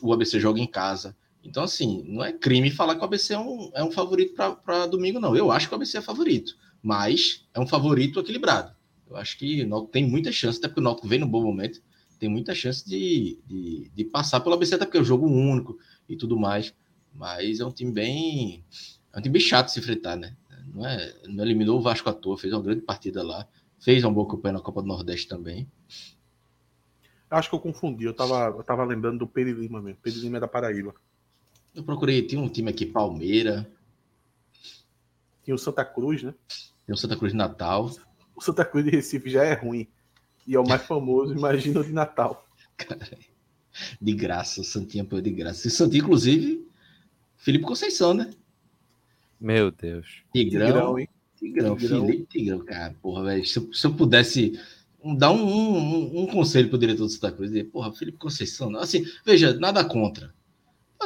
[0.02, 1.16] o ABC joga em casa.
[1.44, 4.86] Então, assim, não é crime falar que o ABC é um, é um favorito para
[4.86, 5.36] domingo, não.
[5.36, 8.76] Eu acho que o ABC é favorito, mas é um favorito equilibrado.
[9.10, 11.44] Eu acho que o Náutico tem muita chance, até porque o Náutico vem no bom
[11.44, 11.82] momento
[12.18, 15.78] tem muita chance de, de, de, passar pelo ABC, até porque é um jogo único
[16.10, 16.74] e tudo mais.
[17.14, 18.64] Mas é um time bem.
[19.14, 20.36] É um time bem chato de se enfrentar, né?
[20.74, 23.48] Não, é, não eliminou o Vasco à toa, fez uma grande partida lá.
[23.80, 25.68] Fez um bom campanha na Copa do Nordeste também.
[27.30, 30.00] Acho que eu confundi, eu tava, eu tava lembrando do Peri Lima mesmo.
[30.02, 30.96] Peri Lima é da Paraíba.
[31.76, 33.70] Eu procurei, tinha um time aqui, Palmeira.
[35.48, 36.34] Tinha o Santa Cruz, né?
[36.86, 37.90] Tem o Santa Cruz Natal.
[38.36, 39.88] O Santa Cruz de Recife já é ruim.
[40.46, 42.46] E é o mais famoso, imagina o de Natal.
[42.76, 43.18] Cara,
[44.02, 45.66] de graça, o Santinho apoiou de graça.
[45.66, 46.68] E o Santinho, inclusive,
[47.38, 48.30] Felipe Conceição, né?
[49.40, 50.22] Meu Deus.
[50.36, 51.10] Tigrão, Tigrão, hein?
[51.38, 52.06] Tigrão, Tigrão.
[52.06, 53.46] Felipe Tigrão, cara, porra, velho.
[53.46, 54.60] Se, se, eu pudesse
[55.18, 57.52] Dá um, um, um conselho pro diretor do Santa Cruz.
[57.52, 58.76] Dizer, porra, Felipe Conceição.
[58.76, 60.36] Assim, veja, nada contra.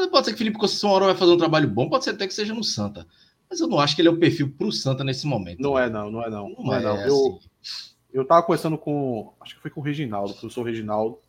[0.09, 2.25] Pode ser que Felipe Conceição uma hora vai fazer um trabalho bom, pode ser até
[2.25, 3.05] que seja no Santa.
[3.51, 5.59] Mas eu não acho que ele é o perfil pro Santa nesse momento.
[5.59, 5.85] Não né?
[5.85, 6.49] é, não, não é, não.
[6.51, 6.95] Não, não é, não.
[6.95, 7.95] É eu, assim.
[8.13, 9.33] eu tava conversando com.
[9.41, 11.19] Acho que foi com o Reginaldo, o professor Reginaldo.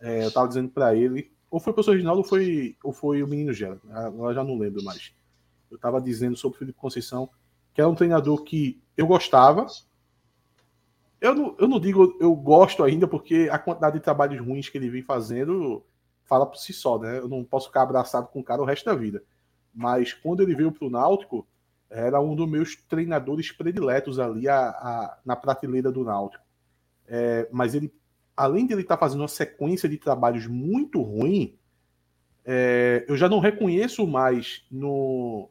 [0.00, 1.30] É, eu tava dizendo para ele.
[1.48, 3.80] Ou foi o professor Reginaldo ou foi, ou foi o menino Gera.
[3.90, 5.12] Agora já não lembro mais.
[5.70, 7.30] Eu tava dizendo sobre o Felipe Conceição,
[7.72, 9.66] que era um treinador que eu gostava.
[11.20, 14.76] Eu não, eu não digo eu gosto ainda, porque a quantidade de trabalhos ruins que
[14.76, 15.84] ele vem fazendo
[16.24, 17.18] fala por si só, né?
[17.18, 19.22] Eu não posso ficar abraçado com o cara o resto da vida.
[19.72, 21.46] Mas quando ele veio para o Náutico,
[21.92, 26.44] era um dos meus treinadores prediletos ali a, a na prateleira do Náutico.
[27.06, 27.92] É, mas ele,
[28.36, 31.54] além de ele estar tá fazendo uma sequência de trabalhos muito ruim,
[32.44, 35.48] é, eu já não reconheço mais no,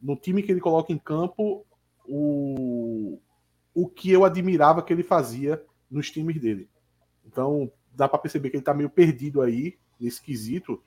[0.00, 1.66] no time que ele coloca em campo
[2.06, 3.18] o,
[3.74, 6.68] o que eu admirava que ele fazia nos times dele.
[7.26, 10.82] Então, dá para perceber que ele está meio perdido aí nesse quesito.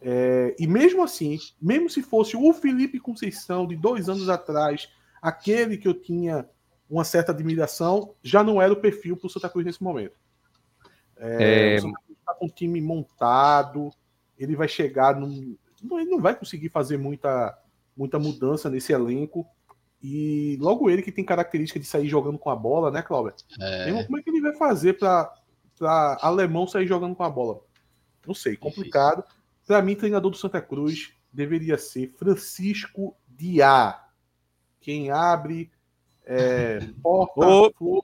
[0.00, 4.88] É, e mesmo assim, mesmo se fosse o Felipe Conceição de dois anos atrás,
[5.20, 6.48] aquele que eu tinha
[6.88, 10.16] uma certa admiração, já não era o perfil para o Santa Cruz nesse momento.
[11.16, 11.76] É, é...
[11.76, 13.90] O Santa Cruz está com um time montado,
[14.38, 15.56] ele vai chegar num.
[15.82, 17.56] Ele não vai conseguir fazer muita,
[17.96, 19.46] muita mudança nesse elenco.
[20.02, 23.34] E logo ele que tem característica de sair jogando com a bola, né, Cláudio?
[23.60, 24.02] É.
[24.04, 25.30] Como é que ele vai fazer para
[26.22, 27.60] alemão sair jogando com a bola?
[28.26, 29.22] Não sei, complicado.
[29.70, 34.04] Para mim, treinador do Santa Cruz deveria ser Francisco Diá.
[34.80, 35.70] Quem abre
[36.26, 37.72] é, porta.
[37.78, 38.02] Oh.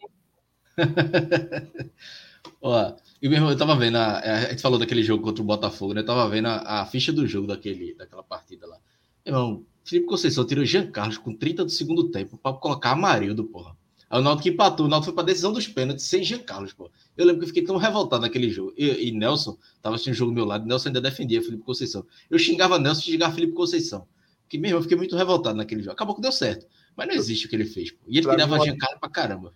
[2.63, 5.93] Ó, e mesmo, eu tava vendo, a, a, gente falou daquele jogo contra o Botafogo,
[5.93, 6.03] né?
[6.03, 8.79] Eu tava vendo a, a, ficha do jogo daquele, daquela partida lá.
[9.25, 13.77] Irmão, Felipe Conceição tirou Jean Carlos com 30 do segundo tempo para colocar Amarildo, porra.
[14.09, 16.91] Aí o Náutico empatou, o Náutico foi pra decisão dos pênaltis sem Jean Carlos, pô.
[17.17, 18.73] Eu lembro que eu fiquei tão revoltado naquele jogo.
[18.77, 22.07] E, e Nelson, tava assistindo o jogo do meu lado, Nelson ainda defendia Felipe Conceição.
[22.31, 24.07] Eu xingava Nelson e xingava Felipe Conceição.
[24.43, 25.93] Porque mesmo eu fiquei muito revoltado naquele jogo.
[25.93, 26.67] Acabou que deu certo.
[26.97, 28.05] Mas não existe o que ele fez, pô.
[28.07, 29.53] E ele tirava Jean Carlos pra caramba.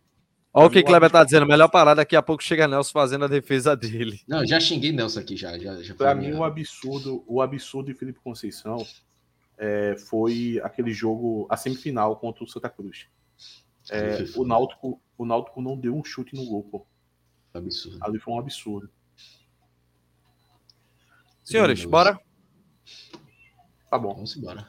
[0.53, 3.29] Olha o que Kleber tá dizendo, melhor parar daqui a pouco chega Nelson fazendo a
[3.29, 4.21] defesa dele.
[4.27, 5.57] Não, já xinguei Nelson aqui, já.
[5.57, 8.85] já, já pra mim, o absurdo, o absurdo de Felipe Conceição
[9.57, 13.07] é, foi aquele jogo, a semifinal contra o Santa Cruz.
[13.91, 16.87] É, o, Náutico, o Náutico não deu um chute no gol, pô.
[17.53, 17.99] Absurdo.
[18.01, 18.91] Ali foi um absurdo.
[21.43, 22.21] Senhores, bora?
[23.91, 24.15] Tá bom.
[24.15, 24.67] Vamos embora.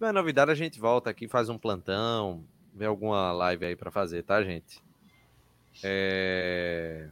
[0.00, 3.90] Não é novidade, a gente volta aqui, faz um plantão, vê alguma live aí para
[3.90, 4.80] fazer, tá, gente?
[5.82, 7.08] É...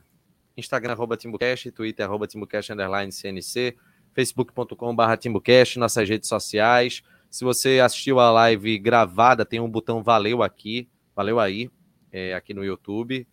[0.57, 3.77] Instagram, arroba TimbuCast, Twitter, arroba TimbuCast, underline CNC,
[4.15, 7.03] facebook.com barra TimbuCast, nossas redes sociais.
[7.37, 11.71] Se você assistiu a live gravada, tem um botão valeu aqui, valeu aí,
[12.11, 13.15] é, aqui no YouTube.
[13.15, 13.27] E é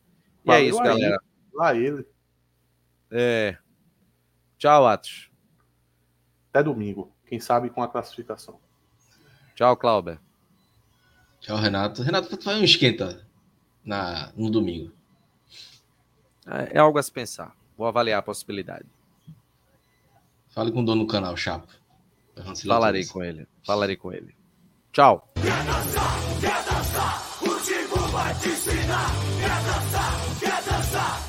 [0.44, 0.88] valeu é isso, aí.
[0.88, 1.24] galera.
[1.54, 2.06] Lá ele.
[3.10, 3.58] É.
[4.58, 5.32] Tchau, Atos.
[6.50, 7.14] Até domingo.
[7.26, 8.60] Quem sabe com a classificação.
[9.56, 10.20] Tchau, Clauber.
[11.40, 12.04] Tchau, Renato.
[12.04, 13.26] Renato, tu faz um esquenta
[13.86, 14.92] na, no domingo.
[16.46, 17.56] É, é algo a se pensar.
[17.78, 18.86] Vou avaliar a possibilidade.
[20.50, 21.83] Fale com o dono do canal, Chapo.
[22.66, 23.48] Falarei com ele.
[23.66, 24.36] Falarei com ele.
[24.92, 25.32] Tchau.
[25.36, 29.10] Quer dançar, quer dançar, o vai te ensinar.
[29.40, 31.23] Quer dançar, quer dançar.